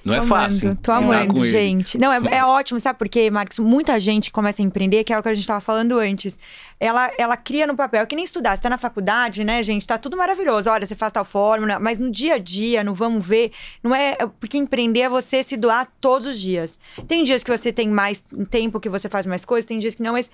Não 0.03 0.15
tô 0.15 0.21
é 0.21 0.25
fácil. 0.25 0.67
Amando, 0.67 0.81
tô 0.81 0.91
amando, 0.91 1.45
gente. 1.45 1.97
Não, 1.97 2.12
é, 2.12 2.38
é 2.38 2.45
ótimo, 2.45 2.79
sabe 2.79 2.97
por 2.97 3.09
quê, 3.09 3.29
Marcos? 3.29 3.59
Muita 3.59 3.99
gente 3.99 4.31
começa 4.31 4.62
a 4.62 4.65
empreender, 4.65 5.03
que 5.03 5.13
é 5.13 5.19
o 5.19 5.23
que 5.23 5.29
a 5.29 5.33
gente 5.33 5.45
tava 5.45 5.59
falando 5.59 5.97
antes. 5.99 6.39
Ela, 6.79 7.12
ela 7.17 7.35
cria 7.35 7.67
no 7.67 7.75
papel, 7.75 8.01
é 8.01 8.05
que 8.05 8.15
nem 8.15 8.23
estudar. 8.23 8.55
Você 8.55 8.63
tá 8.63 8.69
na 8.69 8.77
faculdade, 8.77 9.43
né, 9.43 9.62
gente? 9.63 9.85
Tá 9.85 9.97
tudo 9.97 10.15
maravilhoso. 10.15 10.69
Olha, 10.69 10.85
você 10.85 10.95
faz 10.95 11.12
tal 11.12 11.25
fórmula, 11.25 11.79
mas 11.79 11.99
no 11.99 12.09
dia 12.09 12.35
a 12.35 12.38
dia, 12.38 12.83
no 12.83 12.93
vamos 12.93 13.25
ver, 13.25 13.51
não 13.83 13.93
é. 13.93 14.15
Porque 14.39 14.57
empreender 14.57 15.01
é 15.01 15.09
você 15.09 15.43
se 15.43 15.57
doar 15.57 15.88
todos 15.99 16.27
os 16.27 16.39
dias. 16.39 16.79
Tem 17.07 17.23
dias 17.23 17.43
que 17.43 17.55
você 17.55 17.71
tem 17.71 17.88
mais 17.89 18.23
tempo, 18.49 18.79
que 18.79 18.89
você 18.89 19.09
faz 19.09 19.25
mais 19.25 19.43
coisas, 19.43 19.65
tem 19.65 19.79
dias 19.79 19.95
que 19.95 20.03
não, 20.03 20.13
mas 20.13 20.29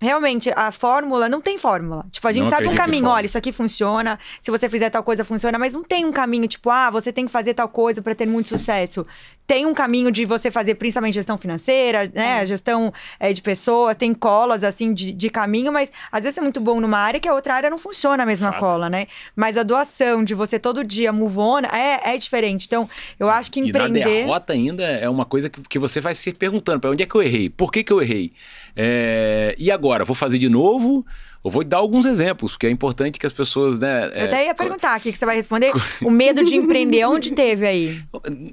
Realmente, 0.00 0.50
a 0.56 0.72
fórmula 0.72 1.28
não 1.28 1.40
tem 1.42 1.58
fórmula. 1.58 2.06
Tipo, 2.10 2.26
a 2.26 2.32
gente 2.32 2.44
Não 2.44 2.50
sabe 2.50 2.66
um 2.68 2.74
caminho, 2.74 3.06
olha, 3.06 3.26
isso 3.26 3.36
aqui 3.36 3.52
funciona, 3.52 4.18
se 4.40 4.50
você 4.50 4.68
fizer 4.68 4.88
tal 4.88 5.02
coisa, 5.02 5.24
funciona, 5.24 5.58
mas 5.58 5.74
não 5.74 5.82
tem 5.84 6.06
um 6.06 6.12
caminho, 6.12 6.48
tipo, 6.48 6.70
ah, 6.70 6.88
você 6.88 7.12
tem 7.12 7.26
que 7.26 7.30
fazer 7.32 7.52
tal 7.52 7.68
coisa 7.68 8.00
para 8.00 8.14
ter 8.14 8.26
muito 8.26 8.48
sucesso. 8.48 9.06
Tem 9.46 9.66
um 9.66 9.74
caminho 9.74 10.10
de 10.12 10.24
você 10.24 10.48
fazer, 10.50 10.76
principalmente 10.76 11.14
gestão 11.14 11.36
financeira, 11.36 12.10
né? 12.14 12.46
Gestão 12.46 12.94
é, 13.18 13.32
de 13.32 13.42
pessoas, 13.42 13.96
tem 13.96 14.14
colas, 14.14 14.62
assim, 14.62 14.94
de, 14.94 15.12
de 15.12 15.28
caminho, 15.28 15.72
mas 15.72 15.90
às 16.10 16.22
vezes 16.22 16.38
é 16.38 16.40
muito 16.40 16.60
bom 16.60 16.80
numa 16.80 16.98
área 16.98 17.18
que 17.18 17.28
a 17.28 17.34
outra 17.34 17.54
área 17.54 17.68
não 17.68 17.76
funciona 17.76 18.22
a 18.22 18.26
mesma 18.26 18.52
Fato. 18.52 18.60
cola, 18.60 18.88
né? 18.88 19.06
Mas 19.34 19.58
a 19.58 19.64
doação 19.64 20.22
de 20.24 20.34
você 20.34 20.56
todo 20.58 20.84
dia 20.84 21.12
move 21.12 21.38
on 21.38 21.58
é, 21.66 22.14
é 22.14 22.16
diferente. 22.16 22.66
Então, 22.66 22.88
eu 23.18 23.28
acho 23.28 23.50
que 23.50 23.58
E 23.58 23.64
na 23.64 23.68
empreender. 23.70 24.04
derrota 24.04 24.52
ainda 24.52 24.84
é 24.84 25.08
uma 25.08 25.24
coisa 25.24 25.50
que, 25.50 25.60
que 25.62 25.78
você 25.80 26.00
vai 26.00 26.14
se 26.14 26.32
perguntando, 26.32 26.78
para 26.80 26.90
onde 26.90 27.02
é 27.02 27.06
que 27.06 27.14
eu 27.16 27.22
errei? 27.22 27.50
Por 27.50 27.72
que 27.72 27.82
que 27.82 27.92
eu 27.92 28.00
errei? 28.00 28.32
É, 28.76 29.54
e 29.58 29.70
agora, 29.70 30.04
vou 30.04 30.14
fazer 30.14 30.38
de 30.38 30.48
novo? 30.48 31.04
Eu 31.42 31.50
vou 31.50 31.64
dar 31.64 31.78
alguns 31.78 32.04
exemplos, 32.04 32.52
porque 32.52 32.66
é 32.66 32.70
importante 32.70 33.18
que 33.18 33.24
as 33.24 33.32
pessoas, 33.32 33.80
né... 33.80 34.10
Eu 34.14 34.26
até 34.26 34.44
ia 34.44 34.54
perguntar 34.54 34.94
aqui 34.94 35.10
que 35.10 35.16
você 35.16 35.24
vai 35.24 35.36
responder. 35.36 35.72
O 36.04 36.10
medo 36.10 36.44
de 36.44 36.54
empreender, 36.54 37.02
onde 37.06 37.32
teve 37.32 37.66
aí? 37.66 38.02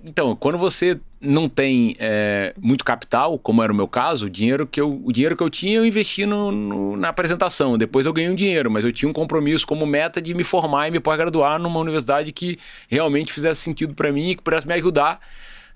Então, 0.05 0.33
quando 0.37 0.57
você 0.57 0.97
não 1.19 1.49
tem 1.49 1.97
é, 1.99 2.53
muito 2.57 2.85
capital, 2.85 3.37
como 3.37 3.61
era 3.61 3.73
o 3.73 3.75
meu 3.75 3.89
caso, 3.89 4.27
o 4.27 4.29
dinheiro 4.29 4.65
que 4.65 4.79
eu, 4.79 5.01
o 5.03 5.11
dinheiro 5.11 5.35
que 5.35 5.43
eu 5.43 5.49
tinha 5.49 5.79
eu 5.79 5.85
investi 5.85 6.25
no- 6.25 6.49
no- 6.49 6.95
na 6.95 7.09
apresentação. 7.09 7.77
Depois 7.77 8.05
eu 8.05 8.13
ganhei 8.13 8.31
um 8.31 8.35
dinheiro, 8.35 8.71
mas 8.71 8.85
eu 8.85 8.93
tinha 8.93 9.09
um 9.09 9.13
compromisso 9.13 9.67
como 9.67 9.85
meta 9.85 10.21
de 10.21 10.33
me 10.33 10.45
formar 10.45 10.87
e 10.87 10.91
me 10.91 11.01
pós-graduar 11.01 11.59
numa 11.59 11.81
universidade 11.81 12.31
que 12.31 12.57
realmente 12.87 13.33
fizesse 13.33 13.59
sentido 13.61 13.93
para 13.95 14.13
mim 14.13 14.29
e 14.29 14.35
que 14.35 14.41
pudesse 14.41 14.65
me 14.65 14.73
ajudar 14.75 15.19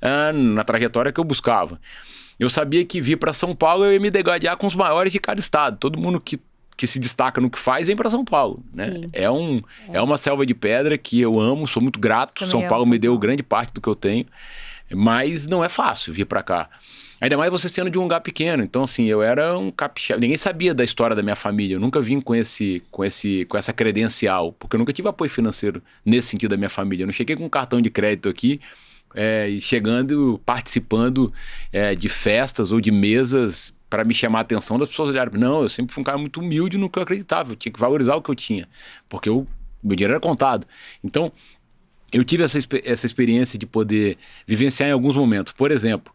ah, 0.02 0.32
na 0.32 0.64
trajetória 0.64 1.12
que 1.12 1.20
eu 1.20 1.26
buscava. 1.26 1.78
Eu 2.42 2.50
sabia 2.50 2.84
que 2.84 3.00
vir 3.00 3.18
para 3.18 3.34
São 3.34 3.56
Paulo 3.56 3.86
eu 3.86 3.94
ia 3.94 4.00
me 4.00 4.10
degladiar 4.10 4.58
com 4.58 4.66
os 4.66 4.74
maiores 4.74 5.14
de 5.14 5.20
cada 5.20 5.40
estado. 5.40 5.78
Todo 5.78 6.00
mundo 6.00 6.20
que, 6.20 6.40
que 6.76 6.88
se 6.88 6.98
destaca 6.98 7.40
no 7.40 7.52
que 7.52 7.60
faz 7.60 7.86
vem 7.86 7.96
para 7.96 8.10
São 8.10 8.26
Paulo. 8.26 8.64
Né? 8.74 8.90
Sim. 8.90 9.10
É, 9.14 9.30
um, 9.30 9.62
é 9.94 10.02
uma 10.02 10.18
selva 10.18 10.44
de 10.44 10.56
pedra 10.56 10.98
que 10.98 11.22
eu 11.22 11.40
amo, 11.40 11.68
sou 11.68 11.84
muito 11.84 12.00
grato. 12.00 12.34
Também 12.34 12.50
São 12.50 12.68
Paulo 12.68 12.88
me 12.88 12.98
deu 12.98 13.16
grande 13.16 13.44
parte 13.44 13.72
do 13.72 13.80
que 13.80 13.88
eu 13.88 13.94
tenho. 13.94 14.26
Mas 14.92 15.46
não 15.46 15.64
é 15.64 15.70
fácil 15.70 16.12
vir 16.12 16.26
pra 16.26 16.42
cá. 16.42 16.68
Ainda 17.22 17.38
mais 17.38 17.52
você 17.52 17.70
sendo 17.70 17.92
de 17.92 18.00
um 18.00 18.02
lugar 18.02 18.22
pequeno. 18.22 18.64
Então, 18.64 18.82
assim, 18.82 19.06
eu 19.06 19.22
era 19.22 19.56
um 19.56 19.70
capixaba. 19.70 20.20
Ninguém 20.20 20.36
sabia 20.36 20.74
da 20.74 20.84
história 20.84 21.16
da 21.16 21.22
minha 21.22 21.36
família. 21.36 21.76
Eu 21.76 21.80
nunca 21.80 22.02
vim 22.02 22.20
com, 22.20 22.34
esse, 22.34 22.82
com, 22.90 23.06
esse, 23.06 23.46
com 23.46 23.56
essa 23.56 23.72
credencial. 23.72 24.52
Porque 24.54 24.76
eu 24.76 24.80
nunca 24.80 24.92
tive 24.92 25.08
apoio 25.08 25.30
financeiro 25.30 25.80
nesse 26.04 26.30
sentido 26.30 26.50
da 26.50 26.58
minha 26.58 26.72
família. 26.72 27.04
Eu 27.04 27.08
não 27.08 27.14
cheguei 27.14 27.36
com 27.36 27.46
um 27.46 27.50
cartão 27.50 27.80
de 27.80 27.92
crédito 27.92 28.28
aqui 28.28 28.60
é, 29.16 29.58
chegando, 29.60 30.40
participando 30.46 31.34
é, 31.72 31.96
de 31.96 32.10
festas 32.10 32.72
ou 32.72 32.80
de 32.80 32.92
mesas 32.92 33.74
para 33.90 34.06
me 34.06 34.14
chamar 34.14 34.40
a 34.40 34.42
atenção 34.44 34.80
das 34.80 34.90
pessoas 34.90 35.10
olharem. 35.10 35.38
Não, 35.38 35.64
eu 35.64 35.70
sempre 35.70 35.94
fui 35.94 36.02
um 36.02 36.06
cara 36.06 36.18
muito 36.18 36.40
humilde 36.40 36.78
no 36.78 36.90
que 36.90 36.98
eu 36.98 37.04
acreditava. 37.04 37.52
Eu 37.52 37.56
tinha 37.56 37.72
que 37.72 37.80
valorizar 37.80 38.16
o 38.16 38.22
que 38.22 38.30
eu 38.30 38.36
tinha. 38.36 38.68
Porque 39.10 39.28
eu, 39.28 39.46
meu 39.84 39.96
dinheiro 39.96 40.14
era 40.14 40.22
contado. 40.22 40.66
Então, 41.04 41.32
eu 42.12 42.24
tive 42.24 42.44
essa, 42.44 42.58
essa 42.86 43.06
experiência 43.06 43.60
de 43.60 43.66
poder 43.66 44.18
vivenciar 44.48 44.90
em 44.90 44.94
alguns 44.94 45.16
momentos. 45.16 45.52
Por 45.52 45.72
exemplo, 45.72 46.14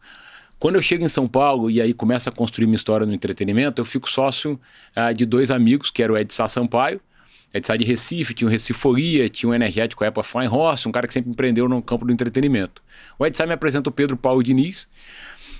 quando 0.59 0.77
eu 0.77 0.83
chego 0.83 1.05
em 1.05 1.09
São 1.09 1.29
Paulo 1.29 1.71
e 1.71 1.81
aí 1.81 1.93
começo 1.93 2.29
a 2.29 2.33
construir 2.33 2.67
minha 2.67 2.77
história 2.77 3.07
no 3.07 3.13
entretenimento, 3.13 3.81
eu 3.81 3.85
fico 3.85 4.11
sócio 4.11 4.59
ah, 4.95 5.13
de 5.13 5.27
dois 5.27 5.51
amigos, 5.51 5.91
que 5.91 6.03
era 6.03 6.13
o 6.13 6.17
Ed 6.17 6.33
Sá 6.33 6.49
Sampaio, 6.49 7.01
Ed 7.53 7.67
Sá 7.67 7.77
de 7.77 7.85
Recife, 7.85 8.33
tinha 8.33 8.49
o 8.49 8.51
Reciforia, 8.51 9.29
tinha 9.29 9.51
o 9.51 9.55
energético 9.55 10.05
Apple 10.05 10.23
Fine 10.23 10.49
Horse, 10.49 10.89
um 10.89 10.93
cara 10.93 11.07
que 11.07 11.13
sempre 11.13 11.31
empreendeu 11.31 11.69
no 11.69 11.83
campo 11.83 12.07
do 12.07 12.13
entretenimento. 12.13 12.83
O 13.19 13.27
Ed 13.27 13.37
Sá 13.37 13.47
me 13.47 13.53
apresenta 13.55 13.89
o 13.89 13.93
Pedro 13.93 14.17
Paulo 14.17 14.43
Diniz, 14.43 14.89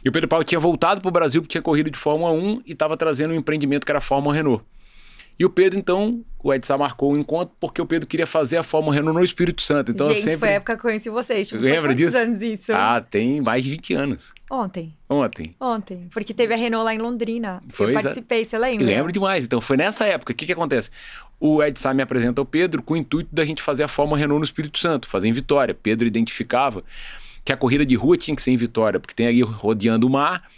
e 0.05 0.09
o 0.09 0.12
Pedro 0.12 0.29
Paulo 0.29 0.45
tinha 0.45 0.61
voltado 0.61 1.01
para 1.01 1.09
o 1.09 1.12
Brasil 1.12 1.42
porque 1.42 1.53
tinha 1.53 1.62
corrido 1.62 1.90
de 1.90 1.99
Fórmula 1.99 2.31
1 2.33 2.62
e 2.66 2.73
estava 2.73 2.97
trazendo 2.97 3.33
um 3.33 3.37
empreendimento 3.37 3.85
que 3.85 3.90
era 3.90 3.99
a 3.99 4.03
Fórmula 4.03 4.35
Renault. 4.35 4.62
E 5.38 5.45
o 5.45 5.51
Pedro, 5.51 5.79
então, 5.79 6.25
o 6.42 6.55
Edsá 6.55 6.79
marcou 6.79 7.12
um 7.12 7.19
encontro 7.19 7.55
porque 7.61 7.83
o 7.83 7.85
Pedro 7.85 8.09
queria 8.09 8.27
fazer 8.27 8.57
a 8.57 8.62
Fórmula 8.62 8.95
Renault 8.95 9.19
no 9.19 9.25
Espírito 9.25 9.61
Santo. 9.61 9.90
Então, 9.90 10.07
gente, 10.07 10.23
sempre... 10.23 10.38
foi 10.38 10.49
a 10.49 10.53
época 10.53 10.73
que 10.75 10.79
eu 10.79 10.83
conheci 10.83 11.11
vocês. 11.11 11.49
Tipo, 11.49 11.61
Lembra 11.61 11.95
disso? 11.95 12.16
anos 12.16 12.40
isso? 12.40 12.73
Ah, 12.73 13.03
tem 13.03 13.42
mais 13.42 13.62
de 13.62 13.71
20 13.73 13.92
anos. 13.95 14.33
Ontem. 14.51 14.95
Ontem. 15.11 15.55
Ontem. 15.61 16.09
Porque 16.11 16.33
teve 16.33 16.55
a 16.55 16.57
Renault 16.57 16.85
lá 16.87 16.95
em 16.95 16.99
Londrina. 16.99 17.62
Foi, 17.69 17.87
eu 17.87 17.90
exa- 17.90 18.01
participei, 18.03 18.47
você 18.47 18.57
Eu 18.57 18.61
lembra? 18.61 18.87
lembro 18.87 19.12
demais. 19.12 19.45
Então, 19.45 19.61
foi 19.61 19.77
nessa 19.77 20.07
época. 20.07 20.33
O 20.33 20.37
que, 20.37 20.47
que 20.47 20.53
acontece? 20.53 20.88
O 21.38 21.62
Ed 21.62 21.79
Sá 21.79 21.92
me 21.92 22.03
apresenta 22.03 22.40
o 22.40 22.47
Pedro 22.47 22.81
com 22.83 22.95
o 22.95 22.97
intuito 22.97 23.29
da 23.35 23.45
gente 23.45 23.61
fazer 23.61 23.83
a 23.83 23.88
Fórmula 23.88 24.19
Renault 24.19 24.38
no 24.38 24.45
Espírito 24.45 24.79
Santo, 24.79 25.07
fazer 25.07 25.29
em 25.29 25.33
Vitória. 25.33 25.75
Pedro 25.75 26.07
identificava 26.07 26.83
que 27.46 27.52
a 27.52 27.56
corrida 27.56 27.87
de 27.87 27.94
rua 27.94 28.16
tinha 28.18 28.35
que 28.35 28.42
ser 28.42 28.50
em 28.50 28.56
Vitória, 28.56 28.98
porque 28.98 29.14
tem 29.14 29.28
ali 29.28 29.40
rodeando 29.40 30.04
o 30.06 30.11
mar. 30.11 30.50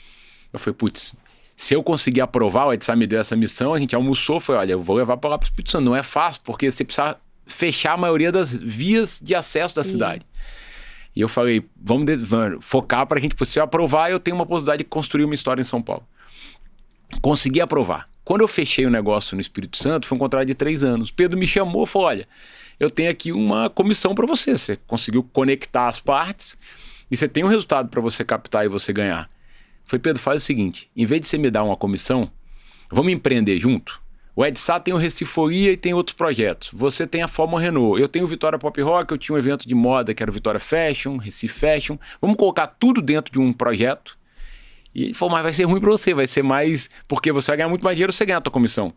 Eu 0.50 0.58
falei, 0.58 0.74
putz, 0.74 1.14
se 1.54 1.74
eu 1.74 1.82
conseguir 1.82 2.22
aprovar, 2.22 2.66
o 2.66 2.72
Ed 2.72 2.82
Sá 2.82 2.96
me 2.96 3.06
deu 3.06 3.20
essa 3.20 3.36
missão, 3.36 3.74
a 3.74 3.78
gente 3.78 3.94
almoçou, 3.94 4.40
foi, 4.40 4.56
olha, 4.56 4.72
eu 4.72 4.80
vou 4.82 4.96
levar 4.96 5.18
para 5.18 5.30
lá 5.30 5.38
para 5.38 5.44
o 5.44 5.48
Espírito 5.48 5.70
Santo. 5.70 5.84
Não 5.84 5.94
é 5.94 6.02
fácil, 6.02 6.40
porque 6.42 6.70
você 6.70 6.82
precisa 6.84 7.18
fechar 7.46 7.92
a 7.92 7.96
maioria 7.98 8.32
das 8.32 8.50
vias 8.52 9.20
de 9.22 9.34
acesso 9.34 9.76
da 9.76 9.84
Sim. 9.84 9.90
cidade. 9.90 10.26
E 11.14 11.20
eu 11.20 11.28
falei, 11.28 11.62
vamos, 11.76 12.06
de- 12.06 12.16
vamos 12.16 12.64
focar 12.64 13.06
para 13.06 13.18
a 13.18 13.20
gente, 13.20 13.34
se 13.44 13.58
eu 13.58 13.64
aprovar, 13.64 14.10
eu 14.10 14.18
tenho 14.18 14.34
uma 14.34 14.46
possibilidade 14.46 14.82
de 14.82 14.88
construir 14.88 15.24
uma 15.24 15.34
história 15.34 15.60
em 15.60 15.64
São 15.64 15.82
Paulo. 15.82 16.06
Consegui 17.20 17.60
aprovar. 17.60 18.08
Quando 18.24 18.42
eu 18.42 18.48
fechei 18.48 18.86
o 18.86 18.90
negócio 18.90 19.34
no 19.34 19.40
Espírito 19.40 19.76
Santo, 19.76 20.06
foi 20.06 20.16
um 20.16 20.18
contrato 20.18 20.46
de 20.46 20.54
três 20.54 20.82
anos. 20.82 21.10
Pedro 21.10 21.38
me 21.38 21.46
chamou 21.46 21.84
e 21.84 21.86
falou: 21.86 22.08
olha, 22.08 22.28
eu 22.78 22.90
tenho 22.90 23.10
aqui 23.10 23.32
uma 23.32 23.68
comissão 23.68 24.14
para 24.14 24.26
você. 24.26 24.56
Você 24.56 24.76
conseguiu 24.86 25.22
conectar 25.22 25.88
as 25.88 26.00
partes 26.00 26.56
e 27.10 27.16
você 27.16 27.26
tem 27.26 27.44
um 27.44 27.48
resultado 27.48 27.88
para 27.88 28.00
você 28.00 28.24
captar 28.24 28.64
e 28.64 28.68
você 28.68 28.92
ganhar. 28.92 29.28
Foi 29.84 29.98
Pedro, 29.98 30.20
faz 30.22 30.42
o 30.42 30.44
seguinte: 30.44 30.90
em 30.96 31.06
vez 31.06 31.22
de 31.22 31.28
você 31.28 31.38
me 31.38 31.50
dar 31.50 31.64
uma 31.64 31.76
comissão, 31.76 32.30
vamos 32.90 33.12
empreender 33.12 33.58
junto? 33.58 34.00
O 34.36 34.46
Edsá 34.46 34.78
tem 34.78 34.94
o 34.94 34.96
Reciforia 34.96 35.72
e 35.72 35.76
tem 35.76 35.92
outros 35.92 36.14
projetos. 36.14 36.70
Você 36.72 37.08
tem 37.08 37.22
a 37.22 37.26
Fórmula 37.26 37.60
Renault. 37.60 38.00
Eu 38.00 38.08
tenho 38.08 38.24
o 38.24 38.28
Vitória 38.28 38.56
Pop 38.56 38.80
Rock, 38.80 39.10
eu 39.10 39.18
tinha 39.18 39.34
um 39.34 39.38
evento 39.38 39.66
de 39.66 39.74
moda 39.74 40.14
que 40.14 40.22
era 40.22 40.30
o 40.30 40.32
Vitória 40.32 40.60
Fashion, 40.60 41.16
Recife 41.16 41.52
Fashion. 41.52 41.98
Vamos 42.20 42.36
colocar 42.36 42.68
tudo 42.68 43.02
dentro 43.02 43.32
de 43.32 43.40
um 43.40 43.52
projeto. 43.52 44.16
E 44.94 45.06
ele 45.06 45.14
falou, 45.14 45.34
mas 45.34 45.42
vai 45.42 45.52
ser 45.52 45.64
ruim 45.64 45.80
para 45.80 45.90
você, 45.90 46.14
vai 46.14 46.28
ser 46.28 46.44
mais. 46.44 46.88
Porque 47.08 47.32
você 47.32 47.50
vai 47.50 47.56
ganhar 47.56 47.68
muito 47.68 47.82
mais 47.82 47.96
dinheiro 47.96 48.12
você 48.12 48.24
ganhar 48.24 48.38
a 48.38 48.40
tua 48.40 48.52
comissão. 48.52 48.94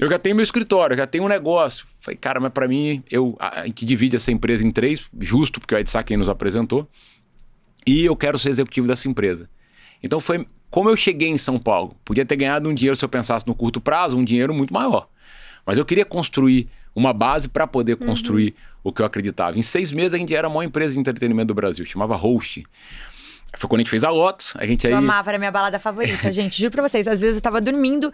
Eu 0.00 0.08
já 0.08 0.18
tenho 0.18 0.34
meu 0.34 0.42
escritório, 0.42 0.96
já 0.96 1.06
tenho 1.06 1.24
um 1.24 1.28
negócio. 1.28 1.86
Falei, 2.00 2.16
cara, 2.16 2.40
mas 2.40 2.50
para 2.52 2.66
mim, 2.66 3.04
eu, 3.10 3.36
a, 3.38 3.66
gente 3.66 3.84
divide 3.84 4.16
essa 4.16 4.32
empresa 4.32 4.66
em 4.66 4.70
três, 4.70 5.10
justo, 5.20 5.60
porque 5.60 5.74
o 5.74 5.78
Edsá 5.78 6.02
quem 6.02 6.16
nos 6.16 6.26
apresentou. 6.26 6.88
E 7.86 8.06
eu 8.06 8.16
quero 8.16 8.38
ser 8.38 8.48
executivo 8.48 8.86
dessa 8.86 9.06
empresa. 9.08 9.46
Então 10.02 10.18
foi 10.18 10.46
como 10.70 10.88
eu 10.88 10.96
cheguei 10.96 11.28
em 11.28 11.36
São 11.36 11.58
Paulo. 11.58 11.94
Podia 12.02 12.24
ter 12.24 12.36
ganhado 12.36 12.66
um 12.66 12.72
dinheiro 12.72 12.96
se 12.96 13.04
eu 13.04 13.10
pensasse 13.10 13.46
no 13.46 13.54
curto 13.54 13.78
prazo, 13.78 14.16
um 14.16 14.24
dinheiro 14.24 14.54
muito 14.54 14.72
maior. 14.72 15.06
Mas 15.66 15.76
eu 15.76 15.84
queria 15.84 16.06
construir 16.06 16.66
uma 16.94 17.12
base 17.12 17.46
para 17.46 17.66
poder 17.66 17.96
construir 17.96 18.54
o 18.82 18.90
que 18.92 19.02
eu 19.02 19.06
acreditava. 19.06 19.58
Em 19.58 19.62
seis 19.62 19.92
meses 19.92 20.14
a 20.14 20.16
gente 20.16 20.34
era 20.34 20.46
a 20.46 20.50
maior 20.50 20.62
empresa 20.62 20.94
de 20.94 21.00
entretenimento 21.00 21.48
do 21.48 21.54
Brasil, 21.54 21.84
chamava 21.84 22.16
Host. 22.16 22.64
Foi 23.56 23.68
quando 23.68 23.80
a 23.80 23.82
gente 23.82 23.90
fez 23.90 24.04
a 24.04 24.10
Lotus, 24.10 24.54
a 24.56 24.64
gente 24.64 24.86
aí. 24.86 24.92
Eu 24.92 24.98
amava, 24.98 25.30
era 25.30 25.38
minha 25.38 25.50
balada 25.50 25.78
favorita, 25.78 26.30
gente. 26.32 26.56
Juro 26.60 26.70
pra 26.70 26.86
vocês. 26.88 27.06
Às 27.08 27.20
vezes 27.20 27.36
eu 27.36 27.42
tava 27.42 27.60
dormindo, 27.60 28.12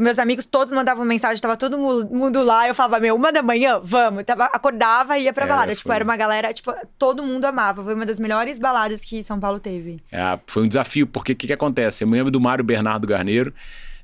meus 0.00 0.18
amigos 0.18 0.44
todos 0.46 0.72
mandavam 0.72 1.04
mensagem, 1.04 1.40
tava 1.42 1.56
todo 1.56 1.76
mu- 1.76 2.06
mundo 2.10 2.42
lá. 2.42 2.66
Eu 2.66 2.74
falava, 2.74 2.98
meu, 2.98 3.14
uma 3.14 3.30
da 3.30 3.42
manhã, 3.42 3.80
vamos. 3.82 4.24
Tava, 4.24 4.44
acordava 4.46 5.18
e 5.18 5.24
ia 5.24 5.32
pra 5.32 5.46
balada. 5.46 5.74
Tipo, 5.74 5.88
foi. 5.88 5.94
era 5.96 6.04
uma 6.04 6.16
galera, 6.16 6.52
tipo, 6.54 6.72
todo 6.98 7.22
mundo 7.22 7.44
amava. 7.44 7.84
Foi 7.84 7.94
uma 7.94 8.06
das 8.06 8.18
melhores 8.18 8.58
baladas 8.58 9.02
que 9.02 9.22
São 9.22 9.38
Paulo 9.38 9.60
teve. 9.60 10.02
É, 10.10 10.38
foi 10.46 10.62
um 10.64 10.68
desafio, 10.68 11.06
porque 11.06 11.32
o 11.32 11.36
que, 11.36 11.46
que 11.48 11.52
acontece? 11.52 12.02
Eu 12.02 12.08
me 12.08 12.16
lembro 12.16 12.30
do 12.30 12.40
Mário 12.40 12.64
Bernardo 12.64 13.06
Garneiro 13.06 13.52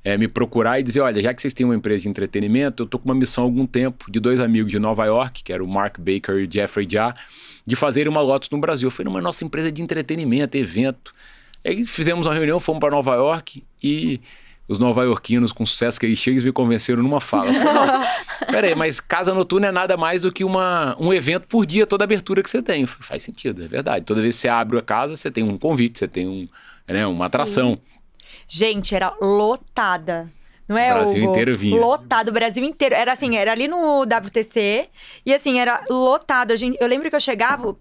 é, 0.03 0.15
me 0.17 0.27
procurar 0.27 0.79
e 0.79 0.83
dizer: 0.83 0.99
olha, 1.01 1.19
já 1.19 1.33
que 1.33 1.41
vocês 1.41 1.53
têm 1.53 1.65
uma 1.65 1.75
empresa 1.75 2.03
de 2.03 2.09
entretenimento, 2.09 2.83
eu 2.83 2.87
tô 2.87 2.99
com 2.99 3.05
uma 3.09 3.15
missão 3.15 3.43
há 3.43 3.47
algum 3.47 3.65
tempo 3.65 4.11
de 4.11 4.19
dois 4.19 4.39
amigos 4.39 4.71
de 4.71 4.77
Nova 4.77 5.03
York, 5.05 5.43
que 5.43 5.51
era 5.51 5.63
o 5.63 5.67
Mark 5.67 5.97
Baker 5.97 6.35
e 6.35 6.45
o 6.45 6.51
Jeffrey 6.51 6.87
Jah, 6.87 7.15
de 7.65 7.75
fazer 7.75 8.07
uma 8.07 8.21
Lotus 8.21 8.49
no 8.49 8.57
Brasil. 8.57 8.89
Foi 8.91 9.05
numa 9.05 9.21
nossa 9.21 9.43
empresa 9.43 9.71
de 9.71 9.81
entretenimento, 9.81 10.57
evento. 10.57 11.13
Aí 11.65 11.85
fizemos 11.85 12.27
uma 12.27 12.33
reunião, 12.33 12.59
fomos 12.59 12.79
para 12.79 12.91
Nova 12.91 13.15
York 13.15 13.63
e 13.81 14.21
os 14.67 14.79
nova-iorquinos, 14.79 15.51
com 15.51 15.63
o 15.63 15.67
sucesso 15.67 15.99
que 15.99 16.05
eles 16.05 16.25
eles 16.25 16.43
me 16.43 16.51
convenceram 16.51 17.03
numa 17.03 17.21
fala. 17.21 17.53
Falei, 17.53 17.63
não, 17.63 18.05
peraí, 18.51 18.75
mas 18.75 18.99
casa 18.99 19.33
noturna 19.33 19.67
é 19.67 19.71
nada 19.71 19.95
mais 19.95 20.23
do 20.23 20.31
que 20.31 20.43
uma, 20.43 20.95
um 20.99 21.13
evento 21.13 21.47
por 21.47 21.65
dia, 21.65 21.85
toda 21.85 22.03
abertura 22.03 22.41
que 22.41 22.49
você 22.49 22.61
tem. 22.61 22.85
Falei, 22.85 23.03
Faz 23.03 23.23
sentido, 23.23 23.63
é 23.63 23.67
verdade. 23.67 24.05
Toda 24.05 24.21
vez 24.21 24.35
que 24.35 24.41
você 24.41 24.47
abre 24.47 24.77
a 24.77 24.81
casa, 24.81 25.15
você 25.15 25.29
tem 25.29 25.43
um 25.43 25.57
convite, 25.57 25.99
você 25.99 26.07
tem 26.07 26.27
um, 26.27 26.47
né, 26.87 27.05
uma 27.05 27.25
atração. 27.27 27.79
Gente, 28.47 28.95
era 28.95 29.13
lotada. 29.21 30.31
Não 30.67 30.77
é, 30.77 30.91
O 30.91 30.95
Brasil 30.97 31.21
Hugo? 31.23 31.31
inteiro 31.31 31.57
vinha. 31.57 31.79
Lotado, 31.79 32.29
o 32.29 32.31
Brasil 32.31 32.63
inteiro. 32.63 32.95
Era 32.95 33.13
assim, 33.13 33.35
era 33.37 33.51
ali 33.51 33.67
no 33.67 34.01
WTC. 34.01 34.89
E 35.25 35.33
assim, 35.33 35.59
era 35.59 35.83
lotado. 35.89 36.51
A 36.51 36.55
gente, 36.55 36.75
eu 36.81 36.87
lembro 36.87 37.07
que 37.09 37.15
eu 37.15 37.19
chegava, 37.19 37.75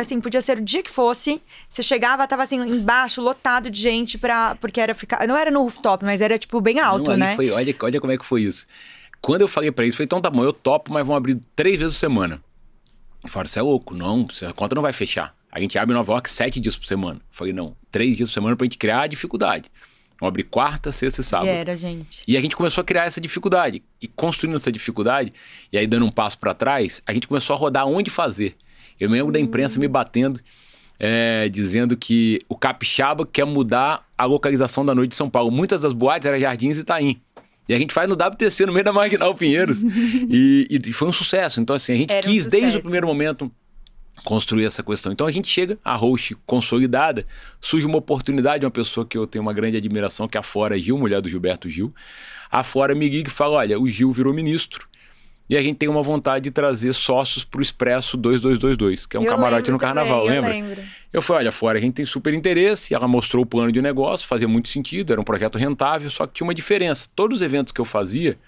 assim, 0.00 0.18
podia 0.20 0.40
ser 0.40 0.56
o 0.58 0.60
dia 0.62 0.82
que 0.82 0.90
fosse. 0.90 1.42
Você 1.68 1.82
chegava, 1.82 2.26
tava 2.26 2.42
assim, 2.42 2.56
embaixo, 2.56 3.20
lotado 3.20 3.70
de 3.70 3.78
gente 3.80 4.16
pra. 4.16 4.54
Porque 4.56 4.80
era 4.80 4.94
ficar. 4.94 5.26
Não 5.28 5.36
era 5.36 5.50
no 5.50 5.62
rooftop, 5.62 6.04
mas 6.04 6.20
era, 6.22 6.38
tipo, 6.38 6.58
bem 6.60 6.80
alto, 6.80 7.10
Não, 7.10 7.18
né? 7.18 7.36
foi- 7.36 7.50
olha, 7.50 7.76
olha 7.82 8.00
como 8.00 8.12
é 8.12 8.16
que 8.16 8.24
foi 8.24 8.42
isso. 8.42 8.66
Quando 9.20 9.42
eu 9.42 9.48
falei 9.48 9.70
pra 9.70 9.84
eles, 9.84 9.94
falei, 9.94 10.06
então 10.06 10.20
tá 10.20 10.30
bom, 10.30 10.42
eu 10.42 10.52
topo, 10.54 10.92
mas 10.92 11.06
vão 11.06 11.14
abrir 11.14 11.38
três 11.54 11.78
vezes 11.78 11.94
por 11.94 12.00
semana. 12.00 12.42
E 13.24 13.28
falaram, 13.28 13.46
você 13.48 13.58
é 13.58 13.62
louco, 13.62 13.94
não, 13.94 14.26
a 14.48 14.52
conta 14.52 14.74
não 14.74 14.82
vai 14.82 14.92
fechar. 14.92 15.32
A 15.50 15.60
gente 15.60 15.78
abre 15.78 15.94
Nova 15.94 16.12
York 16.14 16.30
sete 16.30 16.58
dias 16.58 16.76
por 16.76 16.86
semana. 16.86 17.16
Eu 17.20 17.22
falei, 17.30 17.52
não, 17.52 17.76
três 17.90 18.16
dias 18.16 18.30
por 18.30 18.34
semana 18.34 18.56
pra 18.56 18.64
gente 18.64 18.78
criar 18.78 19.02
a 19.02 19.06
dificuldade. 19.06 19.70
Abrir 20.26 20.44
quarta, 20.44 20.92
sexta 20.92 21.20
e 21.20 21.24
sábado. 21.24 21.48
E 21.48 21.50
era, 21.50 21.76
gente. 21.76 22.22
E 22.26 22.36
a 22.36 22.40
gente 22.40 22.54
começou 22.54 22.82
a 22.82 22.84
criar 22.84 23.04
essa 23.04 23.20
dificuldade. 23.20 23.82
E 24.00 24.06
construindo 24.06 24.54
essa 24.54 24.70
dificuldade, 24.70 25.32
e 25.72 25.78
aí 25.78 25.86
dando 25.86 26.06
um 26.06 26.10
passo 26.10 26.38
para 26.38 26.54
trás, 26.54 27.02
a 27.06 27.12
gente 27.12 27.26
começou 27.26 27.54
a 27.54 27.58
rodar 27.58 27.86
onde 27.86 28.10
fazer. 28.10 28.56
Eu 29.00 29.10
me 29.10 29.16
lembro 29.16 29.32
da 29.32 29.40
imprensa 29.40 29.80
me 29.80 29.88
batendo, 29.88 30.40
é, 30.98 31.48
dizendo 31.48 31.96
que 31.96 32.40
o 32.48 32.56
capixaba 32.56 33.26
quer 33.26 33.44
mudar 33.44 34.06
a 34.16 34.24
localização 34.24 34.86
da 34.86 34.94
noite 34.94 35.10
de 35.10 35.16
São 35.16 35.28
Paulo. 35.28 35.50
Muitas 35.50 35.82
das 35.82 35.92
boates 35.92 36.26
eram 36.26 36.38
Jardins 36.38 36.78
e 36.78 36.80
Itaim. 36.82 37.20
E 37.68 37.74
a 37.74 37.78
gente 37.78 37.92
faz 37.92 38.08
no 38.08 38.14
WTC, 38.14 38.66
no 38.66 38.72
meio 38.72 38.84
da 38.84 38.92
Marginal 38.92 39.34
Pinheiros. 39.34 39.82
e, 39.82 40.68
e 40.70 40.92
foi 40.92 41.08
um 41.08 41.12
sucesso. 41.12 41.60
Então, 41.60 41.74
assim, 41.74 41.92
a 41.92 41.96
gente 41.96 42.12
Era 42.12 42.28
um 42.28 42.30
quis, 42.30 42.46
desde 42.46 42.78
o 42.78 42.80
primeiro 42.80 43.06
momento, 43.06 43.50
construir 44.24 44.64
essa 44.64 44.82
questão. 44.82 45.12
Então 45.12 45.26
a 45.26 45.32
gente 45.32 45.48
chega, 45.48 45.78
a 45.84 45.96
host 45.96 46.36
consolidada, 46.46 47.26
surge 47.60 47.86
uma 47.86 47.98
oportunidade, 47.98 48.64
uma 48.64 48.70
pessoa 48.70 49.06
que 49.06 49.18
eu 49.18 49.26
tenho 49.26 49.42
uma 49.42 49.52
grande 49.52 49.76
admiração, 49.76 50.28
que 50.28 50.36
é 50.36 50.40
a 50.40 50.42
Fora 50.42 50.78
Gil, 50.78 50.96
mulher 50.98 51.20
do 51.20 51.28
Gilberto 51.28 51.68
Gil. 51.68 51.92
A 52.50 52.62
Fora 52.62 52.94
me 52.94 53.08
liga 53.08 53.28
e 53.28 53.32
fala: 53.32 53.56
olha, 53.56 53.78
o 53.80 53.88
Gil 53.88 54.12
virou 54.12 54.32
ministro. 54.32 54.86
E 55.50 55.56
a 55.56 55.62
gente 55.62 55.76
tem 55.76 55.88
uma 55.88 56.02
vontade 56.02 56.44
de 56.44 56.50
trazer 56.50 56.94
sócios 56.94 57.44
pro 57.44 57.60
Expresso 57.60 58.16
2222, 58.16 59.04
que 59.04 59.16
é 59.16 59.20
um 59.20 59.24
Eu 59.24 59.28
camarote 59.28 59.70
no 59.70 59.78
carnaval, 59.78 60.22
também, 60.22 60.40
lembra? 60.40 60.56
Eu 60.56 60.66
lembro. 60.66 60.82
Eu 61.12 61.20
falei, 61.20 61.42
olha, 61.42 61.52
fora, 61.52 61.76
a 61.78 61.80
gente 61.80 61.92
tem 61.94 62.06
super 62.06 62.32
interesse. 62.32 62.94
Ela 62.94 63.06
mostrou 63.06 63.42
o 63.42 63.46
plano 63.46 63.70
de 63.70 63.82
negócio, 63.82 64.26
fazia 64.26 64.48
muito 64.48 64.68
sentido, 64.68 65.12
era 65.12 65.20
um 65.20 65.24
projeto 65.24 65.58
rentável, 65.58 66.10
só 66.10 66.26
que 66.26 66.34
tinha 66.34 66.46
uma 66.46 66.54
diferença. 66.54 67.06
Todos 67.14 67.38
os 67.38 67.42
eventos 67.42 67.70
que 67.70 67.80
eu 67.80 67.84
fazia, 67.84 68.38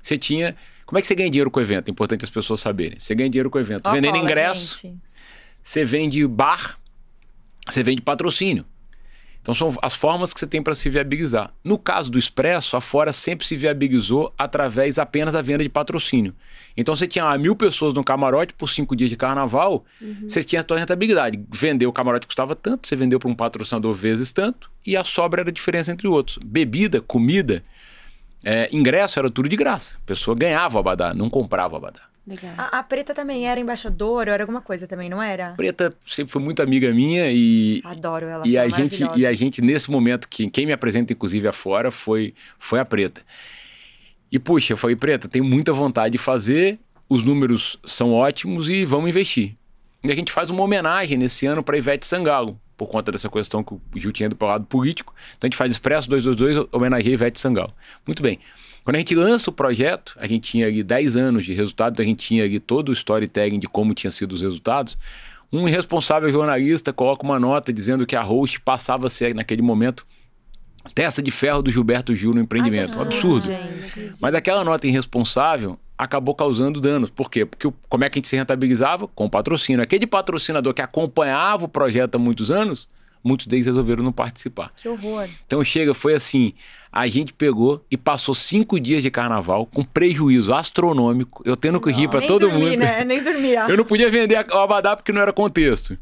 você 0.00 0.16
tinha. 0.16 0.56
Como 0.86 0.98
é 0.98 1.02
que 1.02 1.06
você 1.06 1.14
ganha 1.14 1.28
dinheiro 1.28 1.50
com 1.50 1.60
o 1.60 1.62
evento? 1.62 1.88
É 1.88 1.90
importante 1.90 2.24
as 2.24 2.30
pessoas 2.30 2.60
saberem. 2.60 2.98
Você 2.98 3.14
ganha 3.14 3.28
dinheiro 3.28 3.50
com 3.50 3.58
o 3.58 3.60
evento. 3.60 3.90
Vendendo 3.90 4.16
ingresso, 4.16 4.80
gente. 4.82 5.03
Você 5.64 5.84
vende 5.84 6.24
bar, 6.26 6.78
você 7.66 7.82
vende 7.82 8.02
patrocínio. 8.02 8.66
Então 9.40 9.54
são 9.54 9.76
as 9.82 9.94
formas 9.94 10.32
que 10.32 10.40
você 10.40 10.46
tem 10.46 10.62
para 10.62 10.74
se 10.74 10.88
viabilizar. 10.88 11.52
No 11.62 11.76
caso 11.78 12.10
do 12.10 12.18
Expresso, 12.18 12.78
a 12.78 12.80
Fora 12.80 13.12
sempre 13.12 13.46
se 13.46 13.54
viabilizou 13.56 14.32
através 14.38 14.98
apenas 14.98 15.34
da 15.34 15.42
venda 15.42 15.62
de 15.62 15.68
patrocínio. 15.68 16.34
Então 16.74 16.96
você 16.96 17.06
tinha 17.06 17.26
lá, 17.26 17.36
mil 17.36 17.54
pessoas 17.54 17.92
no 17.92 18.02
camarote 18.02 18.54
por 18.54 18.70
cinco 18.70 18.96
dias 18.96 19.10
de 19.10 19.16
carnaval, 19.16 19.84
você 20.26 20.42
tinha 20.42 20.62
a 20.62 20.64
sua 20.66 20.78
rentabilidade. 20.78 21.38
Vender 21.52 21.86
o 21.86 21.92
camarote 21.92 22.26
custava 22.26 22.56
tanto, 22.56 22.88
você 22.88 22.96
vendeu 22.96 23.18
para 23.18 23.28
um 23.28 23.34
patrocinador 23.34 23.92
vezes 23.92 24.32
tanto, 24.32 24.70
e 24.84 24.96
a 24.96 25.04
sobra 25.04 25.42
era 25.42 25.50
a 25.50 25.52
diferença 25.52 25.92
entre 25.92 26.08
outros. 26.08 26.38
Bebida, 26.38 27.02
comida, 27.02 27.62
é, 28.42 28.70
ingresso 28.72 29.18
era 29.18 29.30
tudo 29.30 29.46
de 29.46 29.56
graça. 29.56 29.98
A 30.02 30.06
pessoa 30.06 30.34
ganhava 30.34 30.76
o 30.76 30.80
abadá, 30.80 31.12
não 31.12 31.28
comprava 31.28 31.74
o 31.74 31.76
abadá. 31.76 32.13
Legal. 32.26 32.54
A, 32.56 32.78
a 32.78 32.82
Preta 32.82 33.12
também 33.12 33.46
era 33.46 33.60
embaixadora, 33.60 34.32
era 34.32 34.42
alguma 34.42 34.62
coisa 34.62 34.86
também, 34.86 35.10
não 35.10 35.22
era? 35.22 35.50
Preta 35.56 35.94
sempre 36.06 36.32
foi 36.32 36.40
muito 36.40 36.62
amiga 36.62 36.90
minha 36.92 37.30
e, 37.30 37.82
Adoro 37.84 38.26
ela, 38.26 38.42
e 38.46 38.56
a 38.56 38.66
gente 38.68 39.06
e 39.14 39.26
a 39.26 39.32
gente 39.34 39.60
nesse 39.60 39.90
momento 39.90 40.26
que 40.28 40.48
quem 40.48 40.64
me 40.64 40.72
apresenta 40.72 41.12
inclusive 41.12 41.46
afora 41.46 41.90
foi 41.90 42.34
foi 42.58 42.80
a 42.80 42.84
Preta. 42.84 43.20
E 44.32 44.38
puxa, 44.38 44.72
eu 44.72 44.76
falei 44.76 44.96
Preta, 44.96 45.28
tenho 45.28 45.44
muita 45.44 45.72
vontade 45.72 46.12
de 46.12 46.18
fazer, 46.18 46.78
os 47.08 47.22
números 47.22 47.78
são 47.84 48.12
ótimos 48.12 48.70
e 48.70 48.84
vamos 48.84 49.10
investir. 49.10 49.54
E 50.02 50.10
a 50.10 50.14
gente 50.14 50.32
faz 50.32 50.50
uma 50.50 50.62
homenagem 50.62 51.16
nesse 51.18 51.46
ano 51.46 51.62
para 51.62 51.76
Ivete 51.76 52.06
Sangalo, 52.06 52.58
por 52.76 52.88
conta 52.88 53.12
dessa 53.12 53.28
questão 53.28 53.62
que 53.62 53.74
o 53.74 53.80
Gil 53.96 54.12
tinha 54.12 54.26
ido 54.26 54.36
para 54.36 54.46
o 54.46 54.50
lado 54.50 54.64
político. 54.66 55.14
Então 55.36 55.46
a 55.46 55.48
gente 55.48 55.56
faz 55.56 55.70
Expresso 55.70 56.08
222, 56.08 56.68
homenageia 56.72 57.14
Ivete 57.14 57.38
Sangalo. 57.38 57.72
Muito 58.06 58.22
bem. 58.22 58.38
Quando 58.84 58.96
a 58.96 58.98
gente 58.98 59.14
lança 59.14 59.48
o 59.48 59.52
projeto, 59.52 60.14
a 60.18 60.26
gente 60.26 60.50
tinha 60.50 60.66
ali 60.66 60.82
10 60.82 61.16
anos 61.16 61.44
de 61.44 61.54
resultado, 61.54 61.94
então 61.94 62.04
a 62.04 62.06
gente 62.06 62.24
tinha 62.24 62.44
ali 62.44 62.60
todo 62.60 62.90
o 62.90 62.92
storytelling 62.92 63.58
de 63.58 63.66
como 63.66 63.94
tinham 63.94 64.10
sido 64.10 64.32
os 64.32 64.42
resultados. 64.42 64.98
Um 65.50 65.66
irresponsável 65.66 66.30
jornalista 66.30 66.92
coloca 66.92 67.24
uma 67.24 67.40
nota 67.40 67.72
dizendo 67.72 68.04
que 68.04 68.14
a 68.14 68.22
host 68.22 68.60
passava 68.60 69.06
a 69.06 69.10
ser, 69.10 69.34
naquele 69.34 69.62
momento, 69.62 70.06
testa 70.94 71.22
de 71.22 71.30
ferro 71.30 71.62
do 71.62 71.70
Gilberto 71.70 72.14
Gil 72.14 72.34
no 72.34 72.40
empreendimento. 72.40 72.98
Um 72.98 73.00
absurdo. 73.00 73.46
gente. 73.46 74.20
Mas 74.20 74.34
aquela 74.34 74.62
nota 74.64 74.86
irresponsável 74.86 75.78
acabou 75.96 76.34
causando 76.34 76.80
danos. 76.80 77.08
Por 77.08 77.30
quê? 77.30 77.46
Porque 77.46 77.72
como 77.88 78.04
é 78.04 78.10
que 78.10 78.18
a 78.18 78.20
gente 78.20 78.28
se 78.28 78.36
rentabilizava? 78.36 79.08
Com 79.08 79.28
patrocínio. 79.30 79.82
Aquele 79.82 80.06
patrocinador 80.06 80.74
que 80.74 80.82
acompanhava 80.82 81.64
o 81.64 81.68
projeto 81.68 82.16
há 82.16 82.18
muitos 82.18 82.50
anos, 82.50 82.88
muitos 83.22 83.46
deles 83.46 83.66
resolveram 83.66 84.02
não 84.02 84.12
participar. 84.12 84.72
Que 84.76 84.88
horror. 84.88 85.28
Então 85.46 85.62
chega, 85.64 85.94
foi 85.94 86.14
assim: 86.14 86.52
a 86.96 87.08
gente 87.08 87.32
pegou 87.32 87.84
e 87.90 87.96
passou 87.96 88.36
cinco 88.36 88.78
dias 88.78 89.02
de 89.02 89.10
carnaval 89.10 89.66
com 89.66 89.82
prejuízo 89.82 90.54
astronômico. 90.54 91.42
Eu 91.44 91.56
tendo 91.56 91.80
que 91.80 91.90
rir 91.90 92.08
para 92.08 92.20
todo 92.20 92.42
dormi, 92.48 92.70
mundo. 92.70 92.78
né? 92.78 93.02
Nem 93.02 93.20
dormia. 93.20 93.66
Eu 93.68 93.76
não 93.76 93.84
podia 93.84 94.08
vender 94.08 94.46
o 94.48 94.58
abadá 94.58 94.94
porque 94.94 95.10
não 95.10 95.20
era 95.20 95.32
contexto. 95.32 95.98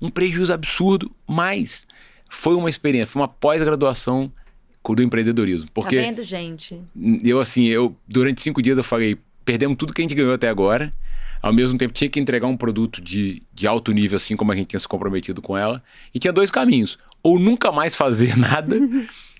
Um 0.00 0.08
prejuízo 0.08 0.50
absurdo, 0.50 1.10
mas 1.28 1.86
foi 2.26 2.54
uma 2.54 2.70
experiência, 2.70 3.12
foi 3.12 3.20
uma 3.20 3.28
pós-graduação 3.28 4.32
do 4.82 5.02
empreendedorismo. 5.02 5.68
Porque 5.74 5.96
Tá 5.96 6.02
vendo, 6.02 6.22
gente? 6.22 6.80
eu, 7.22 7.38
assim, 7.38 7.66
eu 7.66 7.94
durante 8.08 8.40
cinco 8.40 8.62
dias 8.62 8.78
eu 8.78 8.82
falei, 8.82 9.18
perdemos 9.44 9.76
tudo 9.76 9.92
que 9.92 10.00
a 10.00 10.04
gente 10.04 10.14
ganhou 10.14 10.32
até 10.32 10.48
agora. 10.48 10.90
Ao 11.42 11.52
mesmo 11.52 11.76
tempo, 11.76 11.92
tinha 11.92 12.08
que 12.08 12.18
entregar 12.18 12.46
um 12.46 12.56
produto 12.56 13.02
de, 13.02 13.42
de 13.52 13.66
alto 13.66 13.92
nível, 13.92 14.16
assim 14.16 14.36
como 14.36 14.52
a 14.52 14.56
gente 14.56 14.68
tinha 14.68 14.80
se 14.80 14.88
comprometido 14.88 15.42
com 15.42 15.56
ela. 15.56 15.82
E 16.14 16.18
tinha 16.18 16.32
dois 16.32 16.50
caminhos. 16.50 16.98
Ou 17.22 17.38
nunca 17.38 17.70
mais 17.70 17.94
fazer 17.94 18.36
nada, 18.40 18.80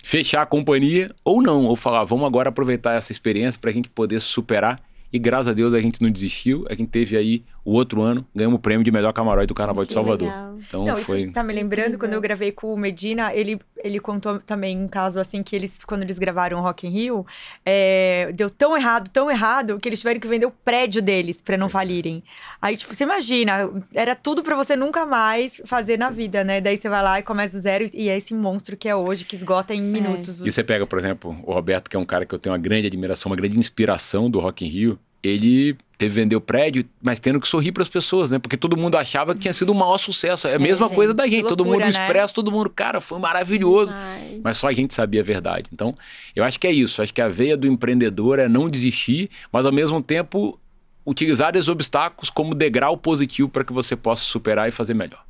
fechar 0.03 0.41
a 0.41 0.45
companhia, 0.45 1.13
ou 1.23 1.41
não. 1.41 1.65
Ou 1.65 1.75
falar, 1.75 2.03
vamos 2.03 2.25
agora 2.25 2.49
aproveitar 2.49 2.93
essa 2.93 3.11
experiência 3.11 3.59
para 3.59 3.69
a 3.69 3.73
gente 3.73 3.89
poder 3.89 4.19
superar. 4.19 4.81
E 5.13 5.19
graças 5.19 5.49
a 5.49 5.53
Deus 5.53 5.73
a 5.73 5.81
gente 5.81 6.01
não 6.01 6.09
desistiu. 6.09 6.65
A 6.69 6.73
gente 6.73 6.89
teve 6.89 7.17
aí 7.17 7.43
o 7.63 7.73
outro 7.73 8.01
ano, 8.01 8.25
ganhamos 8.35 8.57
o 8.57 8.61
prêmio 8.61 8.83
de 8.83 8.91
melhor 8.91 9.13
camarote 9.13 9.47
do 9.47 9.53
Carnaval 9.53 9.83
de 9.83 9.89
Que 9.89 9.93
Salvador. 9.93 10.27
legal. 10.27 10.57
Então 10.67 10.85
Não, 10.85 10.95
isso 10.97 11.05
foi. 11.05 11.31
tá 11.31 11.43
me 11.43 11.53
lembrando, 11.53 11.97
quando 11.97 12.13
eu 12.13 12.21
gravei 12.21 12.51
com 12.51 12.73
o 12.73 12.77
Medina, 12.77 13.33
ele, 13.33 13.59
ele 13.83 13.99
contou 13.99 14.39
também 14.39 14.77
um 14.77 14.87
caso 14.87 15.19
assim 15.19 15.43
que 15.43 15.55
eles, 15.55 15.83
quando 15.85 16.01
eles 16.03 16.17
gravaram 16.17 16.57
o 16.59 16.61
Rock 16.61 16.87
in 16.87 16.89
Rio, 16.89 17.25
é, 17.65 18.31
deu 18.33 18.49
tão 18.49 18.75
errado, 18.75 19.09
tão 19.09 19.29
errado, 19.29 19.77
que 19.79 19.87
eles 19.89 19.99
tiveram 19.99 20.19
que 20.19 20.27
vender 20.27 20.45
o 20.45 20.51
prédio 20.51 21.01
deles 21.01 21.41
pra 21.41 21.55
não 21.57 21.69
falirem. 21.69 22.23
Aí, 22.61 22.75
tipo, 22.75 22.93
você 22.95 23.03
imagina, 23.03 23.69
era 23.93 24.15
tudo 24.15 24.41
pra 24.43 24.55
você 24.55 24.75
nunca 24.75 25.05
mais 25.05 25.61
fazer 25.65 25.97
na 25.97 26.09
vida, 26.09 26.43
né? 26.43 26.61
Daí 26.61 26.77
você 26.77 26.89
vai 26.89 27.03
lá 27.03 27.19
e 27.19 27.23
começa 27.23 27.53
do 27.57 27.61
zero 27.61 27.85
e 27.93 28.09
é 28.09 28.17
esse 28.17 28.33
monstro 28.33 28.75
que 28.75 28.89
é 28.89 28.95
hoje, 28.95 29.23
que 29.25 29.35
esgota 29.35 29.73
em 29.73 29.81
minutos. 29.81 30.39
E 30.39 30.47
os- 30.49 30.55
você 30.55 30.63
pega, 30.63 30.85
por 30.87 30.97
exemplo, 30.99 31.35
o 31.43 31.53
Roberto, 31.53 31.89
que 31.89 31.95
é 31.95 31.99
um 31.99 32.05
cara 32.05 32.25
que 32.25 32.33
eu 32.33 32.39
tenho 32.39 32.53
uma 32.53 32.59
grande 32.61 32.87
admiração, 32.87 33.29
uma 33.31 33.35
grande 33.35 33.57
inspiração 33.57 34.29
do 34.29 34.39
Rock 34.39 34.65
in 34.65 34.69
Rio. 34.69 34.99
Ele 35.23 35.75
teve 36.01 36.15
que 36.15 36.21
vender 36.21 36.35
o 36.35 36.41
prédio, 36.41 36.83
mas 37.01 37.19
tendo 37.19 37.39
que 37.39 37.47
sorrir 37.47 37.71
para 37.71 37.83
as 37.83 37.89
pessoas, 37.89 38.31
né? 38.31 38.39
Porque 38.39 38.57
todo 38.57 38.75
mundo 38.75 38.97
achava 38.97 39.35
que 39.35 39.41
tinha 39.41 39.53
sido 39.53 39.71
um 39.71 39.75
maior 39.75 39.99
sucesso. 39.99 40.47
É 40.47 40.55
a 40.55 40.59
mesma 40.59 40.87
gente, 40.87 40.95
coisa 40.95 41.13
da 41.13 41.27
gente. 41.27 41.43
todo 41.47 41.63
loucura, 41.63 41.85
mundo 41.85 41.93
né? 41.93 42.01
expresso, 42.01 42.33
todo 42.33 42.51
mundo, 42.51 42.69
cara, 42.71 42.99
foi 42.99 43.19
maravilhoso. 43.19 43.91
Demais. 43.91 44.41
Mas 44.43 44.57
só 44.57 44.67
a 44.67 44.73
gente 44.73 44.93
sabia 44.95 45.21
a 45.21 45.23
verdade. 45.23 45.69
Então, 45.71 45.95
eu 46.35 46.43
acho 46.43 46.59
que 46.59 46.65
é 46.65 46.71
isso. 46.71 47.01
Acho 47.01 47.13
que 47.13 47.21
a 47.21 47.27
veia 47.27 47.55
do 47.55 47.67
empreendedor 47.67 48.39
é 48.39 48.49
não 48.49 48.67
desistir, 48.67 49.29
mas 49.51 49.65
ao 49.65 49.71
mesmo 49.71 50.01
tempo 50.01 50.59
utilizar 51.05 51.55
esses 51.55 51.69
obstáculos 51.69 52.29
como 52.29 52.55
degrau 52.55 52.97
positivo 52.97 53.49
para 53.49 53.63
que 53.63 53.73
você 53.73 53.95
possa 53.95 54.23
superar 54.23 54.67
e 54.67 54.71
fazer 54.71 54.95
melhor. 54.95 55.23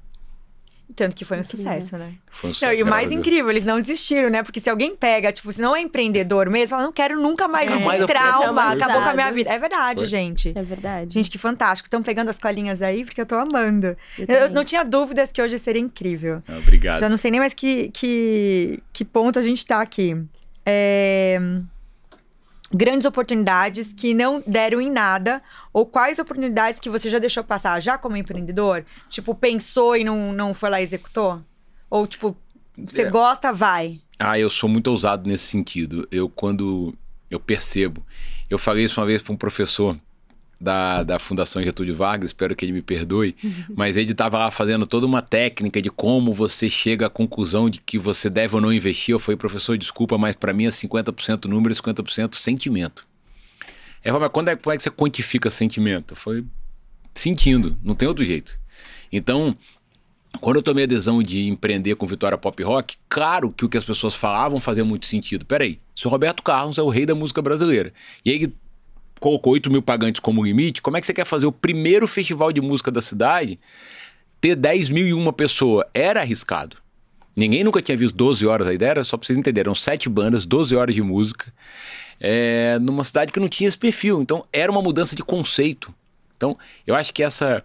Tanto 0.96 1.16
que 1.16 1.24
foi 1.26 1.38
um 1.38 1.40
Incrível. 1.42 1.66
sucesso, 1.66 1.98
né? 1.98 2.14
Foi 2.30 2.48
um 2.48 2.50
Não, 2.50 2.54
sucesso, 2.54 2.80
e 2.80 2.84
o 2.84 2.86
mais 2.86 3.10
Deus. 3.10 3.20
incrível, 3.20 3.50
eles 3.50 3.64
não 3.66 3.80
desistiram, 3.82 4.30
né? 4.30 4.44
Porque 4.44 4.60
se 4.60 4.70
alguém 4.70 4.96
pega, 4.96 5.32
tipo, 5.32 5.52
se 5.52 5.62
não 5.62 5.76
é 5.76 5.82
empreendedor 5.82 6.50
mesmo, 6.50 6.70
fala, 6.70 6.84
não 6.84 6.92
quero 6.92 7.20
nunca 7.20 7.48
mais 7.48 7.70
É. 7.72 7.74
eu 7.76 7.80
faço 7.80 8.08
trauma, 8.08 8.72
acabou 8.72 9.02
com 9.02 9.10
a 9.10 9.14
minha 9.14 9.32
vida. 9.32 9.50
É 9.50 9.58
verdade, 9.60 10.00
Foi. 10.02 10.08
gente. 10.08 10.52
É 10.56 10.64
verdade. 10.64 11.14
Gente, 11.14 11.30
que 11.30 11.38
fantástico. 11.38 11.88
Estão 11.88 12.04
pegando 12.04 12.30
as 12.30 12.38
colinhas 12.38 12.82
aí, 12.82 13.06
porque 13.06 13.22
eu 13.22 13.26
tô 13.26 13.36
amando. 13.36 13.96
Eu 14.18 14.26
Eu, 14.28 14.50
não 14.50 14.64
tinha 14.64 14.84
dúvidas 14.84 15.32
que 15.32 15.42
hoje 15.42 15.58
seria 15.60 15.82
incrível. 15.82 16.44
Ah, 16.48 16.58
Obrigado. 16.58 17.00
Já 17.00 17.10
não 17.10 17.18
sei 17.18 17.32
nem 17.32 17.40
mais 17.40 17.54
que, 17.54 17.90
que, 17.94 18.80
que 18.94 19.06
ponto 19.06 19.38
a 19.40 19.42
gente 19.42 19.66
tá 19.66 19.82
aqui. 19.82 20.16
É, 20.66 21.40
Grandes 22.74 23.06
oportunidades 23.06 23.92
que 23.94 24.14
não 24.14 24.42
deram 24.48 24.80
em 24.80 24.90
nada, 24.90 25.42
ou 25.74 25.86
quais 25.86 26.20
oportunidades 26.20 26.80
que 26.80 26.90
você 26.90 27.10
já 27.10 27.20
deixou 27.20 27.44
passar, 27.44 27.80
já 27.82 27.98
como 27.98 28.16
empreendedor? 28.16 28.86
Tipo, 29.10 29.36
pensou 29.36 29.96
e 29.96 30.04
não, 30.04 30.32
não 30.32 30.54
foi 30.54 30.70
lá 30.70 30.80
e 30.80 30.84
executou? 30.84 31.42
Ou, 31.90 32.08
tipo, 32.08 32.36
você 32.78 33.02
É. 33.04 33.10
gosta, 33.10 33.52
vai. 33.52 34.00
Ah, 34.18 34.40
eu 34.40 34.50
sou 34.50 34.70
muito 34.70 34.88
ousado 34.88 35.28
nesse 35.28 35.46
sentido. 35.46 36.08
Eu, 36.12 36.30
quando 36.30 36.94
eu 37.30 37.40
percebo, 37.40 38.06
eu 38.50 38.58
falei 38.58 38.86
isso 38.86 39.00
uma 39.00 39.06
vez 39.08 39.22
para 39.22 39.34
um 39.34 39.38
professor 39.38 39.98
da, 40.62 41.02
da 41.02 41.18
Fundação 41.18 41.62
Getúlio 41.64 41.96
Vargas, 41.96 42.30
espero 42.30 42.56
que 42.56 42.64
ele 42.64 42.72
me 42.72 42.82
perdoe, 42.84 43.36
mas 43.76 43.98
ele 43.98 44.12
estava 44.12 44.38
lá 44.38 44.52
fazendo 44.52 44.86
toda 44.86 45.08
uma 45.08 45.22
técnica 45.22 45.82
de 45.82 45.90
como 45.90 46.32
você 46.32 46.70
chega 46.70 47.08
à 47.08 47.10
conclusão 47.10 47.70
de 47.70 47.82
que 47.82 47.98
você 47.98 48.30
deve 48.30 48.56
ou 48.56 48.62
não 48.62 48.72
investir. 48.72 49.14
Eu 49.14 49.20
falei, 49.20 49.38
professor, 49.38 49.78
desculpa, 49.78 50.18
mas 50.18 50.36
para 50.36 50.54
mim 50.54 50.66
é 50.66 50.70
50% 50.70 51.46
número 51.46 51.74
e 51.74 51.76
50% 51.76 52.36
sentimento. 52.36 53.08
É, 54.04 54.12
mas 54.12 54.32
quando 54.32 54.50
é, 54.50 54.56
como 54.56 54.74
é 54.74 54.78
que 54.78 54.84
você 54.84 54.92
quantifica 54.92 55.50
sentimento? 55.50 56.16
Foi 56.16 56.46
sentindo, 57.14 57.76
não 57.84 57.96
tem 57.96 58.08
outro 58.08 58.24
jeito. 58.24 58.60
Então, 59.12 59.58
quando 60.40 60.58
eu 60.58 60.64
tomei 60.64 60.86
a 60.86 60.88
decisão 60.88 61.22
de 61.22 61.48
empreender 61.48 61.96
com 61.96 62.08
Vitória 62.08 62.38
Pop 62.38 62.64
Rock, 62.64 62.96
claro 63.10 63.52
que 63.52 63.66
o 63.66 63.70
que 63.70 63.78
as 63.78 63.84
pessoas 63.84 64.16
falavam 64.16 64.60
fazia 64.60 64.86
muito 64.86 65.06
sentido. 65.06 65.46
Peraí, 65.46 65.80
o 66.06 66.10
Roberto 66.10 66.42
Carlos 66.42 66.78
é 66.78 66.82
o 66.82 66.90
rei 66.90 67.06
da 67.06 67.14
música 67.14 67.42
brasileira. 67.42 67.94
E 68.24 68.32
aí 68.32 68.52
colocou 69.22 69.54
8 69.54 69.72
mil 69.72 69.84
pagantes 69.84 70.20
como 70.20 70.44
limite, 70.44 70.82
como 70.82 70.98
é 70.98 71.00
que 71.00 71.06
você 71.06 71.14
quer 71.14 71.26
fazer 71.26 71.46
o 71.46 71.52
primeiro 71.52 72.08
festival 72.08 72.52
de 72.52 72.60
música 72.60 72.92
da 72.92 73.02
cidade 73.02 73.60
ter 74.42 74.56
10 74.56 74.90
mil 74.90 75.08
e 75.08 75.14
uma 75.14 75.32
pessoa? 75.32 75.88
Era 75.94 76.22
arriscado. 76.22 76.78
Ninguém 77.36 77.64
nunca 77.64 77.82
tinha 77.84 77.96
visto 77.96 78.16
12 78.16 78.46
horas, 78.48 78.68
a 78.68 78.74
ideia 78.74 78.90
era, 78.90 79.04
só 79.04 79.16
pra 79.16 79.26
vocês 79.26 79.38
entenderem, 79.38 79.68
eram 79.68 79.76
7 79.76 80.10
bandas, 80.10 80.44
12 80.44 80.76
horas 80.76 80.96
de 80.96 81.04
música, 81.04 81.54
é, 82.20 82.80
numa 82.80 83.04
cidade 83.04 83.32
que 83.32 83.40
não 83.40 83.48
tinha 83.48 83.68
esse 83.68 83.78
perfil. 83.78 84.22
Então, 84.22 84.44
era 84.52 84.72
uma 84.72 84.82
mudança 84.82 85.16
de 85.16 85.24
conceito. 85.24 85.94
Então, 86.36 86.58
eu 86.86 86.96
acho 86.96 87.14
que 87.14 87.22
essa, 87.22 87.64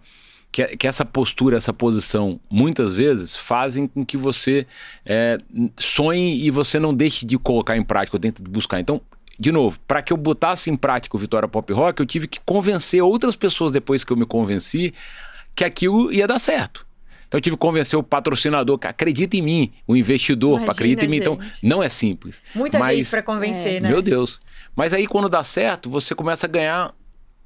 que, 0.51 0.63
que 0.77 0.87
essa 0.87 1.03
postura, 1.03 1.57
essa 1.57 1.73
posição, 1.73 2.39
muitas 2.47 2.93
vezes 2.93 3.35
fazem 3.35 3.87
com 3.87 4.05
que 4.05 4.15
você 4.15 4.67
é, 5.03 5.39
sonhe 5.75 6.45
e 6.45 6.51
você 6.51 6.79
não 6.79 6.93
deixe 6.93 7.25
de 7.25 7.35
colocar 7.39 7.75
em 7.75 7.83
prática, 7.83 8.19
dentro 8.19 8.43
de 8.43 8.49
buscar. 8.49 8.79
Então, 8.79 9.01
de 9.39 9.51
novo, 9.51 9.79
para 9.87 10.01
que 10.01 10.11
eu 10.11 10.17
botasse 10.17 10.69
em 10.69 10.75
prática 10.75 11.15
o 11.15 11.19
Vitória 11.19 11.47
Pop 11.47 11.71
Rock, 11.71 11.99
eu 11.99 12.05
tive 12.05 12.27
que 12.27 12.39
convencer 12.39 13.01
outras 13.03 13.35
pessoas 13.35 13.71
depois 13.71 14.03
que 14.03 14.11
eu 14.11 14.17
me 14.17 14.25
convenci 14.25 14.93
que 15.55 15.63
aquilo 15.63 16.11
ia 16.11 16.27
dar 16.27 16.39
certo. 16.39 16.85
Então 17.27 17.37
eu 17.37 17.41
tive 17.41 17.55
que 17.55 17.59
convencer 17.59 17.99
o 17.99 18.03
patrocinador 18.03 18.77
que 18.77 18.87
acredita 18.87 19.35
em 19.35 19.41
mim, 19.41 19.73
o 19.85 19.95
investidor 19.95 20.63
que 20.63 20.69
acredita 20.69 21.05
em 21.05 21.09
mim. 21.09 21.17
Então 21.17 21.37
não 21.61 21.83
é 21.83 21.89
simples. 21.89 22.41
Muita 22.55 22.79
mas, 22.79 22.97
gente 22.97 23.09
para 23.09 23.21
convencer, 23.21 23.75
é, 23.75 23.79
né? 23.81 23.89
Meu 23.89 24.01
Deus. 24.01 24.39
Mas 24.75 24.93
aí 24.93 25.05
quando 25.05 25.27
dá 25.27 25.43
certo, 25.43 25.89
você 25.89 26.15
começa 26.15 26.47
a 26.47 26.49
ganhar 26.49 26.93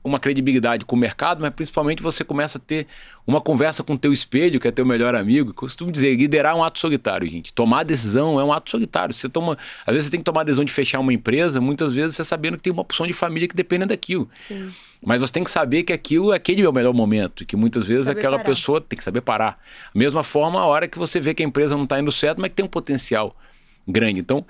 uma 0.04 0.20
credibilidade 0.20 0.84
com 0.86 0.96
o 0.96 1.00
mercado, 1.00 1.42
mas 1.42 1.54
principalmente 1.54 2.02
você 2.02 2.24
começa 2.24 2.58
a 2.58 2.62
ter 2.62 2.88
uma 3.26 3.40
conversa 3.40 3.84
com 3.84 3.94
o 3.94 3.98
teu 3.98 4.12
espelho, 4.12 4.60
que 4.60 4.68
é 4.68 4.72
teu 4.72 4.86
melhor 4.86 5.14
amigo. 5.14 5.52
Eu 5.52 5.54
costumo 5.54 5.92
dizer, 5.92 6.16
liderar 6.16 6.54
é 6.54 6.58
um 6.58 6.64
ato 6.64 6.80
solitário, 6.80 7.28
gente. 7.28 7.54
Tomar 7.54 7.84
decisão 7.84 8.40
é 8.40 8.44
um 8.44 8.52
ato 8.52 8.72
solitário. 8.72 9.14
Você 9.14 9.30
toma, 9.30 9.58
às 9.86 9.94
vezes 9.94 10.06
você 10.06 10.12
tem 10.12 10.20
que 10.20 10.24
tomar 10.24 10.42
a 10.42 10.44
decisão 10.44 10.66
de 10.66 10.74
fechar 10.74 11.00
uma 11.00 11.14
empresa, 11.14 11.62
muitas 11.62 11.94
vezes 11.94 12.16
você 12.16 12.24
sabendo 12.24 12.58
que 12.58 12.64
tem 12.64 12.74
uma 12.74 12.82
opção 12.82 13.06
de 13.06 13.14
família 13.14 13.48
que 13.48 13.56
depende 13.56 13.86
daquilo. 13.86 14.30
Sim. 14.48 14.70
Mas 15.04 15.20
você 15.20 15.34
tem 15.34 15.44
que 15.44 15.52
saber 15.52 15.84
que 15.84 15.94
aquilo, 15.94 16.32
aquele 16.32 16.62
é 16.62 16.70
o 16.70 16.74
melhor 16.74 16.94
momento, 16.94 17.46
que 17.46 17.56
muitas 17.56 17.88
vezes 17.88 18.08
aquela 18.08 18.38
parar. 18.38 18.50
pessoa 18.50 18.80
tem 18.82 18.98
que 18.98 19.04
saber 19.04 19.22
parar. 19.22 19.60
Da 19.94 20.00
mesma 20.00 20.24
forma, 20.24 20.60
a 20.60 20.66
hora 20.66 20.88
que 20.88 20.98
você 20.98 21.20
vê 21.20 21.34
que 21.34 21.42
a 21.42 21.46
empresa 21.46 21.76
não 21.76 21.86
está 21.86 22.00
indo 22.00 22.12
certo, 22.12 22.40
mas 22.40 22.50
que 22.50 22.56
tem 22.56 22.66
um 22.66 22.70
potencial 22.70 23.36
grande. 23.88 24.20
Então, 24.20 24.46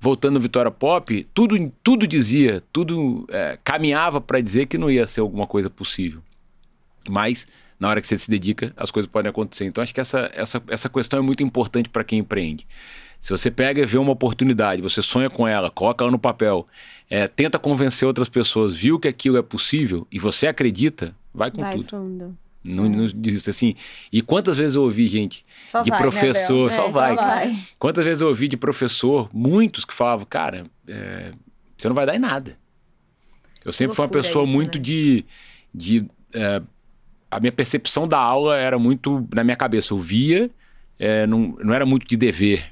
voltando 0.00 0.36
ao 0.36 0.42
Vitória 0.42 0.70
Pop, 0.70 1.26
tudo, 1.34 1.72
tudo 1.82 2.06
dizia, 2.06 2.62
tudo 2.72 3.26
é, 3.30 3.58
caminhava 3.62 4.20
para 4.20 4.40
dizer 4.40 4.66
que 4.66 4.78
não 4.78 4.90
ia 4.90 5.06
ser 5.06 5.20
alguma 5.20 5.46
coisa 5.46 5.68
possível. 5.68 6.22
Mas, 7.08 7.46
na 7.78 7.88
hora 7.88 8.00
que 8.00 8.06
você 8.06 8.16
se 8.16 8.30
dedica, 8.30 8.72
as 8.76 8.90
coisas 8.90 9.10
podem 9.10 9.30
acontecer. 9.30 9.64
Então, 9.64 9.82
acho 9.82 9.94
que 9.94 10.00
essa, 10.00 10.30
essa, 10.34 10.62
essa 10.68 10.88
questão 10.88 11.18
é 11.18 11.22
muito 11.22 11.42
importante 11.42 11.88
para 11.88 12.04
quem 12.04 12.20
empreende. 12.20 12.66
Se 13.20 13.30
você 13.30 13.50
pega 13.50 13.82
e 13.82 13.86
vê 13.86 13.98
uma 13.98 14.12
oportunidade, 14.12 14.80
você 14.80 15.02
sonha 15.02 15.28
com 15.28 15.46
ela, 15.48 15.70
coloca 15.70 16.04
ela 16.04 16.10
no 16.10 16.18
papel, 16.18 16.66
é, 17.10 17.26
tenta 17.26 17.58
convencer 17.58 18.06
outras 18.06 18.28
pessoas, 18.28 18.76
viu 18.76 18.98
que 18.98 19.08
aquilo 19.08 19.36
é 19.36 19.42
possível 19.42 20.06
e 20.12 20.18
você 20.20 20.46
acredita, 20.46 21.14
vai 21.34 21.50
com 21.50 21.60
vai 21.60 21.76
tudo. 21.76 21.88
Fundo. 21.88 22.38
Não, 22.62 22.88
não 22.88 23.06
diz 23.06 23.48
assim. 23.48 23.74
E 24.12 24.20
quantas 24.20 24.58
vezes 24.58 24.74
eu 24.74 24.82
ouvi, 24.82 25.06
gente, 25.08 25.44
só 25.62 25.82
de 25.82 25.90
vai, 25.90 25.98
né, 25.98 26.02
professor, 26.02 26.68
né, 26.68 26.76
só, 26.76 26.86
é, 26.86 26.90
vai. 26.90 27.16
só, 27.16 27.24
vai. 27.24 27.58
Quantas 27.78 28.04
vezes 28.04 28.20
eu 28.20 28.28
ouvi 28.28 28.48
de 28.48 28.56
professor, 28.56 29.30
muitos 29.32 29.84
que 29.84 29.94
falavam, 29.94 30.26
cara, 30.28 30.66
é, 30.86 31.32
você 31.76 31.88
não 31.88 31.94
vai 31.94 32.04
dar 32.04 32.16
em 32.16 32.18
nada. 32.18 32.58
Eu 33.64 33.72
sempre 33.72 33.94
fui 33.94 34.04
uma 34.04 34.10
pessoa 34.10 34.44
isso, 34.44 34.52
muito 34.52 34.78
né? 34.78 34.84
de. 34.84 35.24
de 35.74 36.06
é, 36.34 36.62
a 37.30 37.40
minha 37.40 37.52
percepção 37.52 38.08
da 38.08 38.18
aula 38.18 38.56
era 38.56 38.78
muito 38.78 39.26
na 39.34 39.44
minha 39.44 39.56
cabeça. 39.56 39.92
Eu 39.92 39.98
via, 39.98 40.50
é, 40.98 41.26
não, 41.26 41.56
não 41.62 41.74
era 41.74 41.84
muito 41.84 42.06
de 42.06 42.16
dever. 42.16 42.70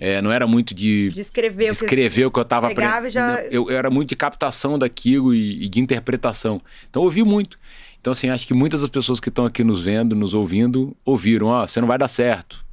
É, 0.00 0.22
não 0.22 0.30
era 0.30 0.46
muito 0.46 0.72
de, 0.74 1.08
de 1.08 1.20
escrever, 1.20 1.66
de 1.66 1.72
escrever 1.72 2.26
o 2.26 2.30
que 2.30 2.38
eu 2.38 2.42
estava 2.42 2.68
aprendendo. 2.68 3.08
Já... 3.08 3.42
Eu, 3.46 3.68
eu, 3.68 3.76
era 3.76 3.90
muito 3.90 4.10
de 4.10 4.16
captação 4.16 4.78
daquilo 4.78 5.34
e, 5.34 5.64
e 5.64 5.68
de 5.68 5.80
interpretação. 5.80 6.62
Então 6.88 7.02
eu 7.02 7.06
ouvi 7.06 7.24
muito. 7.24 7.58
Então, 8.00 8.12
assim, 8.12 8.30
acho 8.30 8.46
que 8.46 8.54
muitas 8.54 8.80
das 8.80 8.90
pessoas 8.90 9.20
que 9.20 9.28
estão 9.28 9.44
aqui 9.44 9.64
nos 9.64 9.80
vendo, 9.82 10.14
nos 10.14 10.34
ouvindo, 10.34 10.96
ouviram: 11.04 11.48
ó, 11.48 11.62
oh, 11.62 11.66
você 11.66 11.80
não 11.80 11.88
vai 11.88 11.98
dar 11.98 12.08
certo. 12.08 12.64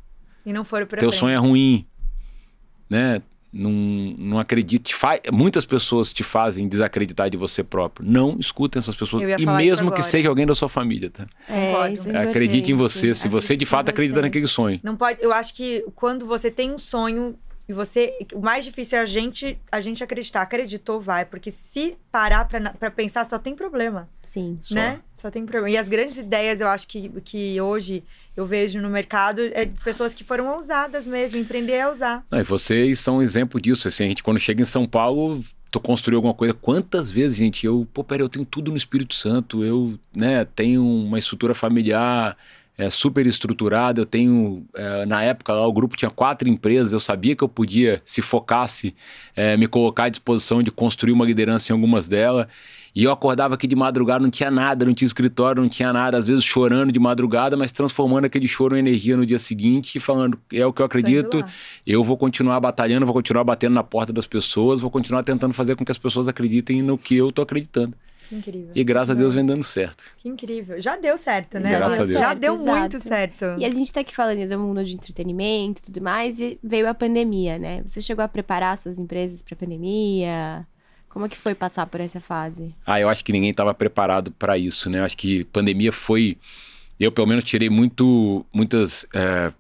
E 0.46 0.54
não 0.54 0.64
foram 0.64 0.86
para 0.86 1.00
Teu 1.00 1.10
frente. 1.10 1.20
sonho 1.20 1.34
é 1.34 1.38
ruim. 1.38 1.86
Né? 2.90 3.22
Não, 3.52 3.72
não 3.72 4.38
acredite. 4.38 4.94
Fa... 4.94 5.20
Muitas 5.32 5.66
pessoas 5.66 6.12
te 6.12 6.24
fazem 6.24 6.68
desacreditar 6.68 7.30
de 7.30 7.38
você 7.38 7.64
próprio. 7.64 8.08
Não 8.08 8.38
escutem 8.38 8.80
essas 8.80 8.96
pessoas. 8.96 9.24
E 9.40 9.46
mesmo 9.46 9.92
que 9.92 10.04
seja 10.04 10.30
alguém 10.30 10.46
da 10.46 10.54
sua 10.54 10.70
família, 10.70 11.10
tá? 11.10 11.26
É, 11.48 11.72
é 11.72 12.18
Acredite 12.18 12.72
em 12.72 12.76
você, 12.76 13.14
se 13.14 13.28
você 13.30 13.56
de 13.56 13.66
fato 13.66 13.90
acredita 13.90 14.22
naquele 14.22 14.46
sonho. 14.46 14.80
Não 14.84 14.96
pode. 14.96 15.24
Eu 15.24 15.32
acho 15.32 15.56
que 15.56 15.86
quando 15.96 16.26
você 16.26 16.52
tem 16.52 16.74
um 16.74 16.78
sonho 16.78 17.36
e 17.68 17.74
você, 17.74 18.14
o 18.34 18.40
mais 18.40 18.64
difícil 18.64 19.00
é 19.00 19.02
a 19.02 19.06
gente, 19.06 19.60
a 19.72 19.82
gente 19.82 20.04
acreditar. 20.04 20.42
Acreditou, 20.42 21.02
vai, 21.02 21.26
porque 21.26 21.50
se 21.50 21.98
parar 22.12 22.46
para 22.46 22.92
pensar, 22.92 23.28
só 23.28 23.40
tem 23.40 23.56
problema. 23.56 24.08
Sim. 24.20 24.60
Né? 24.70 25.02
Só. 25.14 25.24
só 25.24 25.32
tem 25.32 25.46
problema. 25.46 25.72
E 25.72 25.78
as 25.78 25.88
grandes 25.88 26.18
ideias, 26.18 26.62
eu 26.62 26.68
acho 26.68 26.88
que, 26.88 27.10
que 27.22 27.60
hoje 27.60 28.04
eu 28.38 28.46
vejo 28.46 28.80
no 28.82 28.90
mercado 28.90 29.42
é 29.54 29.66
de 29.66 29.82
pessoas 29.82 30.14
que 30.14 30.24
foram 30.24 30.54
ousadas 30.54 31.08
mesmo, 31.08 31.40
empreender 31.40 31.74
é 31.74 31.90
usar. 31.90 32.24
Não, 32.30 32.40
e 32.40 32.44
vocês 32.44 33.00
são 33.00 33.18
um 33.18 33.22
exemplo 33.22 33.60
disso. 33.60 33.88
Assim, 33.88 34.06
a 34.06 34.08
gente, 34.10 34.24
quando 34.24 34.40
chega 34.40 34.62
em 34.62 34.66
São 34.66 34.86
Paulo, 34.86 35.44
tu 35.72 35.80
construiu 35.80 36.20
alguma 36.20 36.36
coisa. 36.36 36.54
Quantas 36.54 37.10
vezes, 37.10 37.38
gente, 37.38 37.66
eu, 37.66 37.88
pô, 37.92 38.04
peraí, 38.04 38.24
eu 38.24 38.30
tenho 38.30 38.46
tudo 38.46 38.70
no 38.70 38.78
Espírito 38.78 39.16
Santo, 39.16 39.64
eu, 39.64 39.98
né, 40.16 40.46
tenho 40.46 40.86
uma 40.86 41.18
estrutura 41.18 41.56
familiar 41.56 42.38
é, 42.78 42.90
super 42.90 43.26
estruturada. 43.26 44.02
Eu 44.02 44.06
tenho, 44.06 44.66
é, 44.76 45.06
na 45.06 45.24
época 45.24 45.54
lá, 45.54 45.68
o 45.68 45.74
grupo 45.74 45.96
tinha 45.96 46.12
quatro 46.12 46.48
empresas. 46.50 46.94
Eu 46.94 47.00
sabia 47.00 47.36
que 47.36 47.44
eu 47.44 47.50
podia, 47.50 48.02
se 48.06 48.22
focasse, 48.22 48.96
é, 49.36 49.56
me 49.58 49.68
colocar 49.68 50.06
à 50.06 50.10
disposição 50.10 50.62
de 50.62 50.72
construir 50.72 51.14
uma 51.14 51.26
liderança 51.26 51.72
em 51.72 51.74
algumas 51.74 52.08
delas. 52.08 52.48
E 52.96 53.04
eu 53.04 53.12
acordava 53.12 53.56
aqui 53.56 53.68
de 53.68 53.76
madrugada, 53.76 54.24
não 54.24 54.32
tinha 54.32 54.50
nada, 54.50 54.86
não 54.86 54.94
tinha 54.94 55.06
escritório, 55.06 55.62
não 55.62 55.68
tinha 55.68 55.92
nada, 55.92 56.18
às 56.18 56.28
vezes 56.28 56.46
chorando 56.46 56.94
de 56.94 57.00
madrugada, 57.00 57.58
mas 57.58 57.74
transformando 57.74 58.24
aquele 58.24 58.48
choro 58.48 58.78
em 58.78 58.80
energia 58.80 59.18
no 59.18 59.26
dia 59.26 59.38
seguinte 59.38 59.98
e 59.98 60.00
falando: 60.00 60.40
é 60.50 60.66
o 60.66 60.72
que 60.72 60.82
eu 60.82 60.86
acredito, 60.86 61.44
eu 61.86 62.02
vou 62.06 62.18
continuar 62.18 62.58
batalhando, 62.62 63.06
vou 63.06 63.14
continuar 63.14 63.44
batendo 63.44 63.74
na 63.74 63.84
porta 63.84 64.14
das 64.14 64.26
pessoas, 64.26 64.80
vou 64.80 64.90
continuar 64.90 65.24
tentando 65.24 65.54
fazer 65.54 65.76
com 65.76 65.84
que 65.84 65.92
as 65.92 65.98
pessoas 65.98 66.30
acreditem 66.30 66.82
no 66.82 66.98
que 66.98 67.18
eu 67.18 67.34
tô 67.34 67.42
acreditando. 67.42 67.94
Que 68.30 68.36
incrível. 68.36 68.72
E 68.74 68.84
graças 68.84 69.12
a 69.12 69.14
Deus 69.14 69.34
vem 69.34 69.46
dando 69.46 69.64
certo. 69.64 70.04
Que 70.18 70.28
incrível. 70.28 70.80
Já 70.80 70.98
deu 70.98 71.18
certo, 71.18 71.60
né? 71.60 71.70
Graças 71.70 71.96
deu 71.96 72.04
a 72.04 72.08
Deus. 72.08 72.20
Já 72.20 72.34
deu 72.34 72.56
Exato. 72.56 72.80
muito 72.80 73.00
certo. 73.00 73.46
E 73.58 73.66
a 73.66 73.72
gente 73.72 73.94
tá 73.94 74.00
aqui 74.02 74.16
falando 74.16 74.48
do 74.48 74.60
mundo 74.60 74.84
de 74.84 74.94
entretenimento 74.94 75.82
e 75.82 75.84
tudo 75.86 76.02
mais, 76.02 76.40
e 76.40 76.60
veio 76.64 76.90
a 76.90 76.94
pandemia, 76.94 77.60
né? 77.60 77.84
Você 77.86 78.02
chegou 78.02 78.24
a 78.24 78.28
preparar 78.28 78.78
suas 78.78 78.98
empresas 78.98 79.42
para 79.42 79.54
a 79.54 79.58
pandemia? 79.58 80.68
Como 81.16 81.26
é 81.26 81.30
que 81.30 81.38
foi 81.38 81.56
passar 81.56 81.86
por 81.86 82.02
essa 82.02 82.20
fase? 82.20 82.76
Ah, 82.86 83.00
eu 83.00 83.08
acho 83.08 83.24
que 83.24 83.32
ninguém 83.32 83.52
estava 83.52 83.74
preparado 83.74 84.32
para 84.32 84.58
isso, 84.58 84.90
né? 84.90 85.00
Eu 85.00 85.06
acho 85.06 85.16
que 85.16 85.46
pandemia 85.46 85.92
foi. 85.92 86.38
Eu, 87.00 87.12
pelo 87.12 87.28
menos, 87.28 87.44
tirei 87.44 87.70
muito, 87.70 88.46
muitas, 88.52 89.08
é, 89.16 89.52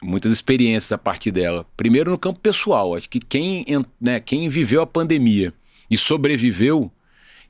muitas 0.00 0.32
experiências 0.32 0.92
a 0.92 0.98
partir 0.98 1.32
dela. 1.32 1.66
Primeiro, 1.76 2.10
no 2.12 2.18
campo 2.18 2.38
pessoal. 2.38 2.94
Acho 2.94 3.10
que 3.10 3.18
quem, 3.18 3.64
né, 4.00 4.20
quem 4.20 4.48
viveu 4.48 4.80
a 4.80 4.86
pandemia 4.86 5.52
e 5.90 5.98
sobreviveu 5.98 6.92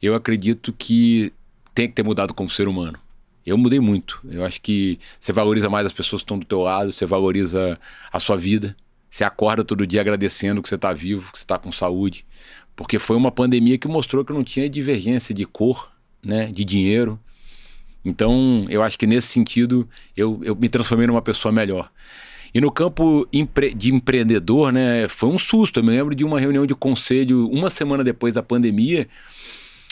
eu 0.00 0.14
acredito 0.14 0.72
que 0.72 1.32
tem 1.74 1.88
que 1.88 1.94
ter 1.94 2.02
mudado 2.02 2.34
como 2.34 2.50
ser 2.50 2.68
humano. 2.68 2.98
Eu 3.44 3.56
mudei 3.56 3.80
muito. 3.80 4.20
Eu 4.28 4.44
acho 4.44 4.60
que 4.60 4.98
você 5.18 5.32
valoriza 5.32 5.70
mais 5.70 5.86
as 5.86 5.92
pessoas 5.92 6.20
que 6.22 6.24
estão 6.24 6.38
do 6.38 6.44
teu 6.44 6.60
lado, 6.60 6.92
você 6.92 7.06
valoriza 7.06 7.78
a 8.12 8.20
sua 8.20 8.36
vida. 8.36 8.76
Você 9.10 9.24
acorda 9.24 9.64
todo 9.64 9.86
dia 9.86 10.00
agradecendo 10.00 10.60
que 10.60 10.68
você 10.68 10.74
está 10.74 10.92
vivo, 10.92 11.32
que 11.32 11.38
você 11.38 11.44
está 11.44 11.58
com 11.58 11.72
saúde. 11.72 12.26
Porque 12.76 12.98
foi 12.98 13.16
uma 13.16 13.32
pandemia 13.32 13.78
que 13.78 13.88
mostrou 13.88 14.24
que 14.24 14.32
não 14.32 14.44
tinha 14.44 14.68
divergência 14.68 15.34
de 15.34 15.44
cor, 15.46 15.90
né, 16.22 16.46
de 16.52 16.64
dinheiro. 16.64 17.18
Então, 18.04 18.66
eu 18.68 18.82
acho 18.82 18.98
que 18.98 19.06
nesse 19.06 19.28
sentido, 19.28 19.88
eu, 20.16 20.40
eu 20.44 20.54
me 20.54 20.68
transformei 20.68 21.06
numa 21.06 21.22
pessoa 21.22 21.50
melhor. 21.50 21.90
E 22.54 22.60
no 22.60 22.70
campo 22.70 23.26
empre 23.32 23.74
de 23.74 23.92
empreendedor, 23.92 24.72
né, 24.72 25.08
foi 25.08 25.28
um 25.28 25.38
susto. 25.38 25.80
Eu 25.80 25.84
me 25.84 25.90
lembro 25.90 26.14
de 26.14 26.24
uma 26.24 26.38
reunião 26.38 26.66
de 26.66 26.74
conselho 26.74 27.48
uma 27.48 27.70
semana 27.70 28.04
depois 28.04 28.34
da 28.34 28.42
pandemia, 28.42 29.08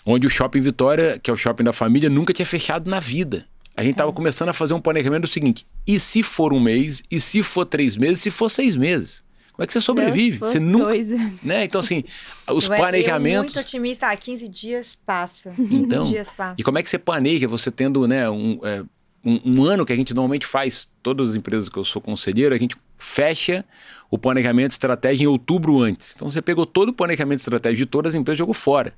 onde 0.06 0.26
o 0.26 0.30
Shopping 0.30 0.60
Vitória, 0.60 1.18
que 1.18 1.28
é 1.28 1.34
o 1.34 1.36
shopping 1.36 1.64
da 1.64 1.72
família, 1.72 2.08
nunca 2.08 2.32
tinha 2.32 2.46
fechado 2.46 2.88
na 2.88 3.00
vida. 3.00 3.44
A 3.76 3.82
gente 3.82 3.92
estava 3.92 4.10
é. 4.10 4.14
começando 4.14 4.48
a 4.48 4.52
fazer 4.52 4.72
um 4.72 4.80
planejamento 4.80 5.22
do 5.22 5.28
seguinte: 5.28 5.66
e 5.86 5.98
se 5.98 6.22
for 6.22 6.52
um 6.52 6.60
mês, 6.60 7.02
e 7.10 7.20
se 7.20 7.42
for 7.42 7.66
três 7.66 7.96
meses, 7.96 8.20
e 8.20 8.22
se 8.22 8.30
for 8.30 8.48
seis 8.48 8.76
meses? 8.76 9.26
Como 9.52 9.64
é 9.64 9.66
que 9.66 9.72
você 9.72 9.80
sobrevive? 9.80 10.38
Deus, 10.38 10.52
você 10.52 10.60
nunca. 10.60 10.84
Dois 10.84 11.10
anos. 11.12 11.42
Né? 11.42 11.64
Então, 11.64 11.80
assim, 11.80 12.04
os 12.48 12.68
Eu 12.68 12.76
planejamentos. 12.76 13.54
muito 13.54 13.58
otimista. 13.58 14.08
Ah, 14.08 14.16
15 14.16 14.48
dias 14.48 14.98
passa. 15.04 15.50
15 15.52 15.74
Então, 15.74 16.04
dias 16.04 16.30
passa. 16.30 16.54
E 16.58 16.62
como 16.62 16.78
é 16.78 16.82
que 16.82 16.90
você 16.90 16.98
planeja 16.98 17.48
você 17.48 17.70
tendo 17.70 18.06
né, 18.06 18.28
um, 18.28 18.60
é, 18.62 18.82
um, 19.24 19.40
um 19.44 19.64
ano 19.64 19.86
que 19.86 19.94
a 19.94 19.96
gente 19.96 20.12
normalmente 20.12 20.46
faz, 20.46 20.90
todas 21.02 21.30
as 21.30 21.36
empresas 21.36 21.70
que 21.70 21.78
eu 21.78 21.86
sou 21.86 22.02
conselheiro, 22.02 22.54
a 22.54 22.58
gente 22.58 22.76
fecha 22.98 23.64
o 24.10 24.18
planejamento 24.18 24.72
estratégia 24.72 25.24
em 25.24 25.26
outubro 25.26 25.80
antes. 25.80 26.12
Então 26.14 26.28
você 26.28 26.42
pegou 26.42 26.66
todo 26.66 26.90
o 26.90 26.92
planejamento 26.92 27.38
estratégico 27.38 27.78
de 27.78 27.86
todas 27.86 28.14
as 28.14 28.20
empresas 28.20 28.36
e 28.36 28.40
jogou 28.40 28.54
fora. 28.54 28.92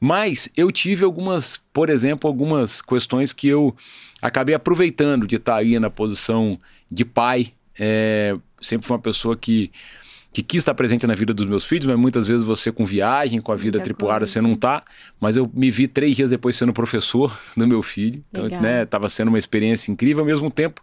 Mas 0.00 0.48
eu 0.56 0.70
tive 0.70 1.04
algumas, 1.04 1.60
por 1.72 1.88
exemplo, 1.88 2.28
algumas 2.28 2.82
questões 2.82 3.32
que 3.32 3.48
eu 3.48 3.74
acabei 4.20 4.54
aproveitando 4.54 5.26
de 5.26 5.36
estar 5.36 5.56
aí 5.56 5.78
na 5.78 5.90
posição 5.90 6.58
de 6.90 7.04
pai. 7.04 7.52
É, 7.78 8.36
sempre 8.60 8.86
fui 8.86 8.94
uma 8.94 9.02
pessoa 9.02 9.36
que, 9.36 9.70
que 10.32 10.42
quis 10.42 10.58
estar 10.58 10.74
presente 10.74 11.06
na 11.06 11.14
vida 11.14 11.34
dos 11.34 11.46
meus 11.46 11.64
filhos, 11.64 11.86
mas 11.86 11.96
muitas 11.96 12.26
vezes 12.26 12.42
você 12.42 12.72
com 12.72 12.84
viagem, 12.84 13.40
com 13.40 13.52
a 13.52 13.56
vida 13.56 13.78
Muita 13.78 13.84
tripulada, 13.84 14.20
coisa. 14.20 14.32
você 14.32 14.40
não 14.40 14.54
tá. 14.54 14.82
Mas 15.20 15.36
eu 15.36 15.50
me 15.52 15.70
vi 15.70 15.86
três 15.86 16.16
dias 16.16 16.30
depois 16.30 16.56
sendo 16.56 16.72
professor 16.72 17.36
do 17.56 17.66
meu 17.66 17.82
filho. 17.82 18.24
Então, 18.30 18.44
Legal. 18.44 18.62
né, 18.62 18.84
tava 18.84 19.08
sendo 19.08 19.28
uma 19.28 19.38
experiência 19.38 19.90
incrível. 19.90 20.22
Ao 20.22 20.26
mesmo 20.26 20.50
tempo, 20.50 20.80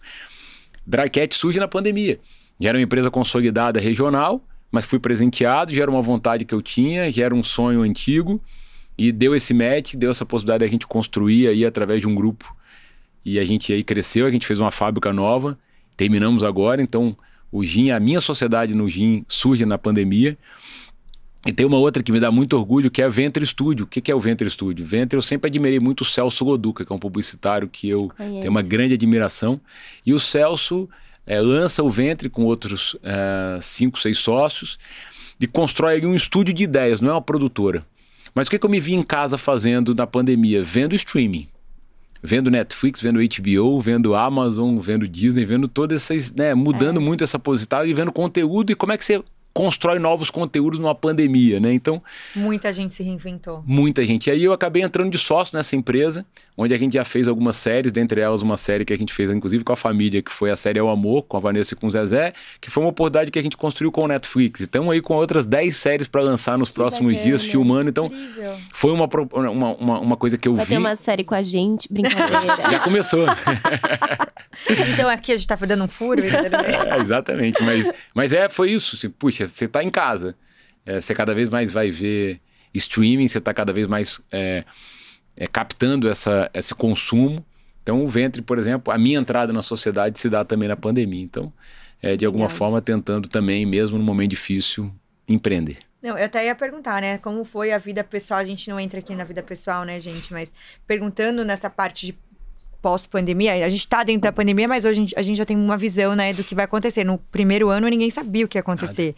Drycat 0.85 1.35
surge 1.35 1.59
na 1.59 1.67
pandemia. 1.67 2.19
Já 2.59 2.69
era 2.69 2.77
uma 2.77 2.83
empresa 2.83 3.09
consolidada 3.09 3.79
regional, 3.79 4.45
mas 4.71 4.85
fui 4.85 4.99
presenteado, 4.99 5.73
já 5.73 5.81
era 5.81 5.91
uma 5.91 6.01
vontade 6.01 6.45
que 6.45 6.53
eu 6.53 6.61
tinha, 6.61 7.11
já 7.11 7.25
era 7.25 7.33
um 7.33 7.43
sonho 7.43 7.81
antigo. 7.81 8.41
E 9.01 9.11
deu 9.11 9.35
esse 9.35 9.51
match, 9.51 9.95
deu 9.95 10.11
essa 10.11 10.23
possibilidade 10.23 10.63
da 10.63 10.69
gente 10.69 10.85
construir 10.85 11.47
aí 11.47 11.65
através 11.65 12.01
de 12.01 12.07
um 12.07 12.13
grupo. 12.13 12.55
E 13.25 13.39
a 13.39 13.43
gente 13.43 13.73
aí 13.73 13.83
cresceu, 13.83 14.27
a 14.27 14.31
gente 14.31 14.45
fez 14.45 14.59
uma 14.59 14.69
fábrica 14.69 15.11
nova, 15.11 15.57
terminamos 15.97 16.43
agora. 16.43 16.83
Então, 16.83 17.17
o 17.51 17.63
GIN, 17.63 17.89
a 17.89 17.99
minha 17.99 18.21
sociedade 18.21 18.75
no 18.75 18.87
GIN 18.87 19.25
surge 19.27 19.65
na 19.65 19.75
pandemia. 19.75 20.37
E 21.43 21.51
tem 21.51 21.65
uma 21.65 21.79
outra 21.79 22.03
que 22.03 22.11
me 22.11 22.19
dá 22.19 22.31
muito 22.31 22.55
orgulho, 22.55 22.91
que 22.91 23.01
é 23.01 23.05
a 23.05 23.09
Venture 23.09 23.43
Studio. 23.43 23.85
O 23.85 23.87
que 23.87 24.11
é 24.11 24.13
o 24.13 24.19
Venture 24.19 24.47
Studio? 24.51 24.85
Venture, 24.85 25.17
eu 25.17 25.23
sempre 25.23 25.47
admirei 25.47 25.79
muito 25.79 26.01
o 26.01 26.05
Celso 26.05 26.45
Goduca, 26.45 26.85
que 26.85 26.93
é 26.93 26.95
um 26.95 26.99
publicitário 26.99 27.67
que 27.67 27.89
eu 27.89 28.11
Conheço. 28.15 28.41
tenho 28.41 28.51
uma 28.51 28.61
grande 28.61 28.93
admiração. 28.93 29.59
E 30.05 30.13
o 30.13 30.19
Celso 30.19 30.87
eh, 31.25 31.41
lança 31.41 31.81
o 31.81 31.89
Venture 31.89 32.29
com 32.29 32.45
outros 32.45 32.95
eh, 33.01 33.57
cinco, 33.63 33.99
seis 33.99 34.19
sócios 34.19 34.77
e 35.39 35.47
constrói 35.47 36.05
um 36.05 36.13
estúdio 36.13 36.53
de 36.53 36.65
ideias, 36.65 37.01
não 37.01 37.09
é 37.09 37.13
uma 37.13 37.21
produtora. 37.23 37.83
Mas 38.33 38.47
o 38.47 38.51
que, 38.51 38.59
que 38.59 38.65
eu 38.65 38.69
me 38.69 38.79
vi 38.79 38.93
em 38.93 39.03
casa 39.03 39.37
fazendo 39.37 39.93
na 39.93 40.07
pandemia? 40.07 40.63
Vendo 40.63 40.95
streaming. 40.95 41.47
Vendo 42.23 42.51
Netflix, 42.51 43.01
vendo 43.01 43.19
HBO, 43.19 43.81
vendo 43.81 44.13
Amazon, 44.13 44.77
vendo 44.79 45.07
Disney, 45.07 45.43
vendo 45.43 45.67
todas 45.67 46.03
essas, 46.03 46.31
né, 46.31 46.53
mudando 46.53 47.01
muito 47.01 47.23
essa 47.23 47.39
posição 47.39 47.83
e 47.85 47.93
vendo 47.95 48.11
conteúdo 48.11 48.71
e 48.71 48.75
como 48.75 48.91
é 48.91 48.97
que 48.97 49.03
você 49.03 49.23
constrói 49.53 49.99
novos 49.99 50.29
conteúdos 50.29 50.79
numa 50.79 50.95
pandemia, 50.95 51.59
né? 51.59 51.73
Então, 51.73 52.01
Muita 52.35 52.71
gente 52.71 52.93
se 52.93 53.03
reinventou. 53.03 53.61
muita 53.65 54.05
gente. 54.05 54.27
E 54.27 54.31
aí 54.31 54.43
eu 54.43 54.53
acabei 54.53 54.81
entrando 54.81 55.09
de 55.11 55.17
sócio 55.17 55.57
nessa 55.57 55.75
empresa, 55.75 56.25
onde 56.61 56.73
a 56.73 56.77
gente 56.77 56.93
já 56.93 57.03
fez 57.03 57.27
algumas 57.27 57.57
séries, 57.57 57.91
dentre 57.91 58.21
elas 58.21 58.41
uma 58.41 58.55
série 58.55 58.85
que 58.85 58.93
a 58.93 58.97
gente 58.97 59.11
fez 59.11 59.31
inclusive 59.31 59.63
com 59.63 59.73
a 59.73 59.75
família, 59.75 60.21
que 60.21 60.31
foi 60.31 60.51
a 60.51 60.55
série 60.55 60.77
É 60.77 60.83
o 60.83 60.89
Amor, 60.89 61.23
com 61.23 61.37
a 61.37 61.39
Vanessa 61.39 61.73
e 61.73 61.77
com 61.77 61.87
o 61.87 61.91
Zezé, 61.91 62.33
que 62.59 62.69
foi 62.69 62.83
uma 62.83 62.89
oportunidade 62.89 63.31
que 63.31 63.39
a 63.39 63.41
gente 63.41 63.57
construiu 63.57 63.91
com 63.91 64.03
o 64.03 64.07
Netflix. 64.07 64.59
E 64.59 64.63
estamos 64.63 64.91
aí 64.91 65.01
com 65.01 65.15
outras 65.15 65.45
10 65.45 65.75
séries 65.75 66.07
para 66.07 66.21
lançar 66.21 66.57
nos 66.57 66.69
próximos 66.69 67.13
bacana. 67.13 67.29
dias, 67.29 67.43
filmando. 67.43 67.89
Então, 67.89 68.05
Incrível. 68.05 68.55
foi 68.71 68.91
uma, 68.91 69.09
uma, 69.33 69.75
uma, 69.75 69.99
uma 69.99 70.17
coisa 70.17 70.37
que 70.37 70.47
eu 70.47 70.53
Vai 70.53 70.65
vi. 70.65 70.73
ter 70.73 70.77
uma 70.77 70.95
série 70.95 71.23
com 71.23 71.33
a 71.33 71.41
gente, 71.41 71.91
brincadeira. 71.91 72.71
Já 72.71 72.79
começou. 72.79 73.25
Então 74.93 75.09
aqui 75.09 75.31
a 75.31 75.37
gente 75.37 75.47
tá 75.47 75.55
dando 75.55 75.83
um 75.85 75.87
furo. 75.87 76.21
É, 76.91 76.99
exatamente. 76.99 77.61
Mas, 77.63 77.89
mas 78.13 78.33
é, 78.33 78.49
foi 78.49 78.71
isso. 78.71 78.95
Assim, 78.95 79.09
puxa, 79.09 79.47
você 79.47 79.67
tá 79.67 79.83
em 79.83 79.89
casa. 79.89 80.35
É, 80.85 80.99
você 80.99 81.13
cada 81.13 81.33
vez 81.33 81.49
mais 81.49 81.71
vai 81.71 81.89
ver 81.89 82.39
streaming, 82.73 83.27
você 83.27 83.39
tá 83.39 83.53
cada 83.53 83.71
vez 83.73 83.87
mais 83.87 84.19
é, 84.31 84.63
é, 85.41 85.47
captando 85.47 86.07
essa, 86.07 86.51
esse 86.53 86.75
consumo. 86.75 87.43
Então, 87.81 88.03
o 88.03 88.07
ventre, 88.07 88.43
por 88.43 88.59
exemplo, 88.59 88.93
a 88.93 88.97
minha 88.97 89.17
entrada 89.17 89.51
na 89.51 89.63
sociedade 89.63 90.19
se 90.19 90.29
dá 90.29 90.45
também 90.45 90.69
na 90.69 90.75
pandemia. 90.75 91.23
Então, 91.23 91.51
é, 91.99 92.15
de 92.15 92.27
alguma 92.27 92.45
Legal. 92.45 92.57
forma, 92.57 92.79
tentando 92.79 93.27
também, 93.27 93.65
mesmo 93.65 93.97
num 93.97 94.03
momento 94.03 94.29
difícil, 94.29 94.93
empreender. 95.27 95.79
Não, 95.99 96.15
eu 96.15 96.25
até 96.25 96.45
ia 96.45 96.53
perguntar, 96.53 97.01
né? 97.01 97.17
Como 97.17 97.43
foi 97.43 97.71
a 97.71 97.79
vida 97.79 98.03
pessoal? 98.03 98.39
A 98.39 98.43
gente 98.43 98.69
não 98.69 98.79
entra 98.79 98.99
aqui 98.99 99.15
na 99.15 99.23
vida 99.23 99.41
pessoal, 99.41 99.83
né, 99.83 99.99
gente? 99.99 100.31
Mas 100.31 100.53
perguntando 100.85 101.43
nessa 101.43 101.71
parte 101.71 102.05
de 102.05 102.15
pós-pandemia, 102.79 103.65
a 103.65 103.69
gente 103.69 103.87
tá 103.87 104.03
dentro 104.03 104.21
da 104.21 104.31
pandemia, 104.31 104.67
mas 104.67 104.85
hoje 104.85 105.07
a 105.15 105.21
gente- 105.23 105.37
já 105.37 105.45
tem 105.45 105.57
uma 105.57 105.77
visão, 105.77 106.15
né, 106.15 106.33
do 106.33 106.43
que 106.43 106.53
vai 106.53 106.65
acontecer. 106.65 107.03
No 107.03 107.17
primeiro 107.17 107.69
ano, 107.69 107.87
ninguém 107.87 108.09
sabia 108.11 108.45
o 108.45 108.47
que 108.47 108.57
ia 108.57 108.61
acontecer. 108.61 109.15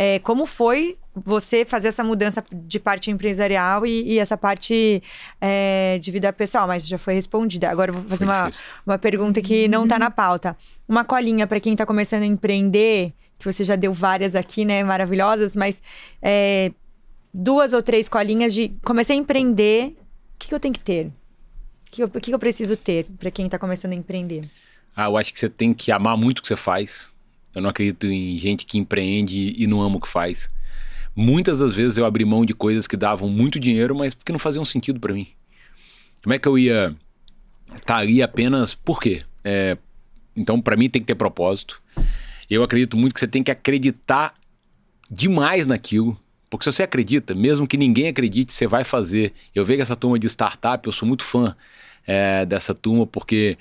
É, 0.00 0.20
como 0.20 0.46
foi 0.46 0.96
você 1.12 1.64
fazer 1.64 1.88
essa 1.88 2.04
mudança 2.04 2.44
de 2.52 2.78
parte 2.78 3.10
empresarial 3.10 3.84
e, 3.84 4.12
e 4.12 4.18
essa 4.20 4.36
parte 4.36 5.02
é, 5.40 5.98
de 6.00 6.10
vida 6.12 6.32
pessoal? 6.32 6.68
Mas 6.68 6.86
já 6.86 6.96
foi 6.96 7.14
respondida. 7.14 7.68
Agora 7.68 7.90
eu 7.90 7.94
vou 7.94 8.04
fazer 8.04 8.24
Foi 8.24 8.34
uma, 8.34 8.46
difícil. 8.46 8.64
uma 8.86 8.96
pergunta 8.96 9.42
que 9.42 9.66
não 9.66 9.88
tá 9.88 9.98
na 9.98 10.08
pauta. 10.08 10.56
Uma 10.88 11.04
colinha 11.04 11.48
para 11.48 11.58
quem 11.58 11.74
tá 11.74 11.84
começando 11.84 12.22
a 12.22 12.26
empreender, 12.26 13.12
que 13.36 13.44
você 13.44 13.64
já 13.64 13.74
deu 13.74 13.92
várias 13.92 14.36
aqui, 14.36 14.64
né, 14.64 14.84
maravilhosas, 14.84 15.56
mas 15.56 15.82
é, 16.22 16.70
duas 17.34 17.72
ou 17.72 17.82
três 17.82 18.08
colinhas 18.08 18.54
de 18.54 18.70
comecei 18.84 19.16
a 19.16 19.18
empreender, 19.18 19.96
o 20.34 20.38
que, 20.38 20.48
que 20.48 20.54
eu 20.54 20.60
tenho 20.60 20.74
que 20.74 20.80
ter? 20.80 21.06
O 21.98 22.20
que, 22.20 22.20
que 22.20 22.34
eu 22.34 22.38
preciso 22.38 22.76
ter 22.76 23.04
para 23.18 23.32
quem 23.32 23.48
tá 23.48 23.58
começando 23.58 23.92
a 23.92 23.96
empreender? 23.96 24.48
Ah, 24.94 25.06
eu 25.06 25.16
acho 25.16 25.32
que 25.32 25.40
você 25.40 25.48
tem 25.48 25.72
que 25.72 25.90
amar 25.90 26.16
muito 26.16 26.38
o 26.38 26.42
que 26.42 26.48
você 26.48 26.56
faz. 26.56 27.12
Eu 27.58 27.62
não 27.62 27.70
acredito 27.70 28.06
em 28.06 28.38
gente 28.38 28.64
que 28.64 28.78
empreende 28.78 29.54
e 29.56 29.66
não 29.66 29.80
ama 29.80 29.96
o 29.96 30.00
que 30.00 30.08
faz. 30.08 30.48
Muitas 31.14 31.58
das 31.58 31.74
vezes 31.74 31.98
eu 31.98 32.04
abri 32.04 32.24
mão 32.24 32.44
de 32.44 32.54
coisas 32.54 32.86
que 32.86 32.96
davam 32.96 33.28
muito 33.28 33.58
dinheiro, 33.58 33.94
mas 33.94 34.14
porque 34.14 34.32
não 34.32 34.38
faziam 34.38 34.64
sentido 34.64 35.00
para 35.00 35.12
mim. 35.12 35.26
Como 36.22 36.32
é 36.32 36.38
que 36.38 36.46
eu 36.46 36.56
ia 36.56 36.94
estar 37.74 37.96
ali 37.96 38.22
apenas 38.22 38.74
por 38.74 39.00
quê? 39.00 39.24
É, 39.42 39.76
então, 40.36 40.60
para 40.60 40.76
mim, 40.76 40.88
tem 40.88 41.02
que 41.02 41.06
ter 41.06 41.16
propósito. 41.16 41.82
Eu 42.48 42.62
acredito 42.62 42.96
muito 42.96 43.12
que 43.14 43.20
você 43.20 43.26
tem 43.26 43.42
que 43.42 43.50
acreditar 43.50 44.34
demais 45.10 45.66
naquilo. 45.66 46.18
Porque 46.48 46.64
se 46.64 46.72
você 46.72 46.84
acredita, 46.84 47.34
mesmo 47.34 47.66
que 47.66 47.76
ninguém 47.76 48.08
acredite, 48.08 48.52
você 48.52 48.66
vai 48.66 48.84
fazer. 48.84 49.32
Eu 49.54 49.64
vejo 49.64 49.82
essa 49.82 49.96
turma 49.96 50.18
de 50.18 50.28
startup, 50.28 50.86
eu 50.86 50.92
sou 50.92 51.06
muito 51.06 51.24
fã 51.24 51.56
é, 52.06 52.46
dessa 52.46 52.72
turma, 52.72 53.06
porque 53.06 53.58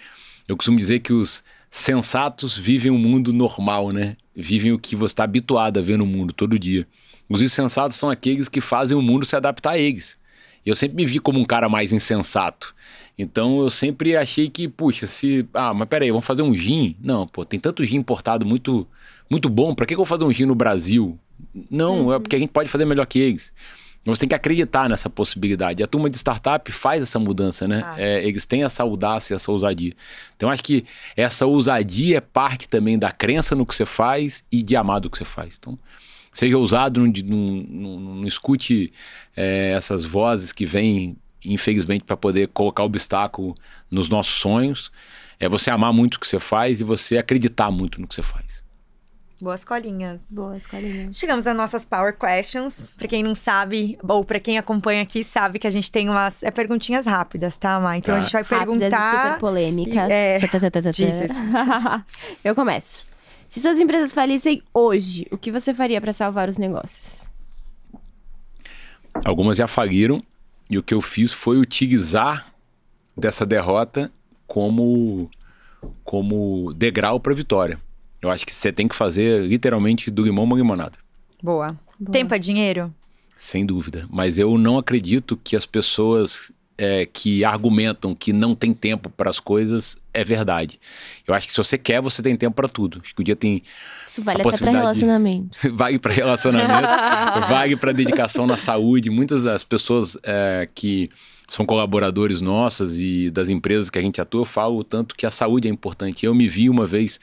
eu 0.48 0.56
costumo 0.56 0.78
dizer 0.78 1.00
que 1.00 1.12
os 1.12 1.44
sensatos 1.70 2.58
vivem 2.58 2.92
um 2.92 2.98
mundo 2.98 3.34
normal, 3.34 3.92
né? 3.92 4.18
Vivem 4.36 4.72
o 4.72 4.80
que 4.80 4.96
você 4.96 5.14
está 5.14 5.24
habituado 5.24 5.80
a 5.80 5.82
ver 5.82 5.98
no 5.98 6.06
mundo 6.06 6.34
todo 6.34 6.60
dia. 6.60 6.88
Os 7.30 7.42
insensatos 7.42 7.98
são 7.98 8.10
aqueles 8.10 8.48
que 8.48 8.62
fazem 8.62 8.96
o 8.96 9.02
mundo 9.02 9.26
se 9.26 9.36
adaptar 9.36 9.72
a 9.72 9.78
eles. 9.78 10.18
Eu 10.66 10.76
sempre 10.76 10.98
me 10.98 11.06
vi 11.06 11.20
como 11.20 11.40
um 11.40 11.46
cara 11.46 11.70
mais 11.70 11.94
insensato. 11.94 12.76
Então 13.18 13.62
eu 13.62 13.70
sempre 13.70 14.16
achei 14.16 14.50
que, 14.50 14.68
puxa, 14.68 15.08
se. 15.08 15.48
Ah, 15.54 15.74
mas 15.74 15.88
peraí, 15.88 16.10
vamos 16.12 16.26
fazer 16.26 16.42
um 16.42 16.54
gin? 16.54 16.96
Não, 17.02 17.28
pô, 17.28 17.44
tem 17.46 17.60
tanto 17.60 17.84
gin 17.84 17.98
importado 17.98 18.46
muito, 18.46 18.88
muito 19.30 19.50
bom. 19.50 19.74
Pra 19.74 19.86
que, 19.86 19.94
que 19.94 20.00
eu 20.00 20.06
vou 20.06 20.06
fazer 20.06 20.24
um 20.24 20.32
gin 20.32 20.46
no 20.46 20.56
Brasil? 20.56 21.18
Não, 21.70 22.14
é 22.14 22.20
porque 22.20 22.36
a 22.36 22.40
gente 22.40 22.50
pode 22.50 22.70
fazer 22.70 22.86
melhor 22.86 23.06
que 23.06 23.20
eles. 23.20 23.54
Você 24.14 24.22
tem 24.22 24.30
que 24.30 24.36
acreditar 24.36 24.88
nessa 24.90 25.10
possibilidade. 25.10 25.84
A 25.84 25.88
turma 25.88 26.10
de 26.10 26.18
startup 26.18 26.72
faz 26.72 27.02
essa 27.02 27.20
mudança, 27.20 27.68
né? 27.68 27.84
Ah. 27.86 28.02
É, 28.02 28.26
eles 28.26 28.46
têm 28.46 28.64
essa 28.64 28.84
audácia, 28.84 29.36
essa 29.36 29.52
ousadia. 29.52 29.94
Então, 30.36 30.50
acho 30.50 30.64
que 30.64 30.86
essa 31.16 31.46
ousadia 31.46 32.18
é 32.18 32.22
parte 32.22 32.70
também 32.70 32.98
da 32.98 33.12
crença 33.12 33.56
no 33.56 33.66
que 33.66 33.76
você 33.76 33.86
faz 33.86 34.46
e 34.52 34.64
de 34.64 34.76
amar 34.76 35.02
do 35.02 35.10
que 35.10 35.18
você 35.18 35.26
faz. 35.26 35.58
Então, 35.60 35.78
seja 36.32 36.58
ousado, 36.58 37.02
não, 37.02 37.12
não, 37.26 37.38
não, 37.68 38.00
não 38.00 38.28
escute 38.28 38.94
é, 39.36 39.74
essas 39.76 40.06
vozes 40.06 40.54
que 40.54 40.66
vêm, 40.66 41.18
infelizmente, 41.44 42.04
para 42.04 42.16
poder 42.16 42.48
colocar 42.48 42.84
obstáculo 42.84 43.56
nos 43.92 44.08
nossos 44.08 44.40
sonhos. 44.40 44.92
É 45.40 45.50
você 45.50 45.70
amar 45.70 45.92
muito 45.92 46.16
o 46.16 46.20
que 46.20 46.28
você 46.28 46.40
faz 46.40 46.80
e 46.80 46.84
você 46.84 47.18
acreditar 47.18 47.70
muito 47.72 48.00
no 48.00 48.08
que 48.08 48.16
você 48.16 48.24
faz. 48.24 48.57
Boas 49.40 49.64
colinhas. 49.64 50.22
Boa 50.32 50.58
escolinha. 50.58 51.12
Chegamos 51.12 51.46
às 51.46 51.56
nossas 51.56 51.86
Power 51.86 52.18
Questions. 52.18 52.94
Pra 52.98 53.08
quem 53.08 53.22
não 53.22 53.36
sabe, 53.36 53.98
ou 54.08 54.26
pra 54.26 54.40
quem 54.40 54.58
acompanha 54.58 55.04
aqui, 55.04 55.24
sabe 55.24 55.60
que 55.60 55.68
a 55.68 55.70
gente 55.70 55.92
tem 55.92 56.10
umas 56.10 56.42
é, 56.42 56.50
perguntinhas 56.50 57.06
rápidas, 57.06 57.56
tá, 57.58 57.80
Má? 57.80 57.98
Então 57.98 58.16
Tá. 58.16 58.18
a 58.18 58.22
gente 58.22 58.34
vai 58.34 58.42
Rápidas 58.42 58.92
e 58.92 58.96
super 58.96 59.12
perguntar. 59.12 59.40
polêmicas. 59.40 60.10
É, 60.10 60.40
Tá, 60.40 60.48
tá, 60.48 60.60
tá, 60.60 60.82
tá, 60.82 60.82
tá. 60.92 62.06
Eu 62.44 62.56
começo. 62.56 63.06
Se 63.48 63.62
suas 63.62 63.80
empresas 63.80 64.12
falissem 64.12 64.62
hoje, 64.74 65.28
o 65.32 65.38
que 65.38 65.52
você 65.52 65.74
faria 65.74 66.02
pra 66.02 66.14
salvar 66.14 66.50
os 66.50 66.58
negócios? 66.58 67.30
Algumas 69.24 69.58
já 69.58 69.68
faliram 69.68 70.22
e 70.70 70.78
o 70.78 70.84
que 70.84 70.94
eu 70.94 71.02
fiz 71.02 71.32
foi 71.32 71.58
utilizar 71.58 72.52
dessa 73.16 73.46
derrota 73.46 74.12
como 74.46 75.30
como 76.04 76.74
degrau 76.74 77.20
para 77.20 77.34
vitória. 77.34 77.80
Eu 78.22 78.30
acho 78.30 78.46
que 78.46 78.54
você 78.54 78.72
tem 78.72 78.88
que 78.88 78.96
fazer 78.96 79.46
literalmente 79.46 80.10
do 80.10 80.24
limão 80.24 80.44
uma 80.44 80.56
limonada, 80.56 80.98
Boa. 81.42 81.78
Tempo 82.12 82.34
é 82.34 82.40
dinheiro? 82.40 82.94
sem 83.38 83.66
dúvida. 83.66 84.06
Mas 84.10 84.38
eu 84.38 84.58
não 84.58 84.78
acredito 84.78 85.38
que 85.42 85.56
as 85.56 85.66
pessoas 85.66 86.52
é, 86.78 87.06
que 87.06 87.44
argumentam 87.44 88.14
que 88.14 88.34
não 88.34 88.56
tem 88.56 88.74
tempo 88.74 89.10
para 89.10 89.30
as 89.30 89.40
coisas 89.40 89.98
é 90.14 90.24
verdade. 90.24 90.80
Eu 91.26 91.34
acho 91.34 91.48
que 91.48 91.54
se 91.54 91.58
você 91.58 91.78
quer, 91.78 92.02
você 92.02 92.22
tem 92.22 92.36
tempo 92.36 92.56
para 92.56 92.68
tudo. 92.68 93.00
Acho 93.04 93.16
que 93.16 93.22
o 93.22 93.24
dia 93.24 93.36
tem. 93.36 93.64
Isso 94.08 94.22
vale 94.22 94.42
até 94.42 94.58
para 94.58 94.72
relacionamento. 94.72 95.58
vale 95.74 96.00
para 96.00 96.14
relacionamento, 96.14 97.48
vale 97.48 97.76
para 97.76 97.92
dedicação 97.92 98.46
na 98.48 98.58
saúde. 98.58 99.10
Muitas 99.10 99.44
das 99.44 99.64
pessoas 99.64 100.18
é, 100.24 100.68
que 100.74 101.10
são 101.48 101.66
colaboradores 101.66 102.42
nossas 102.42 103.00
e 103.00 103.30
das 103.30 103.48
empresas 103.48 103.90
que 103.90 103.98
a 103.98 104.02
gente 104.02 104.20
atua 104.20 104.46
falam 104.46 104.78
o 104.78 104.84
tanto 104.84 105.16
que 105.16 105.26
a 105.26 105.32
saúde 105.32 105.68
é 105.68 105.72
importante. 105.72 106.26
Eu 106.26 106.36
me 106.36 106.48
vi 106.48 106.70
uma 106.70 106.86
vez 106.86 107.20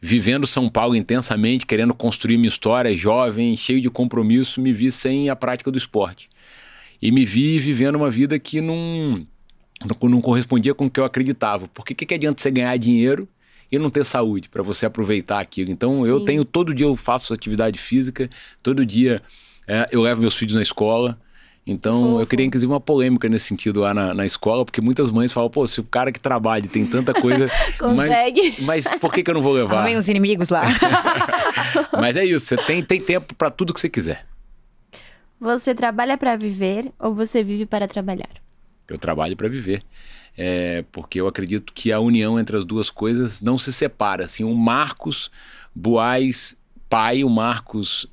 vivendo 0.00 0.46
São 0.46 0.68
Paulo 0.68 0.94
intensamente, 0.94 1.66
querendo 1.66 1.92
construir 1.92 2.36
minha 2.36 2.48
história, 2.48 2.94
jovem, 2.96 3.56
cheio 3.56 3.80
de 3.80 3.90
compromisso, 3.90 4.60
me 4.60 4.72
vi 4.72 4.90
sem 4.90 5.28
a 5.28 5.36
prática 5.36 5.70
do 5.70 5.78
esporte. 5.78 6.28
E 7.00 7.10
me 7.10 7.24
vi 7.24 7.58
vivendo 7.58 7.96
uma 7.96 8.10
vida 8.10 8.38
que 8.38 8.60
não, 8.60 9.26
não, 9.84 10.08
não 10.08 10.20
correspondia 10.20 10.74
com 10.74 10.86
o 10.86 10.90
que 10.90 11.00
eu 11.00 11.04
acreditava. 11.04 11.68
Porque 11.68 11.92
o 11.92 11.96
que, 11.96 12.06
que 12.06 12.14
adianta 12.14 12.40
você 12.40 12.50
ganhar 12.50 12.76
dinheiro 12.76 13.28
e 13.70 13.78
não 13.78 13.90
ter 13.90 14.04
saúde 14.04 14.48
para 14.48 14.62
você 14.62 14.86
aproveitar 14.86 15.40
aquilo? 15.40 15.70
Então 15.70 16.04
Sim. 16.04 16.08
eu 16.08 16.20
tenho, 16.20 16.44
todo 16.44 16.74
dia 16.74 16.86
eu 16.86 16.96
faço 16.96 17.32
atividade 17.34 17.78
física, 17.78 18.28
todo 18.62 18.84
dia 18.84 19.22
é, 19.66 19.88
eu 19.92 20.02
levo 20.02 20.20
meus 20.20 20.36
filhos 20.36 20.54
na 20.54 20.62
escola. 20.62 21.18
Então, 21.70 22.02
Fofo. 22.02 22.20
eu 22.20 22.26
queria, 22.26 22.46
inclusive, 22.46 22.72
uma 22.72 22.80
polêmica 22.80 23.28
nesse 23.28 23.44
sentido 23.44 23.80
lá 23.80 23.92
na, 23.92 24.14
na 24.14 24.24
escola, 24.24 24.64
porque 24.64 24.80
muitas 24.80 25.10
mães 25.10 25.30
falam, 25.30 25.50
pô, 25.50 25.66
se 25.66 25.78
o 25.78 25.84
cara 25.84 26.10
que 26.10 26.18
trabalha 26.18 26.66
tem 26.66 26.86
tanta 26.86 27.12
coisa. 27.12 27.50
Consegue. 27.78 28.54
Mas, 28.62 28.86
mas 28.86 28.98
por 28.98 29.12
que, 29.12 29.22
que 29.22 29.30
eu 29.30 29.34
não 29.34 29.42
vou 29.42 29.52
levar? 29.52 29.84
Vem 29.84 29.94
os 29.94 30.08
inimigos 30.08 30.48
lá. 30.48 30.62
mas 31.92 32.16
é 32.16 32.24
isso, 32.24 32.46
você 32.46 32.56
tem, 32.56 32.82
tem 32.82 33.02
tempo 33.02 33.34
para 33.34 33.50
tudo 33.50 33.74
que 33.74 33.80
você 33.80 33.90
quiser. 33.90 34.24
Você 35.38 35.74
trabalha 35.74 36.16
para 36.16 36.36
viver 36.36 36.90
ou 36.98 37.14
você 37.14 37.44
vive 37.44 37.66
para 37.66 37.86
trabalhar? 37.86 38.30
Eu 38.88 38.96
trabalho 38.96 39.36
para 39.36 39.46
viver. 39.46 39.82
É, 40.38 40.84
porque 40.90 41.20
eu 41.20 41.28
acredito 41.28 41.74
que 41.74 41.92
a 41.92 42.00
união 42.00 42.40
entre 42.40 42.56
as 42.56 42.64
duas 42.64 42.88
coisas 42.88 43.42
não 43.42 43.58
se 43.58 43.74
separa. 43.74 44.24
Assim, 44.24 44.42
o 44.42 44.54
Marcos 44.54 45.30
Boaz, 45.74 46.56
pai, 46.88 47.22
o 47.22 47.28
Marcos 47.28 48.06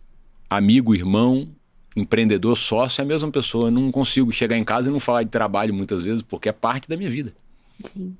amigo, 0.49 0.93
irmão, 0.93 1.47
empreendedor, 1.95 2.57
sócio, 2.57 3.01
é 3.01 3.03
a 3.03 3.07
mesma 3.07 3.31
pessoa. 3.31 3.67
Eu 3.67 3.71
não 3.71 3.91
consigo 3.91 4.31
chegar 4.31 4.57
em 4.57 4.63
casa 4.63 4.89
e 4.89 4.91
não 4.91 4.99
falar 4.99 5.23
de 5.23 5.29
trabalho 5.29 5.73
muitas 5.73 6.01
vezes, 6.01 6.21
porque 6.21 6.49
é 6.49 6.51
parte 6.51 6.89
da 6.89 6.97
minha 6.97 7.09
vida. 7.09 7.33
Sim. 7.83 8.15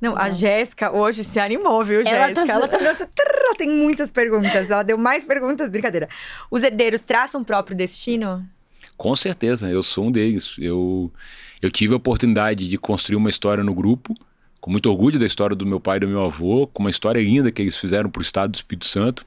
Não, 0.00 0.16
a 0.16 0.28
Jéssica 0.28 0.94
hoje 0.94 1.24
se 1.24 1.38
animou, 1.38 1.82
viu, 1.84 2.04
Jéssica? 2.04 2.42
Ela, 2.42 2.68
tá... 2.68 2.76
ela 2.78 2.94
tá... 2.94 3.08
tem 3.56 3.70
muitas 3.70 4.10
perguntas. 4.10 4.70
Ela 4.70 4.82
deu 4.82 4.98
mais 4.98 5.24
perguntas, 5.24 5.70
brincadeira. 5.70 6.08
Os 6.50 6.62
herdeiros 6.62 7.00
traçam 7.00 7.40
o 7.40 7.44
próprio 7.44 7.76
destino? 7.76 8.46
Com 8.96 9.16
certeza, 9.16 9.70
eu 9.70 9.82
sou 9.82 10.06
um 10.06 10.12
deles. 10.12 10.56
Eu, 10.58 11.10
eu 11.62 11.70
tive 11.70 11.94
a 11.94 11.96
oportunidade 11.96 12.68
de 12.68 12.76
construir 12.76 13.16
uma 13.16 13.30
história 13.30 13.64
no 13.64 13.72
grupo, 13.72 14.14
com 14.60 14.70
muito 14.70 14.90
orgulho 14.90 15.18
da 15.18 15.26
história 15.26 15.56
do 15.56 15.64
meu 15.64 15.80
pai 15.80 15.96
e 15.96 16.00
do 16.00 16.08
meu 16.08 16.22
avô, 16.22 16.66
com 16.66 16.82
uma 16.82 16.90
história 16.90 17.20
linda 17.20 17.50
que 17.50 17.62
eles 17.62 17.76
fizeram 17.76 18.10
para 18.10 18.20
o 18.20 18.22
estado 18.22 18.50
do 18.50 18.56
Espírito 18.56 18.86
Santo. 18.86 19.24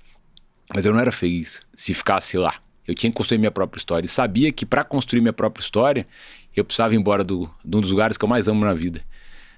Mas 0.73 0.85
eu 0.85 0.93
não 0.93 0.99
era 0.99 1.11
feliz 1.11 1.61
se 1.73 1.93
ficasse 1.93 2.37
lá. 2.37 2.55
Eu 2.87 2.95
tinha 2.95 3.11
que 3.11 3.17
construir 3.17 3.37
minha 3.37 3.51
própria 3.51 3.79
história. 3.79 4.05
E 4.05 4.09
sabia 4.09 4.51
que 4.51 4.65
para 4.65 4.83
construir 4.83 5.21
minha 5.21 5.33
própria 5.33 5.61
história, 5.61 6.05
eu 6.55 6.63
precisava 6.63 6.93
ir 6.93 6.97
embora 6.97 7.23
do, 7.23 7.49
de 7.63 7.75
um 7.75 7.81
dos 7.81 7.91
lugares 7.91 8.17
que 8.17 8.23
eu 8.23 8.29
mais 8.29 8.47
amo 8.47 8.63
na 8.63 8.73
vida. 8.73 9.03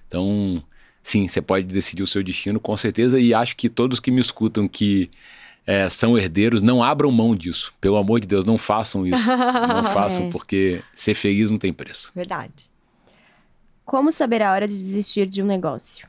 Então, 0.07 0.63
sim, 1.03 1.27
você 1.27 1.41
pode 1.41 1.65
decidir 1.65 2.03
o 2.03 2.07
seu 2.07 2.23
destino 2.23 2.59
com 2.59 2.75
certeza. 2.75 3.19
E 3.19 3.33
acho 3.33 3.55
que 3.55 3.69
todos 3.69 3.99
que 3.99 4.09
me 4.09 4.19
escutam 4.19 4.67
que 4.67 5.09
é, 5.65 5.87
são 5.87 6.17
herdeiros, 6.17 6.63
não 6.63 6.83
abram 6.83 7.11
mão 7.11 7.35
disso. 7.35 7.71
Pelo 7.79 7.97
amor 7.97 8.19
de 8.19 8.25
Deus, 8.25 8.43
não 8.43 8.57
façam 8.57 9.05
isso. 9.05 9.27
não 9.27 9.83
façam, 9.93 10.25
é. 10.25 10.29
porque 10.31 10.81
ser 10.95 11.13
feliz 11.13 11.51
não 11.51 11.59
tem 11.59 11.71
preço. 11.71 12.11
Verdade. 12.15 12.71
Como 13.85 14.11
saber 14.11 14.41
a 14.41 14.51
hora 14.51 14.67
de 14.67 14.77
desistir 14.77 15.27
de 15.27 15.43
um 15.43 15.45
negócio? 15.45 16.07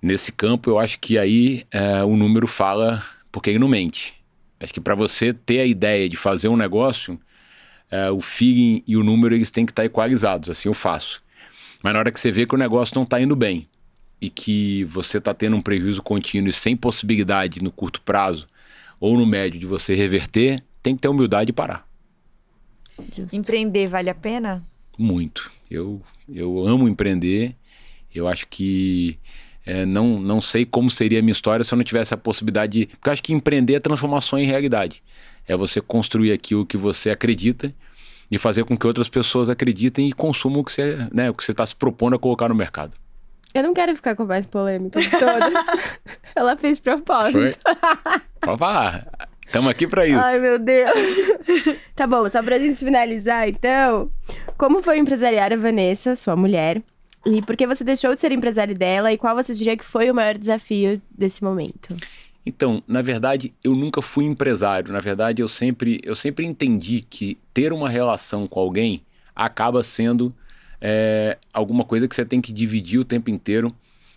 Nesse 0.00 0.30
campo, 0.30 0.70
eu 0.70 0.78
acho 0.78 1.00
que 1.00 1.18
aí 1.18 1.66
é, 1.70 2.04
o 2.04 2.16
número 2.16 2.46
fala 2.46 3.02
porque 3.32 3.50
ele 3.50 3.58
não 3.58 3.68
mente. 3.68 4.14
Acho 4.58 4.72
que 4.72 4.80
para 4.80 4.94
você 4.94 5.32
ter 5.32 5.60
a 5.60 5.66
ideia 5.66 6.08
de 6.08 6.16
fazer 6.16 6.48
um 6.48 6.56
negócio, 6.56 7.20
é, 7.90 8.10
o 8.10 8.20
feeling 8.20 8.82
e 8.86 8.96
o 8.96 9.04
número 9.04 9.34
eles 9.34 9.50
têm 9.50 9.66
que 9.66 9.72
estar 9.72 9.84
equalizados, 9.84 10.48
assim 10.48 10.68
eu 10.68 10.74
faço. 10.74 11.22
Mas 11.82 11.92
na 11.92 11.98
hora 11.98 12.10
que 12.10 12.18
você 12.18 12.32
vê 12.32 12.46
que 12.46 12.54
o 12.54 12.58
negócio 12.58 12.94
não 12.94 13.02
está 13.04 13.20
indo 13.20 13.36
bem 13.36 13.68
e 14.20 14.30
que 14.30 14.84
você 14.84 15.18
está 15.18 15.34
tendo 15.34 15.56
um 15.56 15.62
prejuízo 15.62 16.02
contínuo 16.02 16.48
e 16.48 16.52
sem 16.52 16.76
possibilidade 16.76 17.62
no 17.62 17.70
curto 17.70 18.00
prazo 18.00 18.48
ou 18.98 19.16
no 19.16 19.26
médio 19.26 19.60
de 19.60 19.66
você 19.66 19.94
reverter, 19.94 20.64
tem 20.82 20.94
que 20.94 21.02
ter 21.02 21.08
humildade 21.08 21.50
e 21.50 21.52
parar. 21.52 21.86
Justo. 23.14 23.36
Empreender 23.36 23.88
vale 23.88 24.08
a 24.08 24.14
pena? 24.14 24.64
Muito. 24.98 25.50
Eu, 25.70 26.00
eu 26.28 26.66
amo 26.66 26.88
empreender. 26.88 27.54
Eu 28.14 28.26
acho 28.26 28.48
que 28.48 29.18
é, 29.66 29.84
não, 29.84 30.20
não 30.20 30.40
sei 30.40 30.64
como 30.64 30.88
seria 30.88 31.18
a 31.18 31.22
minha 31.22 31.32
história 31.32 31.64
se 31.64 31.74
eu 31.74 31.76
não 31.76 31.84
tivesse 31.84 32.14
a 32.14 32.16
possibilidade 32.16 32.72
de. 32.72 32.86
Porque 32.86 33.08
eu 33.08 33.12
acho 33.12 33.22
que 33.22 33.32
empreender 33.32 33.74
é 33.74 33.80
transformação 33.80 34.38
em 34.38 34.46
realidade. 34.46 35.02
É 35.46 35.56
você 35.56 35.80
construir 35.80 36.30
aquilo 36.30 36.64
que 36.64 36.76
você 36.76 37.10
acredita 37.10 37.74
e 38.30 38.38
fazer 38.38 38.64
com 38.64 38.76
que 38.76 38.86
outras 38.86 39.08
pessoas 39.08 39.48
acreditem 39.48 40.08
e 40.08 40.12
consumam 40.12 40.60
o 40.60 40.64
que 40.64 40.72
você 40.72 41.08
né, 41.12 41.32
está 41.48 41.66
se 41.66 41.74
propondo 41.74 42.14
a 42.14 42.18
colocar 42.18 42.48
no 42.48 42.54
mercado. 42.54 42.96
Eu 43.52 43.64
não 43.64 43.74
quero 43.74 43.94
ficar 43.96 44.14
com 44.14 44.24
mais 44.24 44.46
polêmica 44.46 45.00
de 45.00 45.10
todas. 45.10 45.66
Ela 46.34 46.56
fez 46.56 46.78
propósito. 46.78 47.38
Foi? 47.38 47.54
Falar. 48.56 49.06
Estamos 49.46 49.70
aqui 49.70 49.86
para 49.86 50.06
isso. 50.06 50.18
Ai, 50.18 50.38
meu 50.38 50.58
Deus. 50.58 50.90
tá 51.94 52.06
bom, 52.06 52.28
só 52.28 52.42
para 52.42 52.56
a 52.56 52.58
gente 52.58 52.76
finalizar, 52.78 53.48
então. 53.48 54.10
Como 54.56 54.82
foi 54.82 54.98
empresariar 54.98 55.52
a 55.52 55.56
Vanessa, 55.56 56.16
sua 56.16 56.36
mulher? 56.36 56.82
E 57.24 57.42
por 57.42 57.56
que 57.56 57.66
você 57.66 57.82
deixou 57.82 58.14
de 58.14 58.20
ser 58.20 58.30
empresário 58.32 58.74
dela 58.74 59.12
e 59.12 59.18
qual 59.18 59.34
você 59.34 59.52
diria 59.54 59.76
que 59.76 59.84
foi 59.84 60.10
o 60.10 60.14
maior 60.14 60.38
desafio 60.38 61.00
desse 61.10 61.42
momento? 61.42 61.96
Então, 62.44 62.80
na 62.86 63.02
verdade, 63.02 63.52
eu 63.64 63.74
nunca 63.74 64.00
fui 64.00 64.24
empresário. 64.24 64.92
Na 64.92 65.00
verdade, 65.00 65.42
eu 65.42 65.48
sempre, 65.48 66.00
eu 66.04 66.14
sempre 66.14 66.46
entendi 66.46 67.00
que 67.00 67.36
ter 67.52 67.72
uma 67.72 67.90
relação 67.90 68.46
com 68.46 68.60
alguém 68.60 69.02
acaba 69.34 69.82
sendo 69.82 70.32
é, 70.80 71.36
alguma 71.52 71.84
coisa 71.84 72.06
que 72.06 72.14
você 72.14 72.24
tem 72.24 72.40
que 72.40 72.52
dividir 72.52 73.00
o 73.00 73.04
tempo 73.04 73.30
inteiro. 73.30 73.74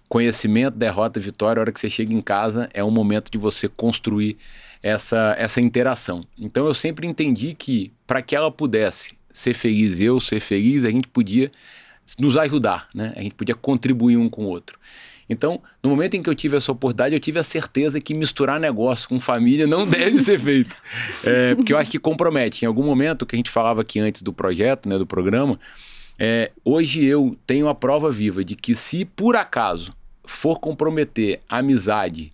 Conhecimento, 0.07 0.77
derrota, 0.77 1.19
vitória, 1.19 1.59
a 1.59 1.61
hora 1.61 1.71
que 1.71 1.79
você 1.79 1.89
chega 1.89 2.13
em 2.13 2.21
casa, 2.21 2.69
é 2.71 2.83
um 2.83 2.91
momento 2.91 3.31
de 3.31 3.37
você 3.39 3.67
construir 3.67 4.37
essa, 4.81 5.35
essa 5.37 5.59
interação. 5.59 6.23
Então, 6.37 6.67
eu 6.67 6.73
sempre 6.75 7.07
entendi 7.07 7.55
que 7.55 7.91
para 8.05 8.21
que 8.21 8.35
ela 8.35 8.51
pudesse 8.51 9.17
ser 9.33 9.53
feliz, 9.55 9.99
eu 9.99 10.19
ser 10.19 10.39
feliz, 10.39 10.85
a 10.85 10.91
gente 10.91 11.07
podia 11.07 11.51
nos 12.17 12.37
ajudar, 12.37 12.87
né? 12.93 13.13
A 13.15 13.21
gente 13.21 13.35
podia 13.35 13.55
contribuir 13.55 14.17
um 14.17 14.29
com 14.29 14.45
o 14.45 14.47
outro. 14.47 14.79
Então, 15.29 15.61
no 15.83 15.91
momento 15.91 16.15
em 16.15 16.23
que 16.23 16.29
eu 16.29 16.33
tive 16.33 16.57
essa 16.57 16.71
oportunidade, 16.71 17.13
eu 17.13 17.19
tive 17.19 17.37
a 17.37 17.43
certeza 17.43 18.01
que 18.01 18.15
misturar 18.15 18.59
negócio 18.59 19.07
com 19.07 19.19
família 19.19 19.67
não 19.67 19.85
deve 19.87 20.19
ser 20.19 20.39
feito. 20.39 20.75
É, 21.23 21.53
porque 21.53 21.71
eu 21.71 21.77
acho 21.77 21.91
que 21.91 21.99
compromete. 21.99 22.65
Em 22.65 22.67
algum 22.67 22.83
momento, 22.83 23.25
que 23.25 23.35
a 23.35 23.37
gente 23.37 23.51
falava 23.51 23.81
aqui 23.81 23.99
antes 23.99 24.23
do 24.23 24.33
projeto, 24.33 24.89
né, 24.89 24.97
do 24.97 25.05
programa, 25.05 25.59
é, 26.17 26.51
hoje 26.65 27.05
eu 27.05 27.37
tenho 27.45 27.67
a 27.67 27.75
prova 27.75 28.11
viva 28.11 28.43
de 28.43 28.55
que 28.55 28.75
se 28.75 29.05
por 29.05 29.35
acaso 29.35 29.93
for 30.25 30.59
comprometer 30.59 31.41
a 31.47 31.59
amizade, 31.59 32.33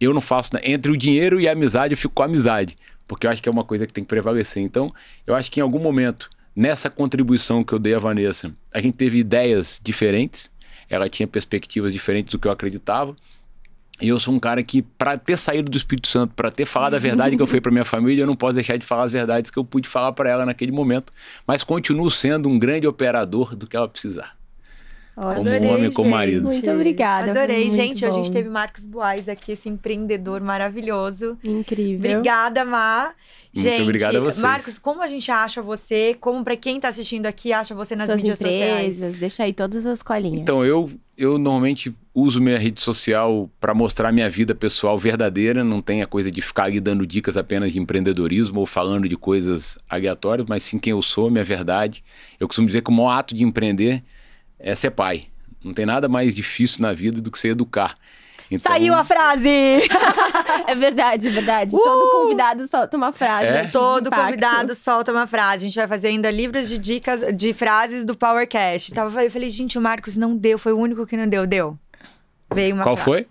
eu 0.00 0.14
não 0.14 0.20
faço. 0.20 0.52
Entre 0.62 0.90
o 0.90 0.96
dinheiro 0.96 1.38
e 1.38 1.46
a 1.46 1.52
amizade, 1.52 1.92
eu 1.92 1.98
fico 1.98 2.14
com 2.14 2.22
a 2.22 2.26
amizade. 2.26 2.74
Porque 3.06 3.26
eu 3.26 3.30
acho 3.30 3.42
que 3.42 3.48
é 3.48 3.52
uma 3.52 3.64
coisa 3.64 3.86
que 3.86 3.92
tem 3.92 4.02
que 4.02 4.08
prevalecer. 4.08 4.62
Então, 4.62 4.94
eu 5.26 5.34
acho 5.34 5.50
que 5.50 5.60
em 5.60 5.62
algum 5.62 5.78
momento 5.78 6.30
Nessa 6.54 6.90
contribuição 6.90 7.62
que 7.62 7.72
eu 7.72 7.78
dei 7.78 7.94
à 7.94 7.98
Vanessa, 7.98 8.54
a 8.72 8.80
gente 8.80 8.96
teve 8.96 9.18
ideias 9.18 9.80
diferentes, 9.82 10.50
ela 10.88 11.08
tinha 11.08 11.26
perspectivas 11.26 11.92
diferentes 11.92 12.32
do 12.32 12.38
que 12.38 12.48
eu 12.48 12.52
acreditava. 12.52 13.14
E 14.00 14.08
eu 14.08 14.18
sou 14.18 14.32
um 14.32 14.40
cara 14.40 14.62
que, 14.62 14.80
para 14.80 15.18
ter 15.18 15.36
saído 15.36 15.70
do 15.70 15.76
Espírito 15.76 16.08
Santo, 16.08 16.32
para 16.34 16.50
ter 16.50 16.64
falado 16.64 16.94
a 16.94 16.98
verdade 16.98 17.36
que 17.36 17.42
eu 17.42 17.46
fui 17.46 17.60
para 17.60 17.70
minha 17.70 17.84
família, 17.84 18.22
eu 18.22 18.26
não 18.26 18.34
posso 18.34 18.54
deixar 18.54 18.78
de 18.78 18.86
falar 18.86 19.04
as 19.04 19.12
verdades 19.12 19.50
que 19.50 19.58
eu 19.58 19.64
pude 19.64 19.86
falar 19.86 20.12
para 20.12 20.30
ela 20.30 20.46
naquele 20.46 20.72
momento. 20.72 21.12
Mas 21.46 21.62
continuo 21.62 22.10
sendo 22.10 22.48
um 22.48 22.58
grande 22.58 22.86
operador 22.86 23.54
do 23.54 23.66
que 23.66 23.76
ela 23.76 23.86
precisar. 23.86 24.39
Como 25.20 25.32
Adorei, 25.32 25.68
homem, 25.68 25.84
gente. 25.84 25.94
como 25.94 26.10
marido. 26.10 26.44
Muito 26.44 26.70
obrigada. 26.70 27.30
Adorei, 27.30 27.68
gente. 27.68 28.00
Bom. 28.00 28.08
A 28.08 28.10
gente 28.10 28.32
teve 28.32 28.48
Marcos 28.48 28.86
Boaz 28.86 29.28
aqui, 29.28 29.52
esse 29.52 29.68
empreendedor 29.68 30.40
maravilhoso. 30.40 31.36
Incrível. 31.44 32.12
Obrigada, 32.12 32.64
Má. 32.64 33.12
Muito 33.54 33.68
gente, 33.68 33.82
obrigado 33.82 34.16
a 34.16 34.20
vocês. 34.20 34.40
Marcos, 34.40 34.78
como 34.78 35.02
a 35.02 35.06
gente 35.06 35.30
acha 35.30 35.60
você? 35.60 36.16
Como 36.18 36.42
para 36.42 36.56
quem 36.56 36.76
está 36.76 36.88
assistindo 36.88 37.26
aqui 37.26 37.52
acha 37.52 37.74
você 37.74 37.94
nas 37.94 38.06
Suas 38.06 38.16
mídias 38.16 38.40
empresas, 38.40 38.96
sociais? 38.96 39.16
Deixa 39.18 39.42
aí 39.42 39.52
todas 39.52 39.84
as 39.84 40.02
colinhas. 40.02 40.40
Então, 40.40 40.64
eu, 40.64 40.90
eu 41.18 41.36
normalmente 41.36 41.94
uso 42.14 42.40
minha 42.40 42.58
rede 42.58 42.80
social 42.80 43.50
para 43.60 43.74
mostrar 43.74 44.10
minha 44.12 44.30
vida 44.30 44.54
pessoal 44.54 44.98
verdadeira. 44.98 45.62
Não 45.62 45.82
tem 45.82 46.00
a 46.00 46.06
coisa 46.06 46.30
de 46.30 46.40
ficar 46.40 46.64
ali 46.64 46.80
dando 46.80 47.06
dicas 47.06 47.36
apenas 47.36 47.72
de 47.72 47.78
empreendedorismo 47.78 48.60
ou 48.60 48.64
falando 48.64 49.06
de 49.06 49.16
coisas 49.18 49.76
aleatórias, 49.86 50.46
mas 50.48 50.62
sim 50.62 50.78
quem 50.78 50.92
eu 50.92 51.02
sou, 51.02 51.30
minha 51.30 51.44
verdade. 51.44 52.02
Eu 52.38 52.48
costumo 52.48 52.66
dizer 52.66 52.80
que 52.80 52.88
o 52.88 52.94
maior 52.94 53.10
ato 53.10 53.34
de 53.34 53.44
empreender 53.44 54.02
é 54.60 54.74
ser 54.74 54.90
pai. 54.90 55.24
Não 55.64 55.74
tem 55.74 55.84
nada 55.86 56.08
mais 56.08 56.34
difícil 56.34 56.80
na 56.82 56.92
vida 56.92 57.20
do 57.20 57.30
que 57.30 57.38
ser 57.38 57.48
educar. 57.48 57.96
Então, 58.50 58.72
Saiu 58.72 58.94
a 58.94 59.04
frase! 59.04 59.48
É 60.66 60.74
verdade, 60.74 61.28
é 61.28 61.30
verdade. 61.30 61.70
Todo 61.72 62.10
convidado 62.10 62.66
solta 62.66 62.96
uma 62.96 63.12
frase. 63.12 63.46
É? 63.46 63.66
Todo 63.68 64.10
convidado 64.10 64.74
solta 64.74 65.10
uma 65.12 65.26
frase. 65.26 65.64
A 65.64 65.68
gente 65.68 65.76
vai 65.76 65.86
fazer 65.88 66.08
ainda 66.08 66.30
livros 66.30 66.68
de 66.68 66.78
dicas 66.78 67.20
de 67.36 67.52
frases 67.52 68.04
do 68.04 68.16
PowerCast. 68.16 68.92
Tava, 68.92 69.24
eu 69.24 69.30
falei, 69.30 69.48
gente, 69.50 69.76
o 69.78 69.80
Marcos 69.80 70.16
não 70.16 70.36
deu, 70.36 70.58
foi 70.58 70.72
o 70.72 70.78
único 70.78 71.06
que 71.06 71.16
não 71.16 71.26
deu. 71.28 71.46
Deu. 71.46 71.76
Veio 72.52 72.74
uma 72.74 72.84
Qual 72.84 72.96
frase. 72.96 73.10
foi? 73.10 73.26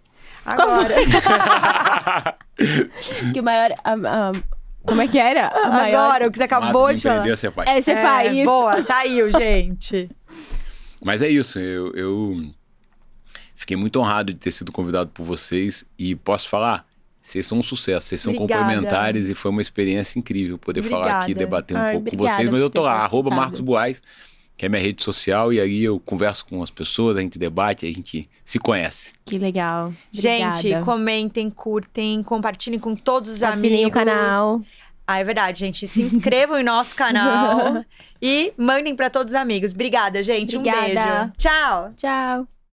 Agora. 0.45 0.89
Que 3.33 3.39
o 3.39 3.43
maior. 3.43 3.71
a- 3.83 3.93
a- 3.93 4.31
como 4.85 5.01
é 5.01 5.07
que 5.07 5.17
era? 5.19 5.51
Maior- 5.69 5.99
Agora, 6.05 6.27
o 6.27 6.31
que 6.31 6.37
você 6.37 6.43
acabou 6.43 6.87
Mas 6.87 6.99
de 7.01 7.07
falar. 7.07 7.15
empreender, 7.19 7.37
ser 7.37 7.51
pai. 7.51 7.65
É 7.67 7.81
ser 7.81 8.01
país. 8.01 8.45
Boa, 8.45 8.81
saiu, 8.83 9.29
gente. 9.31 10.09
Mas 11.03 11.21
é 11.21 11.29
isso, 11.29 11.59
eu, 11.59 11.93
eu 11.93 12.51
fiquei 13.55 13.77
muito 13.77 13.99
honrado 13.99 14.33
de 14.33 14.39
ter 14.39 14.51
sido 14.51 14.71
convidado 14.71 15.09
por 15.13 15.23
vocês 15.23 15.85
e 15.97 16.15
posso 16.15 16.49
falar, 16.49 16.85
vocês 17.21 17.45
são 17.45 17.59
um 17.59 17.63
sucesso, 17.63 18.07
vocês 18.07 18.21
são 18.21 18.33
Obrigada. 18.33 18.63
complementares 18.63 19.29
e 19.29 19.35
foi 19.35 19.51
uma 19.51 19.61
experiência 19.61 20.17
incrível 20.19 20.57
poder 20.57 20.81
falar 20.83 21.21
aqui, 21.21 21.31
Obrigada. 21.31 21.39
debater 21.45 21.77
um 21.77 21.79
Ai, 21.79 21.91
pouco 21.93 22.09
com 22.09 22.15
obrigada 22.15 22.35
vocês, 22.37 22.49
mas 22.49 22.61
eu 22.61 22.69
tô 22.69 22.81
lá, 22.81 22.93
arroba. 22.93 23.29
Marcos 23.29 23.59
Buais, 23.59 24.01
que 24.57 24.65
é 24.65 24.69
minha 24.69 24.81
rede 24.81 25.03
social, 25.03 25.53
e 25.53 25.59
aí 25.61 25.83
eu 25.83 25.99
converso 26.01 26.45
com 26.45 26.61
as 26.61 26.69
pessoas, 26.69 27.15
a 27.15 27.21
gente 27.21 27.39
debate, 27.39 27.85
a 27.85 27.91
gente 27.91 28.29
se 28.43 28.59
conhece. 28.59 29.13
Que 29.23 29.37
legal. 29.37 29.93
Gente, 30.11 30.57
Obrigada. 30.57 30.85
comentem, 30.85 31.49
curtem, 31.49 32.21
compartilhem 32.23 32.79
com 32.79 32.93
todos 32.95 33.29
os 33.29 33.41
Assinem 33.43 33.85
amigos. 33.85 33.89
o 33.89 33.93
canal. 33.93 34.61
Ah, 35.07 35.19
é 35.19 35.23
verdade, 35.23 35.59
gente. 35.59 35.87
Se 35.87 36.01
inscrevam 36.01 36.59
em 36.59 36.63
nosso 36.63 36.95
canal 36.95 37.83
e 38.21 38.53
mandem 38.57 38.95
pra 38.95 39.09
todos 39.09 39.33
os 39.33 39.39
amigos. 39.39 39.73
Obrigada, 39.73 40.21
gente. 40.23 40.55
Um 40.55 40.59
Obrigada. 40.59 40.85
beijo. 40.85 41.31
Tchau. 41.37 41.93
Tchau. 41.95 42.58